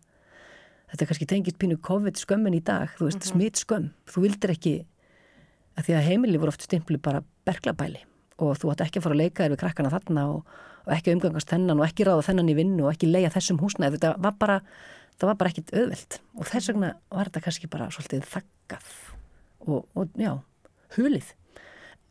Þetta 0.92 1.08
kannski 1.08 1.28
tengist 1.30 1.60
pínu 1.60 1.78
COVID 1.80 2.20
skömmin 2.20 2.58
í 2.58 2.64
dag, 2.68 2.92
þú 2.98 3.08
veist, 3.08 3.28
smitt 3.30 3.60
skömm. 3.62 3.92
Þú 4.12 4.26
vildir 4.26 4.52
ekki, 4.52 4.74
að 5.80 5.88
því 5.88 5.96
að 5.98 6.08
heimili 6.10 6.42
voru 6.42 6.52
oft 6.52 6.66
stimplu 6.66 7.00
bara 7.00 7.24
berklabæli 7.48 8.04
og 8.42 8.58
þú 8.60 8.72
átt 8.74 8.84
ekki 8.88 9.00
að 9.00 9.06
fara 9.06 9.16
að 9.16 9.22
leika 9.22 9.46
þér 9.46 9.54
við 9.54 9.62
krakkana 9.62 9.92
þarna 9.94 10.24
og, 10.34 10.56
og 10.88 10.94
ekki 10.96 11.14
umgangast 11.16 11.52
þennan 11.52 11.80
og 11.80 11.86
ekki 11.86 12.08
ráða 12.08 12.26
þennan 12.28 12.50
í 12.52 12.56
vinnu 12.58 12.88
og 12.88 12.96
ekki 12.96 13.10
leia 13.12 13.30
þessum 13.32 13.62
húsnæði. 13.62 14.00
Þetta 14.00 14.14
var 14.26 14.38
bara, 14.42 14.58
bara 15.22 15.52
ekkit 15.52 15.72
auðvelt 15.78 16.18
og 16.36 16.50
þess 16.50 16.72
vegna 16.72 16.90
var 17.14 17.30
þetta 17.30 17.44
kannski 17.46 17.70
bara 17.72 17.92
svolítið 17.94 18.26
þakkað 18.34 18.90
og, 19.68 19.86
og 19.96 20.18
já, 20.20 20.34
hulið. 20.98 21.30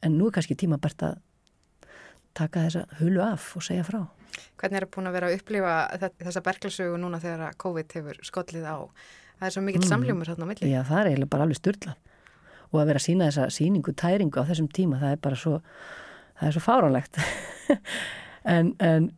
En 0.07 0.16
nú 0.16 0.31
er 0.31 0.39
kannski 0.39 0.57
tíma 0.57 0.81
bært 0.81 1.05
að 1.05 1.18
taka 2.39 2.64
þessa 2.68 2.87
hulu 3.03 3.24
af 3.26 3.51
og 3.59 3.66
segja 3.66 3.85
frá. 3.85 4.05
Hvernig 4.61 4.76
er 4.81 4.87
það 4.87 4.93
búin 4.97 5.09
að 5.11 5.16
vera 5.16 5.31
að 5.31 5.37
upplifa 5.39 5.74
þe- 6.03 6.12
þessa 6.26 6.43
berklasögu 6.49 6.99
núna 7.01 7.20
þegar 7.22 7.57
COVID 7.64 7.97
hefur 7.97 8.20
skollið 8.28 8.66
á? 8.68 8.76
Það 9.41 9.47
er 9.49 9.55
svo 9.57 9.62
mikill 9.64 9.87
samljómur 9.89 10.28
þarna 10.28 10.45
á 10.45 10.51
milli. 10.51 10.70
Já, 10.70 10.81
það 10.85 11.01
er 11.01 11.11
eiginlega 11.11 11.31
bara 11.33 11.47
alveg 11.49 11.57
styrla 11.61 11.95
og 12.70 12.76
að 12.83 12.87
vera 12.93 13.01
að 13.01 13.07
sína 13.07 13.26
þessa 13.31 13.47
síningu, 13.51 13.93
tæringu 13.99 14.39
á 14.39 14.45
þessum 14.47 14.68
tíma, 14.70 14.99
það 15.01 15.14
er 15.16 15.22
bara 15.24 15.39
svo 15.41 15.55
það 16.39 16.47
er 16.47 16.53
svo 16.55 16.62
fáránlegt 16.62 17.16
en, 18.55 18.74
en, 18.78 19.09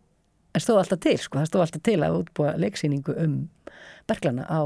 en 0.55 0.63
stóð 0.63 0.81
alltaf 0.83 1.01
til 1.05 1.19
sko, 1.21 1.39
það 1.43 1.51
stóð 1.51 1.65
alltaf 1.67 1.83
til 1.89 1.99
að 2.07 2.17
útbúa 2.23 2.55
leiksýningu 2.63 3.17
um 3.25 3.35
berglana 4.09 4.47
á 4.49 4.61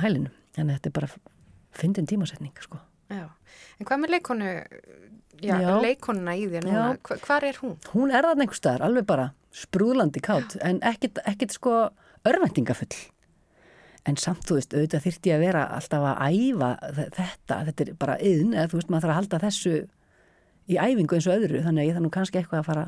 hælinu, 0.00 0.30
en 0.56 0.72
þetta 0.72 0.88
er 0.90 0.96
bara 0.96 1.10
fyndin 1.76 2.08
tímasetning 2.10 2.56
sko. 2.64 2.80
Já. 3.10 3.26
En 3.78 3.86
hvað 3.88 4.00
með 4.02 4.14
leikonu, 4.16 4.48
já, 5.42 5.56
Já. 5.60 5.72
leikonuna 5.82 6.34
í 6.36 6.46
þér 6.52 6.66
núna? 6.68 6.82
Já. 6.94 6.98
Hva, 7.08 7.16
hvar 7.26 7.46
er 7.48 7.58
hún? 7.62 7.76
Hún 7.94 8.10
er 8.14 8.26
þarna 8.28 8.44
einhver 8.46 8.58
staðar, 8.60 8.84
alveg 8.88 9.06
bara 9.06 9.28
sprúðlandi 9.50 10.20
kátt, 10.22 10.56
en 10.62 10.78
ekkit, 10.86 11.18
ekkit 11.26 11.56
sko 11.56 11.90
örvæntingafull 12.28 12.92
en 14.08 14.16
samt, 14.16 14.44
þú 14.48 14.56
veist, 14.56 14.72
auðvitað 14.74 15.02
þyrfti 15.04 15.28
ég 15.30 15.36
að 15.36 15.42
vera 15.44 15.62
alltaf 15.76 16.04
að 16.08 16.20
æfa 16.30 16.68
þe- 16.96 17.08
þetta 17.18 17.56
þetta 17.68 17.84
er 17.84 17.90
bara 18.00 18.14
yðn, 18.24 18.54
eða 18.56 18.70
þú 18.72 18.78
veist, 18.78 18.90
maður 18.94 19.02
þarf 19.04 19.12
að 19.12 19.18
halda 19.20 19.40
þessu 19.44 19.74
í 20.70 20.78
æfingu 20.80 21.16
eins 21.18 21.26
og 21.28 21.34
öðru 21.36 21.60
þannig 21.66 21.82
að 21.82 21.88
ég 21.90 21.94
þarf 21.98 22.04
nú 22.06 22.10
kannski 22.14 22.38
eitthvað 22.40 22.60
að 22.62 22.68
fara 22.70 22.84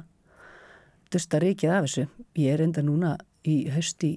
dusta 1.12 1.40
rikið 1.42 1.74
af 1.76 1.84
þessu 1.88 2.06
ég 2.40 2.54
er 2.54 2.62
enda 2.64 2.82
núna 2.86 3.16
í 3.44 3.56
haust 3.74 4.04
í 4.08 4.12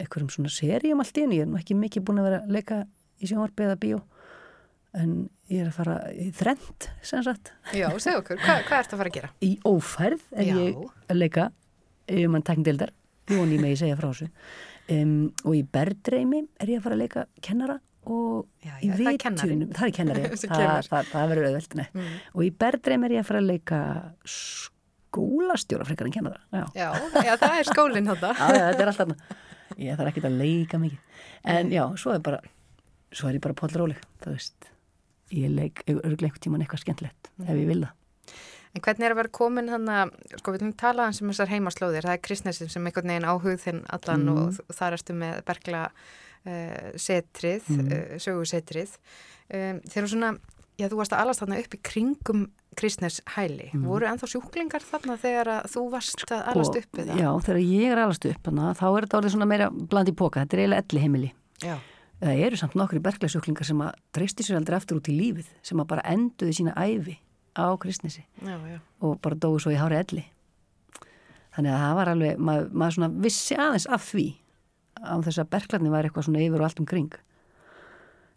einhverjum 0.00 0.30
svona 0.32 0.52
seríum 0.54 1.02
allt 1.04 1.18
í 1.20 1.24
einu 1.26 1.36
ég 1.36 1.44
er 1.44 1.50
nú 1.50 1.58
ekki 1.60 1.76
mikið 1.76 2.06
búin 2.08 2.22
að 2.22 2.28
vera 2.30 2.40
að 2.46 2.54
leika 2.56 2.78
í 3.20 3.28
sjónvarpi 3.28 3.66
eða 3.66 3.76
bíó 3.82 3.98
en 4.98 5.12
ég 5.48 5.62
er 5.62 5.68
að 5.70 5.76
fara 5.78 5.94
í 6.12 6.26
þrend 6.36 6.88
sem 7.04 7.22
sagt, 7.24 7.52
Já, 7.76 7.86
segð 8.02 8.18
okkur, 8.22 8.40
Hva, 8.42 8.58
hvað 8.68 8.82
ertu 8.82 8.96
að 8.96 9.00
fara 9.02 9.12
að 9.12 9.16
gera? 9.18 9.30
í 9.44 9.52
ófærð 9.68 10.26
er 10.36 10.44
Já. 10.48 10.56
ég 10.58 10.82
að 11.12 11.20
leika 11.22 11.46
um 12.12 12.36
hann 12.36 12.44
tekndeldar, 12.48 12.92
voni 13.30 13.56
ég 13.56 13.62
megi 13.64 13.78
segja 13.84 13.96
frá 14.00 14.08
þessu 14.10 14.28
um, 14.92 15.14
og 15.46 15.54
í 15.56 15.62
berðreimi 15.76 16.42
er 16.60 16.72
ég 16.74 16.80
að 16.82 16.86
fara 16.88 16.98
að 16.98 17.02
leika 17.06 17.24
kennara 17.44 17.78
og 18.02 18.48
Já, 18.66 18.72
í 18.82 18.88
já, 18.90 18.96
er 19.12 19.18
kennari. 19.22 19.48
vitunum 19.54 19.74
það 19.78 19.86
er 19.88 19.94
kennari, 20.00 20.22
það, 20.42 20.88
það, 20.90 21.10
það 21.12 21.28
verður 21.32 21.48
auðvelt 21.52 21.76
nei. 21.78 21.86
Mm. 21.94 22.12
og 22.34 22.42
í 22.44 22.50
berðreimi 22.64 23.08
er 23.08 23.14
ég 23.16 23.22
að 23.22 23.28
fara 23.30 23.42
að 23.44 23.50
leika 23.52 23.80
skólastjóra 25.12 25.86
frekar 25.86 26.08
en 26.08 26.14
kennara 26.16 26.40
já. 26.52 26.64
Já, 26.74 27.34
það 27.38 27.56
er 27.60 27.68
skólinn 27.68 28.08
þetta. 28.10 28.32
Já, 28.40 28.48
já, 28.56 28.66
þetta 28.72 28.82
er 28.86 28.92
alltaf 28.92 29.78
ég 29.80 29.96
þarf 29.96 30.10
ekki 30.12 30.24
að 30.28 30.36
leika 30.42 30.80
mikið 30.82 31.24
en 31.54 31.70
já, 31.72 31.82
svo 32.00 32.12
er 32.16 32.20
bara 32.24 32.42
svo 33.12 33.28
er 33.30 33.38
ég 33.38 33.44
bara 33.44 33.56
póllróleg, 33.56 34.00
það 34.24 34.34
veist 34.36 34.68
ég 35.32 35.50
leik 35.50 35.82
einhvern 35.88 36.40
tíman 36.44 36.62
eitthvað 36.64 36.84
skemmtilegt 36.84 37.30
ef 37.42 37.56
ég 37.56 37.66
vil 37.66 37.82
það 37.86 37.98
En 38.72 38.80
hvernig 38.80 39.04
er 39.04 39.12
að 39.12 39.18
vera 39.18 39.28
komin 39.36 39.66
hann 39.68 39.84
að, 39.92 40.12
sko 40.40 40.52
við 40.54 40.62
erum 40.62 40.70
talað 40.80 41.04
hans 41.10 41.18
um 41.20 41.28
þessar 41.28 41.50
heimaslóðir, 41.50 42.06
það 42.06 42.14
er 42.16 42.20
kristnessin 42.24 42.70
sem 42.72 42.86
einhvern 42.88 43.10
veginn 43.12 43.26
áhug 43.28 43.58
þinn 43.60 43.82
allan 43.92 44.22
Mhm. 44.24 44.38
og 44.38 44.54
þ- 44.56 44.76
þar 44.78 44.92
ertu 44.96 45.12
með 45.20 45.42
bergla 45.44 45.82
uh, 46.46 46.88
setrið, 46.96 47.68
Mhm. 47.68 47.92
uh, 47.92 48.16
sögusetrið. 48.16 48.94
Um, 49.52 49.80
þegar 49.92 50.08
svona, 50.08 50.30
já 50.80 50.88
þú 50.88 50.96
varst 51.02 51.12
að 51.12 51.20
alast 51.20 51.40
þarna 51.42 51.58
upp 51.60 51.74
í 51.76 51.80
kringum 51.84 52.46
kristnes 52.74 53.20
hæli, 53.36 53.68
Mhm. 53.74 53.84
voru 53.84 54.08
ennþá 54.08 54.26
sjúklingar 54.32 54.80
þarna 54.80 55.18
þegar 55.20 55.46
að 55.52 55.68
þú 55.68 55.90
varst 55.92 56.24
að 56.32 56.48
alast 56.48 56.76
upp? 56.76 56.88
Sko, 56.96 57.04
Já, 57.04 57.30
þegar 57.44 57.60
ég 57.60 57.92
er 57.92 57.98
alast 57.98 58.24
upp 58.24 58.46
hana, 58.46 58.72
þá 58.72 58.88
er 58.96 59.02
þetta 59.06 59.20
orðið 59.20 59.34
svona 59.36 59.46
meira 59.52 59.68
bland 59.70 60.08
í 60.08 60.12
póka, 60.16 60.40
þetta 60.46 60.54
er 60.54 60.60
eiginlega 60.64 60.84
elli 60.88 61.00
heimili. 61.04 61.32
Já. 61.60 61.76
Það 62.22 62.40
eru 62.46 62.58
samt 62.60 62.76
nokkri 62.78 63.00
berglæsjúklingar 63.02 63.66
sem 63.66 63.80
að 63.82 63.96
treysti 64.14 64.44
sér 64.46 64.60
aldrei 64.60 64.76
aftur 64.78 65.00
út 65.00 65.08
í 65.10 65.16
lífið, 65.16 65.48
sem 65.66 65.80
að 65.82 65.88
bara 65.90 66.04
enduði 66.12 66.54
sína 66.54 66.74
æfi 66.78 67.16
á 67.58 67.74
kristnesi 67.82 68.22
Já, 68.46 68.54
já. 68.54 68.78
og 69.02 69.18
bara 69.24 69.36
dói 69.36 69.58
svo 69.60 69.72
í 69.74 69.80
hári 69.80 69.98
elli. 69.98 70.22
Þannig 71.52 71.74
að 71.74 71.82
það 71.82 71.96
var 71.98 72.10
alveg, 72.12 72.38
maður, 72.38 72.70
maður 72.72 72.96
svona 72.96 73.10
vissi 73.26 73.58
aðeins 73.58 73.88
af 73.90 74.06
því 74.06 74.28
án 75.02 75.26
þess 75.26 75.42
að 75.42 75.50
berglarni 75.52 75.92
var 75.92 76.06
eitthvað 76.06 76.28
svona 76.28 76.44
yfir 76.46 76.62
og 76.62 76.68
allt 76.68 76.80
um 76.80 76.88
kring. 76.88 77.12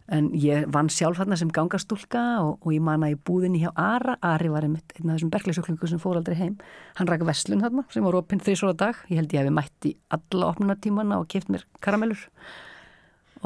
En 0.06 0.28
ég 0.38 0.66
vann 0.70 0.90
sjálf 0.92 1.18
þarna 1.18 1.38
sem 1.38 1.50
gangastúlka 1.50 2.20
og, 2.42 2.60
og 2.62 2.74
ég 2.74 2.82
manna 2.84 3.08
í 3.10 3.16
búðinni 3.18 3.62
hjá 3.64 3.72
Ara. 3.74 4.14
Ari 4.22 4.50
var 4.52 4.66
einmitt 4.66 4.94
einn 4.94 5.10
af 5.10 5.16
þessum 5.16 5.32
berglæsjúklingu 5.34 5.88
sem 5.90 6.02
fór 6.02 6.20
aldrei 6.20 6.36
heim. 6.38 6.54
Hann 6.98 7.10
rak 7.10 7.24
vestlun 7.26 7.64
þarna 7.64 7.86
sem 7.90 8.06
var 8.06 8.18
opinn 8.20 8.42
þrísvara 8.42 8.76
dag. 8.78 9.00
Ég 9.10 9.18
held 9.22 9.34
ég 9.34 9.42
hefði 9.42 9.56
mætt 9.56 9.88
í 9.90 9.96
alla 10.14 10.52
opnunatímana 10.52 11.18
og 11.18 11.26
keft 11.32 11.50
mér 11.50 11.66
karamellur. 11.82 12.22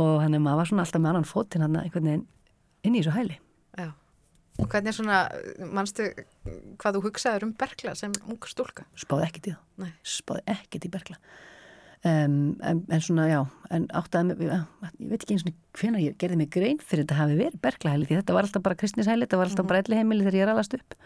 Og 0.00 0.20
hann 0.22 0.36
er 0.36 0.42
maður 0.44 0.70
svona 0.70 0.86
alltaf 0.86 1.02
með 1.02 1.12
annan 1.12 1.28
fótinn 1.28 1.64
hann 1.66 1.78
einhvern 1.80 2.10
veginn 2.10 2.26
inn 2.86 2.96
í 2.96 3.02
þessu 3.02 3.16
hæli. 3.16 3.38
já. 3.76 3.90
Og 4.60 4.66
hvernig 4.68 4.90
er 4.90 4.96
svona, 4.96 5.20
manstu 5.72 6.08
hvað 6.80 6.96
þú 6.96 7.04
hugsaður 7.06 7.46
um 7.46 7.54
bergla 7.56 7.94
sem 7.96 8.12
ung 8.26 8.42
stúlka? 8.48 8.84
Spáði 8.98 9.28
ekkert 9.28 9.46
í 9.46 9.54
það. 9.54 9.62
Nei. 9.80 9.92
Spáði 10.04 10.42
ekkert 10.54 10.86
í 10.86 10.92
bergla. 10.92 11.16
Um, 12.00 12.56
en, 12.64 12.78
en 12.88 13.02
svona, 13.04 13.26
já, 13.28 13.40
en 13.76 13.86
áttaði 13.92 14.30
mig, 14.30 14.38
ég 14.48 15.08
veit 15.10 15.18
ekki 15.20 15.34
eins 15.36 15.42
og 15.44 15.56
hvenær 15.76 16.00
ég 16.00 16.14
gerði 16.20 16.38
mig 16.40 16.48
grein 16.54 16.78
fyrir 16.80 17.04
þetta 17.04 17.18
hafi 17.18 17.34
verið 17.36 17.58
berglahæli 17.60 18.06
því 18.08 18.16
þetta 18.22 18.36
var 18.36 18.46
alltaf 18.48 18.64
bara 18.64 18.78
kristnishæli, 18.80 19.26
þetta 19.26 19.40
var 19.40 19.50
alltaf 19.50 19.68
bara 19.68 19.82
elli 19.82 19.98
heimili 19.98 20.24
þegar 20.24 20.38
ég 20.38 20.46
er 20.46 20.52
alast 20.54 20.76
upp. 20.78 20.96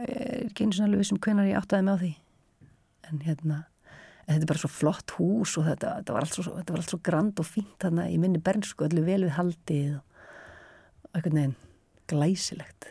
Ég 0.00 0.16
er 0.16 0.48
ekki 0.48 0.66
eins 0.66 0.80
og 0.80 0.88
alveg 0.88 1.04
vissum 1.04 1.20
hvenær 1.22 1.46
ég 1.46 1.60
áttaði 1.60 1.86
mig 1.86 1.94
á 1.94 2.02
því. 2.02 2.10
En 3.06 3.22
hérna, 3.28 3.60
þetta 4.30 4.46
er 4.46 4.50
bara 4.52 4.62
svo 4.62 4.70
flott 4.70 5.14
hús 5.16 5.56
og 5.58 5.66
þetta, 5.66 5.96
þetta, 6.00 6.14
var, 6.14 6.26
allt 6.26 6.36
svo, 6.36 6.54
þetta 6.58 6.74
var 6.74 6.82
allt 6.82 6.94
svo 6.94 7.00
grand 7.10 7.42
og 7.42 7.48
fínt 7.48 7.76
þarna 7.82 8.06
í 8.10 8.16
minni 8.22 8.40
bernsku, 8.42 8.86
öllu 8.86 9.04
vel 9.06 9.24
við 9.26 9.34
haldið 9.36 9.98
og, 9.98 10.24
einhvern 11.10 11.38
veginn 11.40 11.56
glæsilegt. 12.10 12.90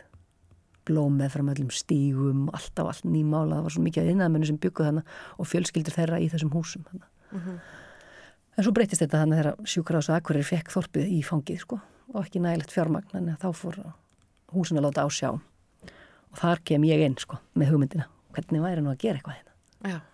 Blóm 0.88 1.18
með 1.20 1.34
fram 1.36 1.50
öllum 1.52 1.70
stígum 1.74 2.46
alltaf 2.56 2.90
allt 2.92 3.06
nýmála, 3.08 3.60
það 3.60 3.66
var 3.66 3.74
svo 3.76 3.84
mikið 3.84 4.02
að 4.02 4.12
innæðmennu 4.14 4.48
sem 4.48 4.60
bygguð 4.60 4.90
hana 4.90 5.04
og 5.36 5.48
fjölskyldur 5.48 5.96
þeirra 5.96 6.20
í 6.20 6.28
þessum 6.32 6.52
húsum 6.54 6.86
hana. 6.90 7.08
en 8.56 8.66
svo 8.66 8.72
breytist 8.76 9.04
þetta 9.04 9.22
þannig 9.22 9.40
þegar 9.40 9.72
sjúkráðs 9.74 10.10
og 10.10 10.16
akkurir 10.16 10.48
fekk 10.48 10.72
þorpið 10.74 11.12
í 11.14 11.20
fangið 11.24 11.62
sko 11.64 11.80
og 12.10 12.24
ekki 12.24 12.42
nægilegt 12.42 12.74
fjármagn 12.74 13.16
en 13.16 13.36
þá 13.40 13.52
fór 13.54 13.78
húsin 14.52 14.80
að 14.80 14.88
láta 14.88 15.06
á 15.06 15.08
sjá. 15.08 15.30
Og 16.30 16.38
þar 16.38 16.62
kem 16.64 16.84
ég 16.88 17.04
inn 17.06 17.16
sko 17.18 17.38
með 17.54 17.74
hugmyndina. 17.74 18.08
Hvernig 18.34 18.62
væri 18.62 18.82
nú 18.82 18.92
að 18.92 19.02
gera 19.02 19.20
eitthvað 19.20 19.38
hérna? 19.38 19.54
Já. 19.94 20.09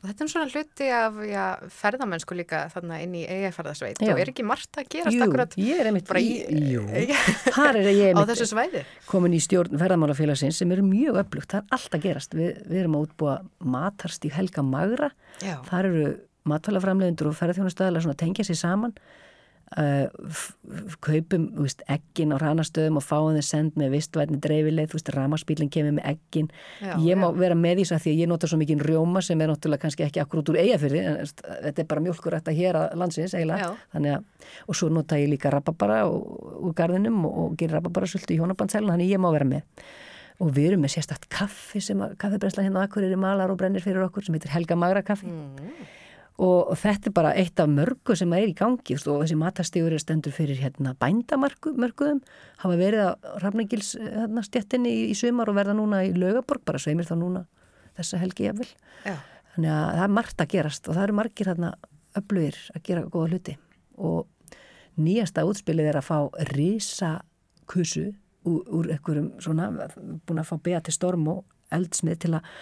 Og 0.00 0.08
þetta 0.08 0.24
er 0.24 0.30
svona 0.32 0.48
hluti 0.50 0.88
af 0.96 1.18
já, 1.28 1.44
ferðamennsku 1.80 2.36
líka 2.38 2.62
þarna 2.72 3.00
inn 3.04 3.14
í 3.18 3.24
eigaferðasveit 3.28 4.00
Já. 4.00 4.12
og 4.14 4.22
er 4.22 4.32
ekki 4.32 4.46
margt 4.46 4.80
að 4.80 4.88
gerast 4.94 5.16
Jú, 5.16 5.22
akkurat 5.26 5.56
ég 5.60 5.82
er 5.82 5.90
einmitt 5.90 6.08
bara 6.08 6.22
í, 6.24 6.32
Jú, 6.72 6.84
þar 7.56 7.80
er 7.82 7.90
ég 7.90 8.02
á 8.02 8.08
einmitt 8.10 8.32
þessu 8.32 8.48
svæði? 8.50 8.82
komin 9.10 9.36
í 9.36 9.42
stjórn 9.44 9.78
ferðamálafélagsins 9.80 10.58
sem 10.62 10.74
eru 10.74 10.86
mjög 10.86 11.20
öflugt, 11.24 11.50
það 11.52 11.62
er 11.62 11.78
allt 11.78 11.96
að 11.98 12.04
gerast. 12.08 12.34
Við, 12.36 12.50
við 12.70 12.82
erum 12.82 12.98
að 12.98 13.06
útbúa 13.08 13.36
matarstík 13.76 14.36
Helga 14.36 14.64
Magra. 14.66 15.10
Já. 15.44 15.56
þar 15.70 15.90
eru 15.92 16.04
matvælaframleðendur 16.50 17.30
og 17.30 17.36
ferðarþjónustöðala 17.38 18.00
svona 18.04 18.18
tengja 18.18 18.46
sér 18.48 18.58
saman 18.60 18.94
uh, 19.78 20.08
kaupum 21.04 21.46
veist, 21.60 21.82
eggin 21.90 22.34
á 22.34 22.36
ranastöðum 22.40 22.98
og 22.98 23.04
fáum 23.04 23.36
þeir 23.36 23.46
send 23.46 23.78
með 23.78 23.94
vistvætni 23.96 24.40
dreifileið, 24.42 24.90
þú 24.90 24.98
veist, 24.98 25.12
ramaspílinn 25.14 25.70
kemur 25.72 25.96
með 25.98 26.08
eggin. 26.12 26.50
Já, 26.80 26.92
ég 27.04 27.20
má 27.20 27.28
já. 27.28 27.38
vera 27.38 27.58
með 27.58 27.82
því 27.82 27.86
að 27.96 28.04
því 28.04 28.12
að 28.14 28.20
ég 28.24 28.30
nota 28.32 28.50
svo 28.50 28.60
mikið 28.60 28.84
rjóma 28.88 29.22
sem 29.24 29.40
er 29.40 29.52
náttúrulega 29.52 29.84
kannski 29.86 30.06
ekki 30.06 30.22
akkur 30.24 30.42
út 30.42 30.52
úr 30.52 30.60
eigafyrði 30.64 31.02
en 31.06 31.18
þetta 31.22 31.84
er 31.84 31.90
bara 31.94 32.04
mjölkur 32.06 32.38
þetta 32.38 32.56
hér 32.56 32.80
að 32.82 32.98
landsins 33.02 33.36
eiginlega. 33.38 33.72
Að, 33.94 34.10
og 34.66 34.78
svo 34.78 34.90
nota 34.92 35.18
ég 35.20 35.30
líka 35.32 35.52
rababara 35.54 36.02
úr 36.10 36.76
garðinum 36.76 37.24
og, 37.28 37.40
og 37.44 37.58
gerir 37.60 37.78
rababara 37.78 38.10
svolítið 38.10 38.36
í 38.36 38.40
hjónabandsælun, 38.40 38.94
þannig 38.94 39.14
ég 39.14 39.22
má 39.22 39.30
vera 39.34 39.48
með. 39.48 39.86
Og 40.40 40.54
við 40.56 40.70
erum 40.70 40.86
með 40.86 40.94
sérstakt 40.94 41.26
kaffi 41.28 41.82
sem 41.84 42.00
að 42.00 42.14
kaffibresla 42.20 42.64
hérna 42.64 42.80
á 42.80 42.88
Akureyri 42.88 43.18
malar 43.20 43.52
og 43.52 43.58
brennir 43.60 43.84
fyrir 43.84 44.06
okkur 44.06 44.24
sem 44.24 44.36
heitir 44.36 44.54
Helga 44.54 44.78
Magra 44.78 45.02
kaffi. 45.04 45.28
Og, 45.28 45.60
og 46.40 46.70
þetta 46.78 47.10
er 47.10 47.14
bara 47.16 47.32
eitt 47.36 47.60
af 47.60 47.68
mörgu 47.68 48.14
sem 48.16 48.32
er 48.32 48.46
í 48.48 48.54
gangi 48.56 48.96
og 48.96 49.22
þessi 49.22 49.36
matastígur 49.40 49.92
er 49.92 50.02
stendur 50.02 50.32
fyrir 50.32 50.60
hérna 50.60 50.94
bændamörguðum 51.00 52.22
hafa 52.62 52.76
verið 52.80 53.02
á 53.04 53.10
Rafningils 53.42 53.92
hérna, 53.98 54.44
stjettinni 54.46 54.92
í, 54.92 55.02
í 55.12 55.16
sumar 55.18 55.50
og 55.50 55.58
verða 55.58 55.76
núna 55.76 56.04
í 56.06 56.14
Laugaborg 56.16 56.64
bara 56.64 56.80
sveimir 56.80 57.08
þá 57.08 57.16
núna 57.20 57.44
þessa 57.98 58.20
helgi 58.22 58.48
jafnvel. 58.48 58.68
Já. 59.04 59.16
þannig 59.54 59.72
að 59.74 59.86
það 59.96 60.04
er 60.04 60.14
margt 60.16 60.42
að 60.42 60.52
gerast 60.54 60.88
og 60.88 60.96
það 60.96 61.06
eru 61.06 61.18
margir 61.20 61.50
hérna 61.50 61.72
öflugir 62.18 62.58
að 62.74 62.84
gera 62.86 63.06
góða 63.10 63.32
hluti. 63.34 63.56
Og 63.98 64.54
nýjasta 65.00 65.44
útspilið 65.48 65.90
er 65.90 65.98
að 66.00 66.08
fá 66.08 66.18
risakusu 66.54 68.06
úr, 68.48 68.62
úr 68.66 68.92
einhverjum 68.94 69.32
svona 69.42 69.70
búin 70.26 70.40
að 70.40 70.48
fá 70.50 70.56
beða 70.62 70.84
til 70.86 70.96
storm 70.96 71.28
og 71.32 71.44
eldsmið 71.74 72.22
til 72.24 72.32
að 72.38 72.54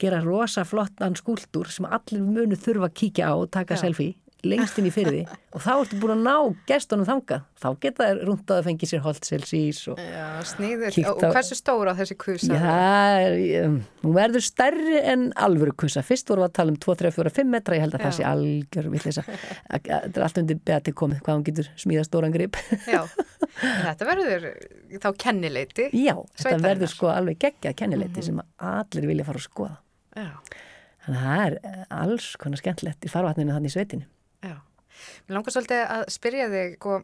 gera 0.00 0.22
rosa 0.24 0.64
flottan 0.68 1.16
skúldur 1.18 1.70
sem 1.72 1.86
allir 1.90 2.24
munu 2.24 2.56
þurfa 2.56 2.88
að 2.90 2.98
kíkja 3.04 3.30
á 3.30 3.34
og 3.36 3.50
taka 3.54 3.76
Já. 3.78 3.86
selfie 3.86 4.16
lengst 4.40 4.78
inn 4.80 4.86
í 4.88 4.90
fyrði 4.94 5.18
og 5.52 5.60
þá 5.60 5.72
ertu 5.82 5.98
búin 6.00 6.14
að 6.14 6.20
ná 6.24 6.54
gestunum 6.70 7.04
þangað 7.04 7.42
þá 7.60 7.66
geta 7.82 8.06
þær 8.08 8.20
rúnt 8.24 8.52
að 8.54 8.60
fengi 8.70 8.86
sér 8.88 9.02
holtselsís 9.04 9.80
og 9.92 9.98
Já, 10.00 10.28
sníður. 10.48 10.94
Kíkt 10.94 11.10
Og 11.10 11.26
á- 11.28 11.32
hversu 11.34 11.58
stóra 11.58 11.92
þessi 11.98 12.16
kusa? 12.16 12.48
Já, 12.48 12.62
það 12.64 13.36
um, 13.66 13.74
hún 14.06 14.14
verður 14.16 14.44
stærri 14.46 15.02
en 15.12 15.26
alvöru 15.36 15.74
kussa. 15.82 16.00
Fyrst 16.08 16.32
vorum 16.32 16.46
við 16.46 16.48
að 16.48 16.54
tala 16.56 16.72
um 16.72 16.78
2, 16.86 16.94
3, 17.02 17.10
4, 17.18 17.34
5 17.36 17.52
metra, 17.52 17.76
ég 17.76 17.84
held 17.84 17.98
að 17.98 18.06
það 18.06 18.14
Já. 18.14 18.16
sé 18.16 18.26
algjör 18.30 18.88
villisa. 18.94 19.26
Þetta 19.90 20.00
er 20.22 20.24
allt 20.30 20.40
undir 20.40 20.62
beati 20.72 20.96
komið 21.02 21.20
hvað 21.26 21.36
hún 21.36 21.46
getur 21.50 21.70
smíða 21.84 22.06
stóran 22.08 22.32
grip. 22.38 22.56
Já, 22.88 23.02
þetta 23.84 24.08
verður 24.08 24.48
þá 25.04 25.08
kennileiti. 25.26 25.90
Já, 26.00 26.16
þetta 26.40 26.64
verður 26.64 26.94
sko 26.96 27.12
alveg 27.12 27.36
geggjað 27.44 27.76
kennileiti 27.84 28.24
sem 28.30 28.40
allir 28.56 29.10
vilja 29.12 29.28
fara 29.28 29.44
að 29.44 29.48
skoða. 29.50 29.76
Þannig 30.14 31.20
að 31.20 31.24
það 31.24 31.44
er 31.46 31.56
eh, 31.64 31.84
alls 32.02 32.28
konar 32.40 32.60
skemmtilegt 32.60 33.06
í 33.06 33.10
farvatninu 33.12 33.54
þannig 33.56 33.72
í 33.72 33.74
sveitinu. 33.76 34.06
já. 34.44 34.56
Mér 35.26 35.36
langar 35.38 35.54
svolítið 35.54 35.82
að 35.96 36.02
spyrja 36.12 36.46
þig, 36.52 36.74
sko, 36.76 36.96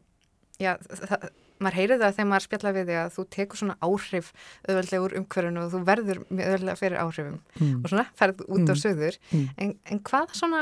já, 0.60 0.72
það, 1.00 1.28
maður 1.64 1.76
heyrið 1.78 2.02
það 2.02 2.16
þegar 2.18 2.28
maður 2.28 2.44
spjalla 2.44 2.72
við 2.76 2.90
þig 2.90 2.98
að 3.00 3.14
þú 3.16 3.22
tekur 3.36 3.60
svona 3.62 3.76
áhrif 3.86 4.26
auðveldlega 4.68 5.04
úr 5.06 5.14
umhverfinu 5.22 5.62
og 5.62 5.70
þú 5.72 5.80
verður 5.88 6.20
mjög 6.28 6.50
auðveldlega 6.50 6.80
fyrir 6.82 6.98
áhrifum 7.00 7.38
Mm. 7.56 7.78
og 7.80 7.88
svona 7.88 8.04
ferð 8.20 8.42
út 8.52 8.68
á 8.68 8.74
söður. 8.76 9.16
Mm. 9.32 9.46
En, 9.64 9.72
en 9.88 10.02
hvað 10.10 10.34
svona, 10.36 10.60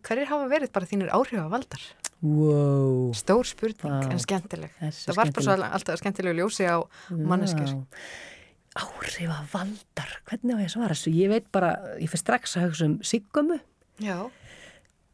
hverjir 0.00 0.30
hafa 0.32 0.48
verið 0.54 0.72
bara 0.72 0.88
þínir 0.88 1.12
áhrifavaldar? 1.12 1.84
Wow. 2.24 3.12
Stór 3.16 3.44
spurning 3.48 3.92
Vá. 4.00 4.08
en 4.12 4.18
skemmtileg. 4.24 4.72
Það 4.80 5.16
var 5.20 5.30
bara 5.36 5.70
alltaf 5.76 6.00
skemmtilegu 6.00 6.40
ljósi 6.40 6.64
á 6.64 6.80
manneskjur. 7.12 7.76
Áhrif 7.76 8.39
að 8.78 9.48
valdar, 9.50 10.12
hvernig 10.28 10.54
á 10.54 10.62
ég 10.62 10.68
að 10.68 10.74
svara 10.76 10.94
þessu? 10.94 11.14
Ég 11.16 11.32
veit 11.32 11.48
bara, 11.52 11.72
ég 11.98 12.10
fyrir 12.10 12.22
strax 12.22 12.56
að 12.56 12.68
hugsa 12.68 12.86
um 12.86 12.98
Siggumu 13.02 13.58
Já, 14.00 14.30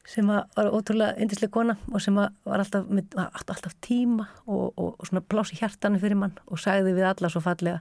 sem 0.07 0.28
að 0.30 0.44
var 0.54 0.68
ótrúlega 0.76 1.16
yndislega 1.22 1.54
kona 1.54 1.76
og 1.90 2.02
sem 2.04 2.18
að 2.20 2.28
var 2.46 2.62
alltaf, 2.62 2.86
með, 2.88 3.09
var 3.16 3.32
alltaf, 3.34 3.74
tíma 3.82 4.28
og, 4.44 4.68
og, 4.76 4.92
og 5.00 5.09
svona 5.09 5.24
plási 5.24 5.59
hjartanu 5.59 6.00
fyrir 6.02 6.20
mann 6.20 6.36
og 6.46 6.61
sagði 6.62 6.94
við 6.96 7.09
alla 7.09 7.30
svo 7.32 7.42
fallega 7.42 7.80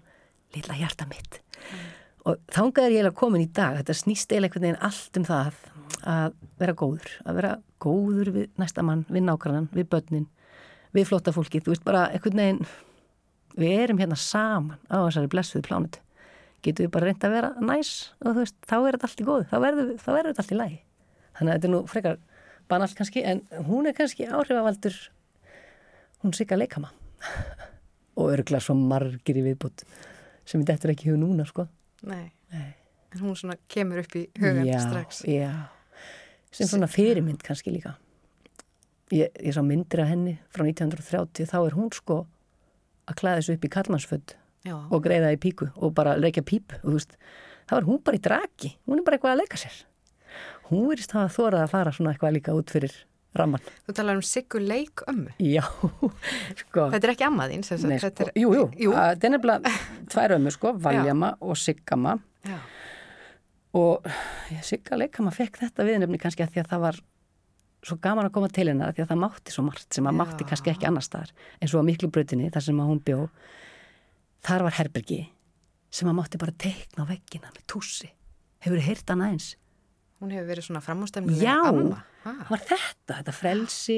lilla 0.56 0.78
hjarta 0.80 1.08
mitt. 1.10 1.42
Og 2.26 2.40
þangað 2.50 2.88
er 2.88 2.94
ég 2.96 3.00
eiginlega 3.02 3.20
komin 3.20 3.44
í 3.44 3.52
dag. 3.54 3.76
Þetta 3.78 3.98
snýst 4.00 4.32
eiginlega 4.32 4.56
einhvern 4.56 4.66
veginn 4.66 4.86
allt 4.88 5.20
um 5.20 5.28
það 5.28 5.60
að 6.16 6.40
vera 6.62 6.74
góður 6.80 7.12
að 7.26 7.38
vera 7.38 7.52
góður 7.86 8.32
við 8.34 8.62
næsta 8.62 8.86
mann, 8.86 9.06
við 9.12 9.28
nákvæmnan 9.28 9.70
við 9.76 9.90
börnin, 9.92 10.28
við 10.96 11.10
flotta 11.12 11.34
fólkið. 11.36 11.68
Þú 11.68 11.76
veist 11.76 11.86
bara 11.86 12.08
einhvern 12.10 12.42
veginn 12.42 12.64
við 13.60 13.84
erum 13.86 14.02
hérna 14.02 14.18
saman 14.20 14.80
á 14.92 14.98
þessari 15.08 15.32
blessuðu 15.32 15.66
plánutu 15.68 16.02
getum 16.66 16.88
við 16.88 16.94
bara 16.96 17.10
reynd 17.10 17.26
að 17.26 17.36
vera 17.36 17.52
næs 17.62 17.92
og 18.22 18.32
þú 18.32 18.40
veist, 18.42 18.58
þá 18.66 18.76
er 18.78 18.96
þetta 18.98 19.10
allt 19.10 19.22
í 19.22 19.28
góðu 19.28 19.48
þá 19.52 19.58
verður, 19.64 19.92
þetta 20.02 20.44
allt 20.44 20.54
í 20.56 20.60
lagi 20.60 20.80
þannig 21.36 21.52
að 21.52 21.56
þetta 21.56 21.70
er 21.70 21.74
nú 21.74 21.82
frekar 21.92 22.20
banalt 22.72 22.98
kannski 22.98 23.24
en 23.28 23.44
hún 23.68 23.90
er 23.90 23.98
kannski 23.98 24.28
áhrifavaldur 24.30 24.98
hún 26.24 26.36
sigga 26.38 26.58
leikama 26.58 26.92
og 28.20 28.32
örgla 28.34 28.62
svo 28.64 28.76
margir 28.80 29.42
í 29.42 29.46
viðbútt 29.46 29.86
sem 30.48 30.64
þetta 30.66 30.90
er 30.90 30.96
ekki 30.96 31.12
hug 31.12 31.22
núna 31.22 31.46
sko 31.50 31.68
nei. 32.06 32.32
Nei. 32.54 32.72
En 33.16 33.22
hún 33.24 33.38
svona 33.38 33.58
kemur 33.72 34.02
upp 34.04 34.16
í 34.18 34.26
hugan 34.42 34.68
strax. 34.82 35.24
já. 35.30 35.70
sem 36.52 36.68
svona 36.70 36.90
fyrirmynd 36.92 37.44
kannski 37.46 37.74
líka 37.74 37.96
ég, 39.14 39.30
ég 39.38 39.54
sá 39.54 39.62
myndir 39.66 40.04
af 40.04 40.12
henni 40.12 40.38
frá 40.50 40.66
1930 40.66 41.52
þá 41.52 41.60
er 41.62 41.78
hún 41.78 41.92
sko 41.94 42.24
að 43.10 43.18
klæða 43.22 43.40
þessu 43.42 43.56
upp 43.58 43.66
í 43.68 43.74
kallmannsföld 43.76 44.36
og 44.90 45.04
greiða 45.06 45.34
í 45.36 45.42
píku 45.42 45.68
og 45.78 45.94
bara 45.98 46.16
reykja 46.18 46.42
píp 46.46 46.74
og 46.82 46.88
þú 46.90 46.96
veist, 46.98 47.18
þá 47.70 47.74
er 47.80 47.86
hún 47.90 48.00
bara 48.06 48.18
í 48.18 48.24
draki 48.26 48.72
hún 48.88 49.02
er 49.02 49.06
bara 49.06 49.18
eitthvað 49.20 49.36
að 49.36 49.42
leika 49.44 49.60
sér 49.62 49.76
hún 50.72 50.88
verist 50.90 51.14
hafa 51.14 51.30
þórað 51.36 51.66
að 51.68 51.74
fara 51.76 51.92
svona 51.94 52.14
eitthvað 52.16 52.34
líka 52.40 52.56
út 52.58 52.74
fyrir 52.74 52.96
ramman 53.36 53.62
þú 53.86 53.94
talar 54.00 54.16
um 54.18 54.24
Siggu 54.26 54.62
leik 54.64 55.04
ömmu. 55.12 55.34
já, 55.44 55.62
sko 56.64 56.88
Þetta 56.94 57.04
er 57.04 57.14
ekki 57.14 57.26
amma 57.28 57.46
þín, 57.52 57.66
sem 57.68 57.78
sagt. 57.84 58.02
Þetta 58.08 58.26
sko, 58.26 58.32
er- 58.32 58.42
jú, 58.42 58.54
jú, 58.56 58.66
jú. 58.88 58.94
að 58.96 59.10
þetta 59.14 59.28
er 59.28 59.34
nefnilega 59.36 59.74
tvær 60.14 60.36
ömmu 60.40 60.54
sko, 60.56 60.72
Valjama 60.86 61.34
og 61.44 61.58
Siggama 61.60 62.16
Já. 62.48 62.58
og 63.76 64.08
Sigga 64.64 64.98
leikama 64.98 65.34
fekk 65.36 65.60
þetta 65.66 65.86
viðnefni 65.88 66.20
kannski 66.22 66.46
að 66.46 66.54
því 66.56 66.64
að 66.64 66.72
það 66.74 66.84
var 66.88 67.00
svo 67.86 67.98
gaman 68.02 68.28
að 68.28 68.34
koma 68.38 68.50
til 68.54 68.68
hennar 68.72 68.94
því 68.96 69.04
að 69.06 69.12
það 69.12 69.22
mátti 69.22 69.54
svo 69.54 69.66
margt 69.68 69.94
sem 69.94 70.08
að 70.08 70.16
Já. 70.16 70.20
mátti 70.22 70.48
kannski 70.50 70.72
ekki 70.74 70.88
annar 70.90 71.06
staðar 71.06 71.34
eins 71.60 71.76
og 71.76 71.86
á 71.86 71.88
miklu 71.90 72.10
brautinni 72.14 72.50
þar 72.54 72.66
sem 72.68 72.80
að 72.82 72.90
hún 72.92 73.04
bjó 73.06 73.20
þar 74.46 74.66
var 74.68 74.78
herbergi 74.80 75.20
sem 75.96 76.10
að 76.10 76.18
mátti 76.20 76.42
bara 76.42 76.56
teikna 76.66 77.06
á 77.06 77.12
veggina 77.12 77.52
með 77.54 77.68
tússi 77.72 78.10
hefur 78.66 78.82
þið 78.82 78.90
heyrt 78.90 79.14
hana 79.14 79.30
eins 79.34 79.54
Hún 80.24 80.32
hefur 80.32 80.48
verið 80.48 80.66
svona 80.70 80.80
framústemnilega 80.82 81.44
Já. 81.44 82.02
Ha. 82.26 82.34
var 82.50 82.62
þetta, 82.64 83.18
þetta 83.20 83.34
frelsi 83.36 83.98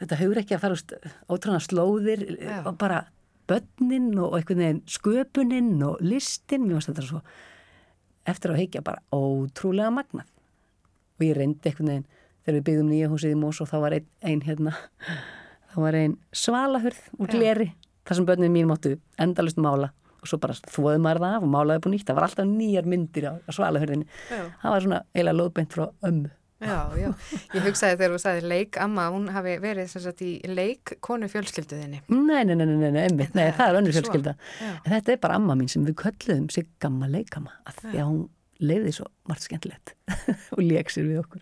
þetta 0.00 0.18
hefur 0.18 0.40
ekki 0.40 0.56
að 0.56 0.62
fara 0.64 0.76
úst, 0.78 0.94
ótrúna 1.30 1.60
slóðir 1.62 2.24
Já. 2.40 2.62
og 2.64 2.78
bara 2.80 3.02
börnin 3.50 4.14
og 4.18 4.38
einhvern 4.38 4.62
veginn 4.64 4.82
sköpunin 4.90 5.74
og 5.86 6.00
listin, 6.02 6.64
mér 6.64 6.78
varst 6.78 6.90
þetta 6.92 7.06
svo 7.06 7.20
eftir 8.30 8.54
að 8.54 8.60
heikja 8.62 8.82
bara 8.86 9.02
ótrúlega 9.14 9.92
magnað 9.94 10.28
og 11.20 11.26
ég 11.26 11.36
reyndi 11.36 11.70
einhvern 11.70 11.92
veginn 11.92 12.08
þegar 12.50 12.58
við 12.58 12.66
byggðum 12.66 12.90
nýja 12.90 13.12
húsið 13.12 13.36
í 13.36 13.38
Mós 13.38 13.60
og 13.62 13.70
þá 13.70 13.76
var 13.84 13.96
ein, 13.96 14.10
ein 14.26 14.42
hérna 14.42 14.74
þá 15.70 15.78
var 15.84 15.98
ein 16.00 16.18
svalahurð 16.34 17.00
úr 17.20 17.30
gleri 17.30 17.70
þar 18.08 18.18
sem 18.18 18.26
börnin 18.26 18.54
mín 18.54 18.68
máttu 18.70 18.96
endalust 19.22 19.60
mála 19.62 19.92
og 20.20 20.28
svo 20.28 20.40
bara 20.42 20.58
þvoði 20.58 21.00
maður 21.00 21.22
það 21.22 21.38
af 21.38 21.46
og 21.46 21.54
málaði 21.54 21.84
búið 21.84 21.94
nýtt 21.94 22.10
það 22.10 22.18
var 22.18 22.26
alltaf 22.26 22.50
nýjar 22.50 22.90
myndir 22.90 23.30
á, 23.30 23.32
á 23.40 23.50
svalahurðinni 23.56 24.06
Já. 24.28 24.42
það 24.60 24.74
var 24.74 24.84
svona 24.84 25.00
eiginlega 25.14 25.38
lóðbeint 25.38 25.78
frá 25.78 25.86
ömmu 26.10 26.34
Já, 26.60 26.92
já. 26.92 27.06
Ég 27.56 27.62
hugsaði 27.64 27.96
þegar 27.96 28.10
þú 28.12 28.18
sagði 28.20 28.48
leik 28.50 28.76
amma, 28.84 29.06
hún 29.14 29.30
hafi 29.32 29.54
verið 29.62 29.86
sem 29.88 30.02
sagt 30.04 30.18
í 30.20 30.34
leik 30.44 30.90
konu 31.00 31.24
fjölskylduðinni. 31.32 32.02
Nei, 32.12 32.42
nei, 32.44 32.52
nei, 32.52 32.66
nei, 32.68 32.74
nei, 32.82 32.90
nei, 32.92 33.28
Nei, 33.32 33.46
það 33.56 33.62
er 33.64 33.78
önnur 33.78 33.96
fjölskylda. 33.96 34.34
En 34.68 34.92
þetta 34.92 35.14
er 35.14 35.22
bara 35.22 35.38
amma 35.40 35.56
mín 35.56 35.72
sem 35.72 35.86
við 35.88 35.96
kölluðum 36.02 36.50
sig 36.52 36.68
gamma 36.84 37.08
leikama 37.08 37.56
að 37.64 37.80
því 37.80 37.94
að 37.94 38.10
hún 38.10 38.20
leiði 38.60 38.92
svo 38.98 39.08
margt 39.30 39.46
skemmtilegt 39.48 39.94
og 40.52 40.60
lék 40.60 40.92
sér 40.92 41.08
við 41.08 41.22
okkur. 41.22 41.40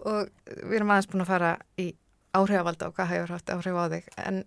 Og 0.00 0.30
við 0.46 0.78
erum 0.78 0.94
aðeins 0.94 1.10
búin 1.10 1.24
að 1.24 1.32
fara 1.34 1.50
í 1.80 1.90
áhrifavalda 2.36 2.88
og 2.88 2.96
hvað 2.96 3.12
hefur 3.14 3.34
haft 3.34 3.52
áhrif 3.52 3.76
á 3.76 3.84
þig. 3.92 4.08
En 4.24 4.40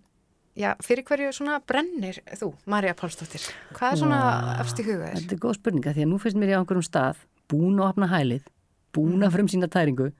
já, 0.58 0.70
fyrir 0.84 1.06
hverju 1.06 1.32
svona 1.36 1.60
brennir 1.66 2.20
þú, 2.38 2.50
Marja 2.70 2.94
Pálsdóttir? 2.98 3.44
Hvað 3.76 3.92
er 3.92 4.00
svona 4.02 4.20
Vá, 4.24 4.50
efst 4.64 4.80
í 4.80 4.86
huga 4.86 5.10
þér? 5.10 5.20
Þetta 5.20 5.36
er 5.36 5.42
góð 5.44 5.56
spurninga 5.58 5.94
því 5.94 6.06
að 6.06 6.10
nú 6.12 6.20
finnst 6.22 6.40
mér 6.40 6.54
ég 6.54 6.58
á 6.58 6.60
einhverjum 6.62 6.86
stað 6.86 7.22
búin 7.50 7.80
að 7.80 7.90
opna 7.90 8.10
hælið, 8.12 8.48
búin 8.96 9.26
að 9.26 9.36
frum 9.36 9.50
sína 9.52 9.70
tæringu 9.70 10.10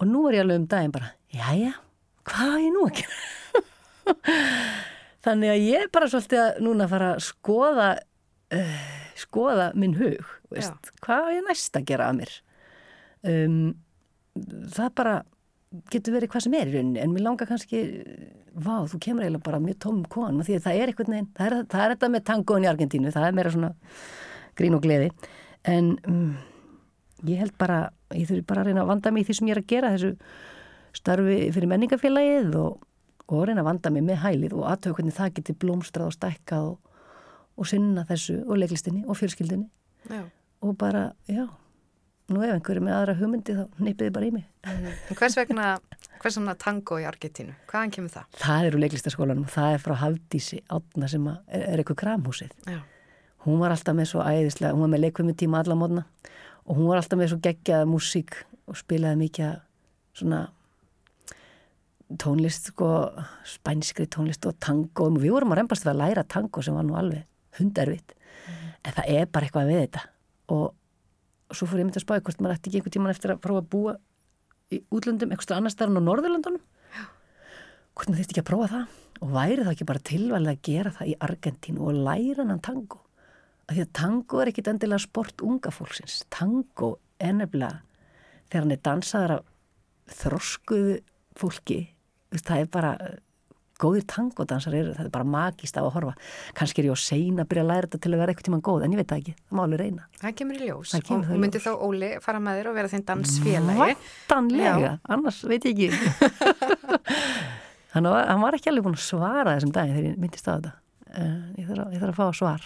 og 0.00 0.08
nú 0.10 0.24
er 0.28 0.38
ég 0.38 0.44
alveg 0.46 0.62
um 0.62 0.66
daginn 0.70 0.94
bara, 0.94 1.12
jæja, 1.34 1.74
hvað 2.30 2.56
er 2.56 2.64
ég 2.64 2.74
nú 2.74 2.88
gera? 2.98 3.64
Þannig 5.24 5.54
að 5.54 5.62
ég 5.64 5.86
er 5.86 5.92
bara 5.92 6.10
svolítið 6.12 6.42
að 6.42 6.64
núna 6.64 6.88
fara 6.90 7.12
að 7.14 7.22
skoða, 7.24 7.90
uh, 8.56 8.80
skoða 9.18 9.70
minn 9.78 9.96
hug, 10.00 10.34
veist, 10.52 10.92
hvað 11.04 11.30
er 11.38 11.46
næst 11.48 11.78
að 11.78 11.86
gera 11.92 12.10
að 12.10 12.20
mér? 12.20 12.34
Um, 13.24 13.60
það 14.34 14.90
bara 14.98 15.14
getur 15.90 16.14
verið 16.14 16.30
hvað 16.32 16.44
sem 16.46 16.56
er 16.58 16.70
í 16.70 16.74
rauninni 16.76 17.02
en 17.02 17.12
mér 17.14 17.24
langar 17.26 17.48
kannski, 17.50 17.82
vá, 18.54 18.86
þú 18.90 19.00
kemur 19.02 19.24
eiginlega 19.24 19.46
bara 19.46 19.62
mjög 19.62 19.78
tóm 19.82 20.02
kon, 20.10 20.42
því 20.46 20.58
að 20.58 20.66
það 20.66 20.80
er 20.80 20.92
eitthvað 20.92 21.12
neginn, 21.12 21.30
það 21.38 21.56
það 21.72 21.84
er 21.84 21.94
þetta 21.94 22.10
með 22.14 22.24
tangoin 22.30 22.66
í 22.66 22.70
Argentínu, 22.70 23.12
það 23.14 23.28
er 23.28 23.38
meira 23.38 23.54
svona 23.54 23.70
grín 24.58 24.76
og 24.76 24.84
gleði 24.84 25.10
en 25.70 25.90
um, 26.10 26.34
ég 27.26 27.40
held 27.42 27.54
bara 27.58 27.78
ég 28.14 28.28
þurfi 28.28 28.46
bara 28.46 28.62
að 28.62 28.70
reyna 28.70 28.84
að 28.84 28.92
vanda 28.92 29.14
mig 29.14 29.24
í 29.24 29.28
því 29.28 29.38
sem 29.38 29.50
ég 29.50 29.56
er 29.56 29.62
að 29.62 29.70
gera 29.72 29.92
þessu 29.94 30.12
starfi 30.94 31.38
fyrir 31.56 31.70
menningafélagið 31.72 32.54
og, 32.60 32.86
og 33.26 33.44
reyna 33.48 33.64
að 33.64 33.70
vanda 33.72 33.94
mig 33.94 34.06
með 34.06 34.22
hælið 34.22 34.56
og 34.60 34.68
aðtöku 34.70 35.00
hvernig 35.00 35.16
það 35.16 35.34
geti 35.40 35.56
blómstrað 35.64 36.12
og 36.12 36.16
stækkað 36.18 36.70
og, 36.70 36.94
og 37.58 37.70
sinna 37.70 38.06
þessu 38.06 38.38
og 38.44 38.60
leiklistinni 38.60 39.02
og 39.08 39.18
fjölskyldinni 39.18 39.66
Já. 40.12 40.22
og 40.62 40.78
bara, 40.78 41.08
já 41.26 41.48
nú 42.32 42.40
ef 42.44 42.54
einhverju 42.54 42.84
með 42.84 42.96
aðra 42.98 43.16
hugmyndi 43.18 43.56
þá 43.58 43.82
neypiði 43.84 44.14
bara 44.14 44.28
í 44.28 44.32
mig. 44.34 44.46
En 44.70 45.18
hvers 45.18 45.36
vegna, 45.36 45.66
hvers 46.22 46.38
svona 46.38 46.54
tango 46.60 46.98
í 47.02 47.04
Argentínu? 47.08 47.52
Hvaðan 47.70 47.92
kemur 47.94 48.14
það? 48.14 48.40
það 48.40 48.68
er 48.68 48.78
úr 48.78 48.84
leiklistaskólanum 48.84 49.44
og 49.44 49.52
það 49.52 49.76
er 49.76 49.84
frá 49.84 49.94
Hafdísi 50.00 50.62
átna 50.72 51.10
sem 51.12 51.28
er, 51.28 51.38
er 51.60 51.82
eitthvað 51.82 52.00
kramhúsið. 52.04 52.56
Já. 52.70 52.80
hún 53.44 53.60
var 53.60 53.74
alltaf 53.74 53.96
með 53.96 54.08
svo 54.08 54.24
æðislega, 54.24 54.72
hún 54.72 54.86
var 54.86 54.92
með 54.94 55.04
leikvömmu 55.04 55.36
tíma 55.36 55.60
alla 55.60 55.76
mótna 55.76 56.06
og 56.64 56.78
hún 56.78 56.88
var 56.88 57.02
alltaf 57.02 57.20
með 57.20 57.34
svo 57.34 57.40
geggjaða 57.44 57.88
músík 57.90 58.38
og 58.64 58.78
spilaði 58.80 59.20
mikið 59.20 59.58
svona 60.16 60.46
tónlist 62.20 62.70
sko, 62.70 62.88
spænskri 63.48 64.06
tónlist 64.08 64.46
og 64.48 64.56
tango. 64.62 65.08
Og 65.08 65.20
við 65.20 65.34
vorum 65.34 65.54
að 65.54 65.62
reymbast 65.62 65.86
við 65.86 65.94
að 65.94 66.00
læra 66.02 66.24
tango 66.28 66.62
sem 66.64 66.76
var 66.76 66.86
nú 66.86 66.96
alveg 66.98 67.24
hundarvitt. 67.58 68.14
En 68.84 68.92
það 68.92 69.10
er 69.16 69.28
bara 69.32 69.48
eitthvað 69.48 69.70
við 69.70 69.80
þetta. 69.84 70.02
Og, 70.54 70.66
og 71.54 71.60
svo 71.60 71.68
fór 71.70 71.80
ég 71.80 71.86
myndi 71.86 72.00
að 72.00 72.06
spáði 72.08 72.24
hvort 72.26 72.42
maður 72.42 72.56
ætti 72.56 72.70
ekki 72.70 72.80
einhvern 72.80 72.94
tíman 72.96 73.14
eftir 73.14 73.32
að 73.34 73.42
prófa 73.44 73.62
að 73.62 73.70
búa 73.70 73.94
í 74.74 74.80
útlöndum, 74.90 75.30
einhverstu 75.30 75.54
annar 75.54 75.70
starfn 75.70 76.00
á 76.00 76.02
Norðurlöndunum. 76.02 76.62
Hvort 77.94 78.10
maður 78.10 78.20
þýtti 78.24 78.34
ekki 78.34 78.42
að 78.42 78.50
prófa 78.50 78.70
það? 78.72 79.00
Og 79.22 79.32
væri 79.36 79.62
það 79.62 79.72
ekki 79.76 79.88
bara 79.88 80.04
tilvælega 80.10 80.56
að 80.56 80.64
gera 80.66 80.94
það 80.98 81.10
í 81.12 81.16
Argentínu 81.28 81.86
og 81.86 82.00
læra 82.08 82.48
hann 82.50 82.62
tango? 82.64 83.00
Af 83.64 83.76
því 83.76 83.84
að 83.84 83.92
tango 84.00 84.40
er 84.42 84.50
ekkit 84.50 84.70
endilega 84.72 85.04
sport 85.04 85.44
unga 85.46 85.72
fólksins. 85.72 86.24
Tango 86.34 86.90
er 87.22 87.36
nefnilega 87.38 87.84
þegar 88.50 88.66
hann 88.66 88.74
er 88.74 88.82
dansaður 88.90 89.36
af 89.38 89.50
þroskuðu 90.18 90.98
fólki 91.38 91.80
það 92.42 92.64
er 92.64 92.70
bara 92.72 92.90
góðir 93.84 94.06
tangodansar 94.10 94.76
eru, 94.80 94.94
það 94.96 95.08
er 95.08 95.14
bara 95.14 95.28
magist 95.34 95.78
á 95.78 95.82
að 95.84 95.90
horfa. 95.98 96.14
Kannski 96.58 96.82
er 96.82 96.88
ég 96.90 96.96
á 96.96 97.00
sein 97.04 97.42
að 97.42 97.50
byrja 97.50 97.64
að 97.64 97.70
læra 97.70 97.88
þetta 97.88 98.02
til 98.04 98.12
að 98.12 98.22
vera 98.22 98.34
eitthvað 98.34 98.48
tíman 98.48 98.64
góð, 98.64 98.86
en 98.86 98.94
ég 98.94 99.02
veit 99.02 99.10
það 99.12 99.22
ekki, 99.22 99.34
það 99.40 99.58
má 99.58 99.64
alveg 99.64 99.82
reyna. 99.84 100.06
Það 100.20 100.36
kemur 100.40 100.56
í 100.56 100.68
ljós 100.70 100.94
kemur 100.98 101.28
og 101.28 101.34
í 101.34 101.42
myndi 101.44 101.60
ljós. 101.60 101.66
þá 101.66 101.84
Óli 101.88 102.10
fara 102.24 102.40
með 102.44 102.60
þér 102.60 102.70
og 102.70 102.78
vera 102.78 102.92
þinn 102.94 103.06
dansfélagi? 103.10 103.98
Vantanlega, 104.30 104.94
annars 105.16 105.42
veit 105.50 105.68
ég 105.68 105.84
ekki. 105.84 105.90
Hann 107.94 108.08
var, 108.10 108.24
hann 108.26 108.40
var 108.42 108.56
ekki 108.56 108.72
alveg 108.72 108.88
búin 108.88 108.96
að 108.96 109.04
svara 109.06 109.52
þessum 109.54 109.70
daginn 109.70 109.94
þegar 109.94 110.06
ég 110.08 110.14
myndist 110.18 110.48
á 110.50 110.58
þetta. 110.58 110.70
Uh, 111.14 111.42
ég, 111.54 111.66
þarf 111.68 111.82
að, 111.84 111.92
ég 111.94 112.00
þarf 112.02 112.16
að 112.16 112.18
fá 112.18 112.38
svar 112.40 112.64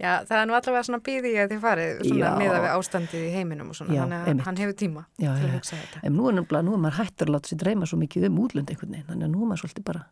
Já, 0.00 0.12
það 0.28 0.36
er 0.40 0.48
nú 0.50 0.56
allavega 0.58 0.82
svona 0.88 1.00
býði 1.06 1.32
að 1.42 1.54
þið 1.54 1.62
farið 1.64 2.02
svona 2.08 2.32
miða 2.40 2.58
við 2.64 2.74
ástandið 2.74 3.24
í 3.26 3.32
heiminum 3.36 3.70
og 3.72 3.78
svona, 3.78 3.94
Já, 3.94 4.02
þannig 4.02 4.20
að 4.20 4.30
einmitt. 4.32 4.46
hann 4.50 4.60
hefur 4.64 4.76
tíma 4.82 5.06
Já, 5.16 5.30
til 5.30 5.48
að 5.48 5.56
hugsa 5.56 5.80
þetta 5.80 6.02
en 6.06 6.16
nú 6.18 6.28
er 6.30 6.38
nefnilega, 6.40 6.66
nú 6.68 6.76
er 6.76 6.84
maður 6.84 6.98
hættur 7.00 7.30
að 7.30 7.34
láta 7.36 7.52
sér 7.52 7.62
dreyma 7.64 7.90
svo 7.90 8.00
mikið 8.02 8.28
um 8.30 8.38
útlönd 8.44 8.70
einhvern 8.74 8.94
veginn 8.96 9.08
þannig 9.10 9.26
að 9.28 9.34
nú 9.34 9.42
er 9.44 9.50
maður 9.52 9.64
svolítið 9.64 9.88
bara 9.90 10.06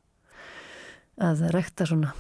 að 1.29 1.47
rekta 1.55 1.87
svona 1.89 2.15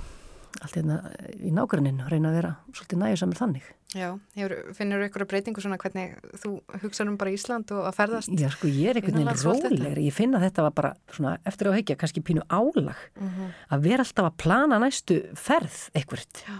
allt 0.59 0.75
hérna 0.75 0.95
í 1.39 1.51
nágranninu, 1.55 2.07
reyna 2.11 2.31
að 2.33 2.39
vera 2.41 2.55
svolítið 2.75 3.03
næjusamur 3.05 3.39
þannig 3.39 3.67
Já, 3.97 4.09
hefur, 4.37 4.53
finnur 4.77 5.01
ykkur 5.07 5.25
breytingu 5.29 5.63
svona 5.65 5.79
hvernig 5.81 6.17
þú 6.43 6.51
hugsa 6.83 7.07
um 7.09 7.15
bara 7.21 7.33
Ísland 7.33 7.71
og 7.73 7.87
að 7.89 7.95
ferðast 7.97 8.33
Já, 8.37 8.51
sko, 8.53 8.69
ég 8.69 8.91
er 8.91 8.99
einhvern 9.01 9.23
veginn 9.23 9.47
rólegri. 9.49 10.03
Ég 10.11 10.13
finn 10.17 10.37
að 10.37 10.45
þetta 10.45 10.65
var 10.67 10.75
bara 10.77 10.91
svona 11.15 11.37
eftir 11.49 11.69
á 11.69 11.73
að 11.73 11.79
hekja, 11.79 11.97
kannski 12.03 12.21
pínu 12.21 12.45
álag. 12.53 12.99
Mhm. 13.17 13.47
Að 13.73 13.87
vera 13.87 14.05
alltaf 14.05 14.29
að 14.29 14.37
plana 14.45 14.81
næstu 14.83 15.17
ferð 15.41 15.79
eitthvert. 15.97 16.43
Já. 16.45 16.59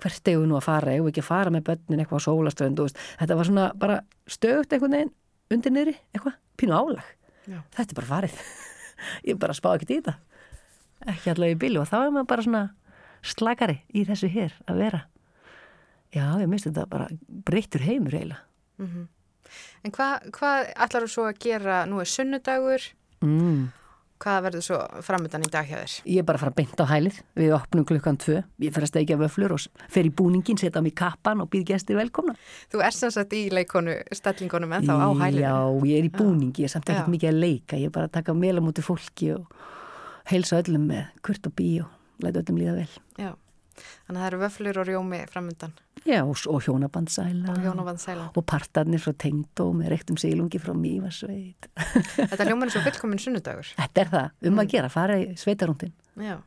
Hvert 0.00 0.28
eigum 0.30 0.42
við 0.44 0.48
nú 0.50 0.56
að 0.58 0.64
fara, 0.66 0.92
eigum 0.94 1.06
við 1.08 1.12
ekki 1.14 1.22
að 1.24 1.28
fara 1.30 1.52
með 1.54 1.64
börnin 1.68 2.00
eitthvað 2.00 2.26
á 2.26 2.32
veist. 2.80 3.00
þetta 3.20 3.36
var 3.36 3.48
svona 3.50 3.66
bara 3.76 4.00
stögt 4.26 4.72
einhvern 4.72 4.96
veginn 4.96 5.12
undir 5.50 5.72
niðri, 5.74 5.94
eitthvað, 6.14 6.36
pínu 6.56 6.76
álag. 6.76 7.08
Já. 7.50 7.58
Þetta 7.76 7.90
er 7.90 7.98
bara 8.00 8.10
farið. 8.10 8.36
ég 9.28 9.38
bara 9.40 9.56
spá 9.56 9.72
ekkert 9.74 9.90
í 9.90 9.98
þetta. 10.00 10.14
Ekki 11.10 11.32
allavega 11.32 11.56
í 11.56 11.60
bílu 11.60 11.80
og 11.82 11.88
þá 11.90 11.96
er 12.04 12.12
maður 12.14 12.28
bara 12.32 12.44
svona 12.46 12.62
slagari 13.22 13.78
í 13.92 14.04
þessu 14.08 14.30
hér 14.32 14.54
að 14.70 14.82
vera. 14.84 15.00
Já, 16.14 16.24
ég 16.42 16.48
misti 16.50 16.70
þetta 16.70 16.86
bara 16.90 17.08
breyttur 17.46 17.84
heimur 17.86 18.16
eiginlega. 18.16 18.44
Mhm. 18.80 19.08
En 19.84 19.90
hvað 19.96 20.30
hva 20.36 20.50
ætlar 20.86 21.04
þú 21.06 21.10
svo 21.10 21.24
að 21.26 21.38
gera, 21.42 21.82
nú 21.90 22.00
er 22.00 22.08
sunnudagur, 22.08 22.90
Mm. 23.20 23.68
Hvað 24.20 24.44
verður 24.46 24.64
svo 24.64 24.78
framöndan 25.04 25.44
í 25.46 25.50
dag 25.52 25.68
hjá 25.68 25.78
þér? 25.80 25.94
Ég 26.04 26.22
er 26.22 26.26
bara 26.28 26.40
að 26.40 26.44
fara 26.44 26.56
beint 26.58 26.82
á 26.82 26.86
hælið, 26.90 27.20
við 27.40 27.54
opnum 27.56 27.86
klukkan 27.88 28.18
tvö, 28.20 28.42
ég 28.60 28.74
fer 28.74 28.86
að 28.86 28.92
steikja 28.92 29.18
vöflur 29.20 29.54
og 29.56 29.66
fer 29.92 30.08
í 30.08 30.12
búningin, 30.20 30.60
setja 30.60 30.82
á 30.82 30.84
mig 30.84 30.94
kappan 30.98 31.42
og 31.44 31.50
býð 31.52 31.66
gestir 31.72 31.98
velkomna. 31.98 32.36
Þú 32.72 32.84
er 32.84 32.96
sem 32.96 33.14
sagt 33.14 33.34
í 33.36 33.46
leikonu 33.54 33.96
stellingunum 34.16 34.76
en 34.76 34.88
þá 34.88 34.94
á 34.96 35.08
hælinu. 35.24 35.44
Já, 35.46 35.54
ég 35.90 36.02
er 36.02 36.08
í 36.10 36.12
búningi, 36.14 36.64
ég 36.64 36.70
er 36.70 36.74
samt 36.76 36.90
ekkert 36.92 37.12
mikið 37.12 37.32
að 37.32 37.40
leika, 37.46 37.80
ég 37.80 37.88
er 37.88 37.96
bara 37.96 38.10
að 38.10 38.16
taka 38.18 38.36
vel 38.36 38.56
á 38.60 38.62
móti 38.64 38.84
fólki 38.84 39.32
og 39.38 39.60
heilsa 40.30 40.60
öllum 40.60 40.90
með 40.90 41.08
kurt 41.24 41.48
og 41.48 41.56
bí 41.56 41.70
og 41.84 42.24
læta 42.24 42.44
öllum 42.44 42.60
líða 42.60 42.76
vel. 42.82 42.90
Já. 43.16 43.32
Þannig 44.06 44.16
að 44.16 44.20
það 44.22 44.28
eru 44.30 44.40
vöflur 44.44 44.80
og 44.82 44.88
rjómi 44.90 45.20
framöndan 45.30 45.72
Já, 46.08 46.22
og, 46.24 46.36
og 46.48 46.62
hjónabandsæla 46.64 47.52
og 47.52 47.58
hjónavand 47.60 48.36
og 48.38 48.44
partarnir 48.48 49.02
frá 49.04 49.12
tengdó 49.20 49.66
með 49.76 49.90
reyktum 49.92 50.16
sílungi 50.20 50.56
frá 50.62 50.72
Mývasveit. 50.72 51.68
Þetta 52.30 52.46
er 52.46 52.70
svo 52.72 52.80
fullkomin 52.86 53.20
sunnudagur. 53.20 53.68
Þetta 53.76 54.00
er 54.06 54.08
það, 54.14 54.30
um 54.48 54.54
Mm. 54.54 54.62
að 54.62 54.70
gera, 54.72 54.88
fara 54.88 55.18
í 55.20 55.26
sveitarúndin. 55.36 55.92
Já. 56.16 56.38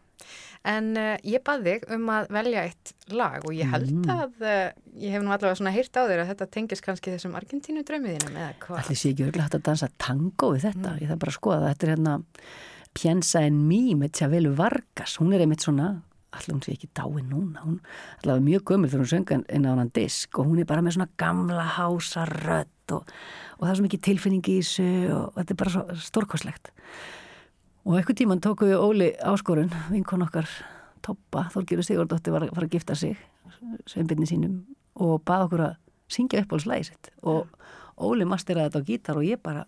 En 0.64 0.94
uh, 0.98 1.18
ég 1.28 1.44
bað 1.44 1.66
þig 1.68 1.86
um 1.92 2.10
að 2.10 2.30
velja 2.34 2.62
eitt 2.66 2.94
lag 3.12 3.44
og 3.46 3.54
ég 3.54 3.70
held 3.70 3.92
Mm. 3.92 4.10
að 4.10 4.42
uh, 4.42 4.70
ég 4.96 5.12
hef 5.14 5.22
nú 5.22 5.34
allavega 5.36 5.60
svona 5.60 5.74
heyrt 5.76 5.98
á 6.00 6.08
þér 6.08 6.22
að 6.24 6.30
þetta 6.34 6.48
tengist 6.56 6.86
kannski 6.86 7.12
þessum 7.14 7.36
Argentínu 7.38 7.84
draumiðinum 7.86 8.38
eða 8.40 8.54
hvað. 8.64 8.80
Allir 8.82 8.98
sé 9.04 9.12
ekki 9.12 9.26
örgulega 9.28 9.50
hægt 9.52 9.60
að 9.60 9.66
dansa 9.70 9.90
tango 10.02 10.54
við 10.56 10.66
þetta. 10.70 10.94
Mm. 10.96 11.02
Ég 11.04 11.12
þarf 11.14 11.22
bara 11.26 11.34
að 11.36 11.38
skoða 11.38 11.60
það. 11.62 11.74
Þetta 11.76 11.86
er 11.90 11.94
hérna 11.94 12.16
Piensa 12.94 13.42
en 13.44 13.62
mí 13.68 13.82
með 13.98 14.12
Tjavelu 14.18 14.56
Vargas. 14.58 15.18
Hún 15.20 15.34
er 15.36 15.44
einmitt 15.46 15.64
svona, 15.66 15.92
allir 16.34 16.56
hún 16.56 16.64
sé 16.66 16.74
ekki 16.74 16.90
dáin 16.96 17.30
núna. 17.30 17.64
Hún 17.64 17.80
er 17.80 18.24
allavega 18.24 18.46
mjög 18.48 18.66
gömul 18.70 18.92
þegar 18.92 19.04
hún 19.04 19.12
sönga 19.14 19.40
inn 19.42 19.68
á 19.68 19.72
hann 19.74 19.92
disk 19.96 20.40
og 20.40 20.50
hún 20.50 20.62
er 20.62 20.70
bara 20.70 20.84
með 20.86 20.98
svona 20.98 21.10
gamla 21.18 21.66
hása 21.78 22.26
rödd 22.30 22.96
og, 22.98 23.10
og 23.58 23.64
það 23.64 23.72
er 23.72 23.80
svo 23.80 23.88
mikið 23.88 24.06
tilfinning 24.10 24.50
í 24.50 24.60
þessu 24.62 24.88
og 25.16 25.38
þetta 25.40 25.56
er 25.56 25.62
bara 25.64 25.76
svo 25.76 26.00
stórkoslegt. 26.10 26.72
Og 27.84 27.98
eitthvað 27.98 28.20
tíman 28.22 28.44
tóku 28.44 28.70
við 28.70 28.80
Óli 28.80 29.10
áskorun, 29.20 29.74
vinkon 29.92 30.24
okkar 30.24 30.48
Toppa, 31.04 31.50
Þorgiru 31.52 31.84
Sigurdóttir 31.84 32.32
var 32.32 32.48
fara 32.56 32.68
að 32.70 32.78
gifta 32.78 32.96
sig, 32.96 33.18
sveinbyrni 33.92 34.28
sínum 34.30 34.62
og 35.04 35.18
bað 35.28 35.48
okkur 35.50 35.64
að 35.66 35.74
syngja 36.14 36.44
upp 36.44 36.56
á 36.56 36.58
slæði 36.64 36.88
sitt 36.92 37.10
og 37.28 37.50
Óli 38.04 38.26
masteraði 38.26 38.70
þetta 38.70 38.82
á 38.82 38.88
gítar 38.88 39.20
og 39.20 39.28
ég 39.28 39.42
bara 39.44 39.66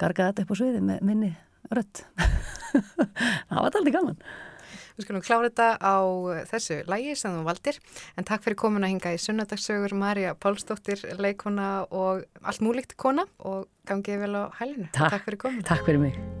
gargaði 0.00 0.30
þetta 0.30 0.44
upp 0.44 0.54
á 0.54 0.56
sviði 0.60 0.82
með 0.84 1.02
minni 1.04 1.30
rödd. 1.74 2.02
það 3.48 3.58
var 3.58 3.78
aldrei 3.78 3.94
gaman. 3.94 4.18
Við 4.94 5.08
skulum 5.08 5.24
klára 5.26 5.50
þetta 5.50 5.68
á 5.82 5.96
þessu 6.50 6.78
lægi 6.90 7.16
sem 7.18 7.34
þú 7.34 7.42
valdir 7.48 7.80
en 8.14 8.28
takk 8.28 8.44
fyrir 8.46 8.60
komin 8.62 8.86
að 8.86 8.94
hinga 8.94 9.14
í 9.16 9.18
sunnudagssögur 9.24 9.96
Marja 9.98 10.36
Pálsdóttir, 10.38 11.02
leikona 11.18 11.72
og 11.90 12.22
allt 12.42 12.62
múlíkt 12.64 12.96
kona 13.00 13.26
og 13.42 13.66
gangið 13.88 14.24
vel 14.26 14.32
á 14.38 14.44
hælinu. 14.60 14.88
Takk. 14.94 15.18
takk 15.18 15.28
fyrir 15.28 15.44
komin. 15.48 15.66
Takk 15.66 15.86
fyrir 15.88 16.02
mig. 16.06 16.33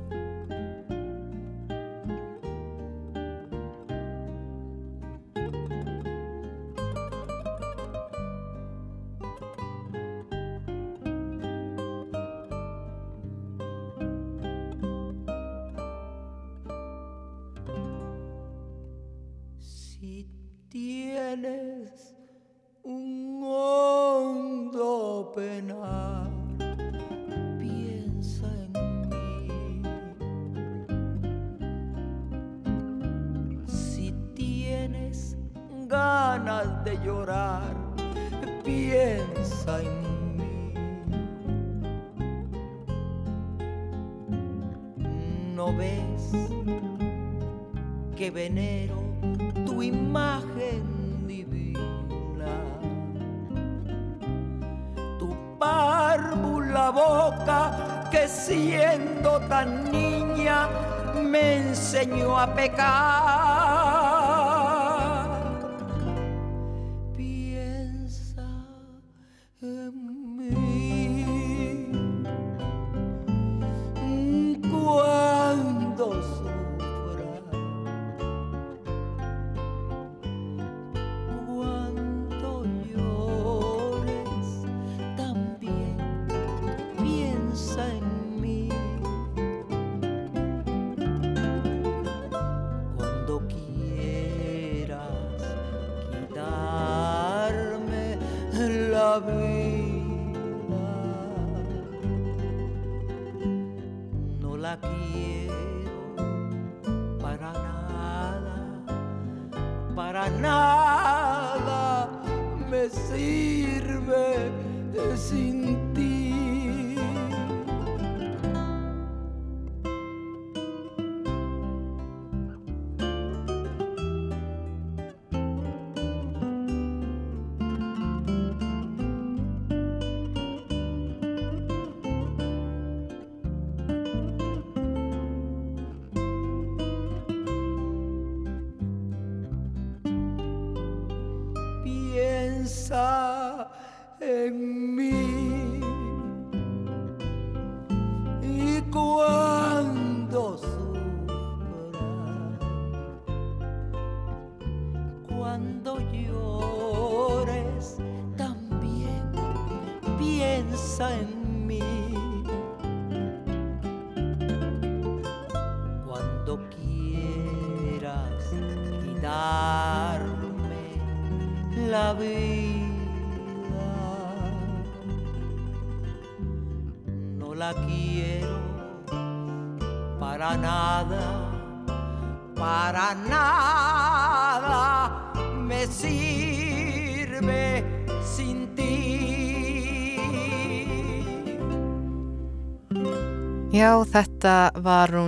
En 144.44 144.83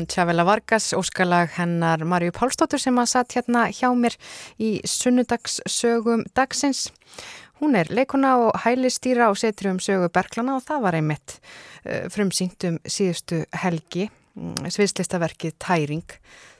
var 0.06 0.12
hún 0.12 0.14
Tjavela 0.14 0.44
Vargas, 0.44 0.92
óskalag 0.92 1.48
hennar 1.56 2.04
Marju 2.04 2.30
Pálsdóttur 2.30 2.78
sem 2.78 2.96
að 2.98 3.08
satt 3.08 3.34
hérna 3.34 3.70
hjá 3.70 3.90
mér 3.94 4.14
í 4.58 4.80
sunnudagssögum 4.84 6.24
dagsins. 6.34 6.92
Hún 7.60 7.74
er 7.74 7.86
leikona 7.90 8.36
og 8.38 8.54
hælistýra 8.64 9.30
og 9.30 9.36
setur 9.36 9.72
um 9.72 9.78
sögu 9.78 10.08
Berglana 10.08 10.56
og 10.56 10.62
það 10.62 10.82
var 10.82 10.94
einmitt 10.94 11.40
uh, 11.86 12.08
frumsýnt 12.08 12.64
um 12.68 12.78
síðustu 12.84 13.44
helgi, 13.52 14.10
mm, 14.36 14.68
sviðslistaverkið 14.70 15.56
Tæring, 15.58 16.16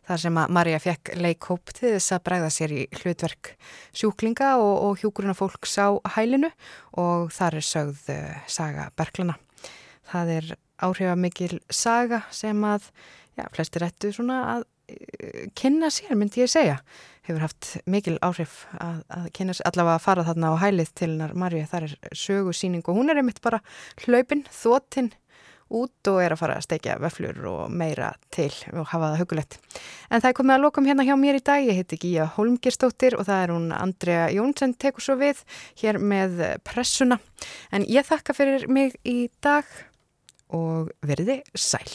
þar 0.09 0.19
sem 0.19 0.37
að 0.37 0.51
Marja 0.51 0.81
fekk 0.81 1.15
leikhóp 1.17 1.73
til 1.73 1.95
þess 1.95 2.13
að 2.13 2.25
bregða 2.25 2.51
sér 2.51 2.73
í 2.73 2.87
hlutverk 3.03 3.57
sjúklinga 3.93 4.57
og, 4.59 4.75
og 4.89 5.03
hjúkuruna 5.03 5.37
fólks 5.37 5.79
á 5.79 5.95
hælinu 6.17 6.51
og 6.97 7.31
þar 7.31 7.61
er 7.61 7.67
sögð 7.67 8.15
uh, 8.17 8.39
saga 8.49 8.91
Berglana. 8.97 9.37
Það 10.07 10.39
er 10.41 10.57
áhrifamikil 10.83 11.61
saga 11.73 12.23
sem 12.35 12.59
að, 12.67 12.91
já, 13.37 13.45
flestir 13.55 13.85
ættu 13.87 14.13
svona 14.15 14.39
að 14.55 14.65
uh, 14.65 15.45
kynna 15.59 15.91
sér, 15.93 16.17
myndi 16.19 16.45
ég 16.45 16.53
segja. 16.53 16.79
Hefur 17.27 17.43
haft 17.43 17.73
mikil 17.91 18.17
áhrif 18.25 18.65
að, 18.79 19.03
að 19.11 19.29
kynna 19.37 19.57
sér, 19.57 19.69
allavega 19.71 19.99
að 19.99 20.07
fara 20.07 20.27
þarna 20.29 20.55
á 20.55 20.63
hælið 20.63 20.91
til 21.03 21.13
Marju. 21.35 21.69
Það 21.71 21.89
er 21.89 22.17
sögusýning 22.25 22.87
og 22.87 22.99
hún 23.01 23.13
er 23.13 23.23
einmitt 23.23 23.43
bara 23.45 23.63
hlaupin, 24.05 24.47
þóttinn 24.55 25.13
út 25.75 26.11
og 26.11 26.21
er 26.23 26.35
að 26.35 26.41
fara 26.41 26.57
að 26.61 26.67
steikja 26.69 26.97
vöflur 27.03 27.39
og 27.51 27.75
meira 27.75 28.13
til 28.35 28.53
og 28.73 28.87
hafa 28.93 29.13
það 29.13 29.23
hugulegt. 29.25 29.59
En 30.11 30.23
það 30.23 30.31
er 30.31 30.37
komið 30.39 30.57
að 30.57 30.65
lokum 30.65 30.89
hérna 30.89 31.07
hjá 31.07 31.15
mér 31.19 31.41
í 31.41 31.45
dag. 31.51 31.67
Ég 31.67 31.81
heiti 31.81 31.99
Gíja 32.03 32.29
Holmgirstóttir 32.37 33.19
og 33.19 33.27
það 33.27 33.43
er 33.43 33.55
hún 33.55 33.69
Andrea 33.75 34.29
Jónsson 34.35 34.77
tekur 34.79 35.07
svo 35.09 35.19
við 35.21 35.43
hér 35.83 35.99
með 35.99 36.43
pressuna. 36.67 37.19
En 37.75 37.87
ég 37.91 38.07
þakka 38.07 38.37
fyrir 38.37 38.69
mig 38.71 38.95
í 39.03 39.27
dag 39.43 39.67
og 40.55 40.93
verði 41.03 41.43
sæl. 41.59 41.89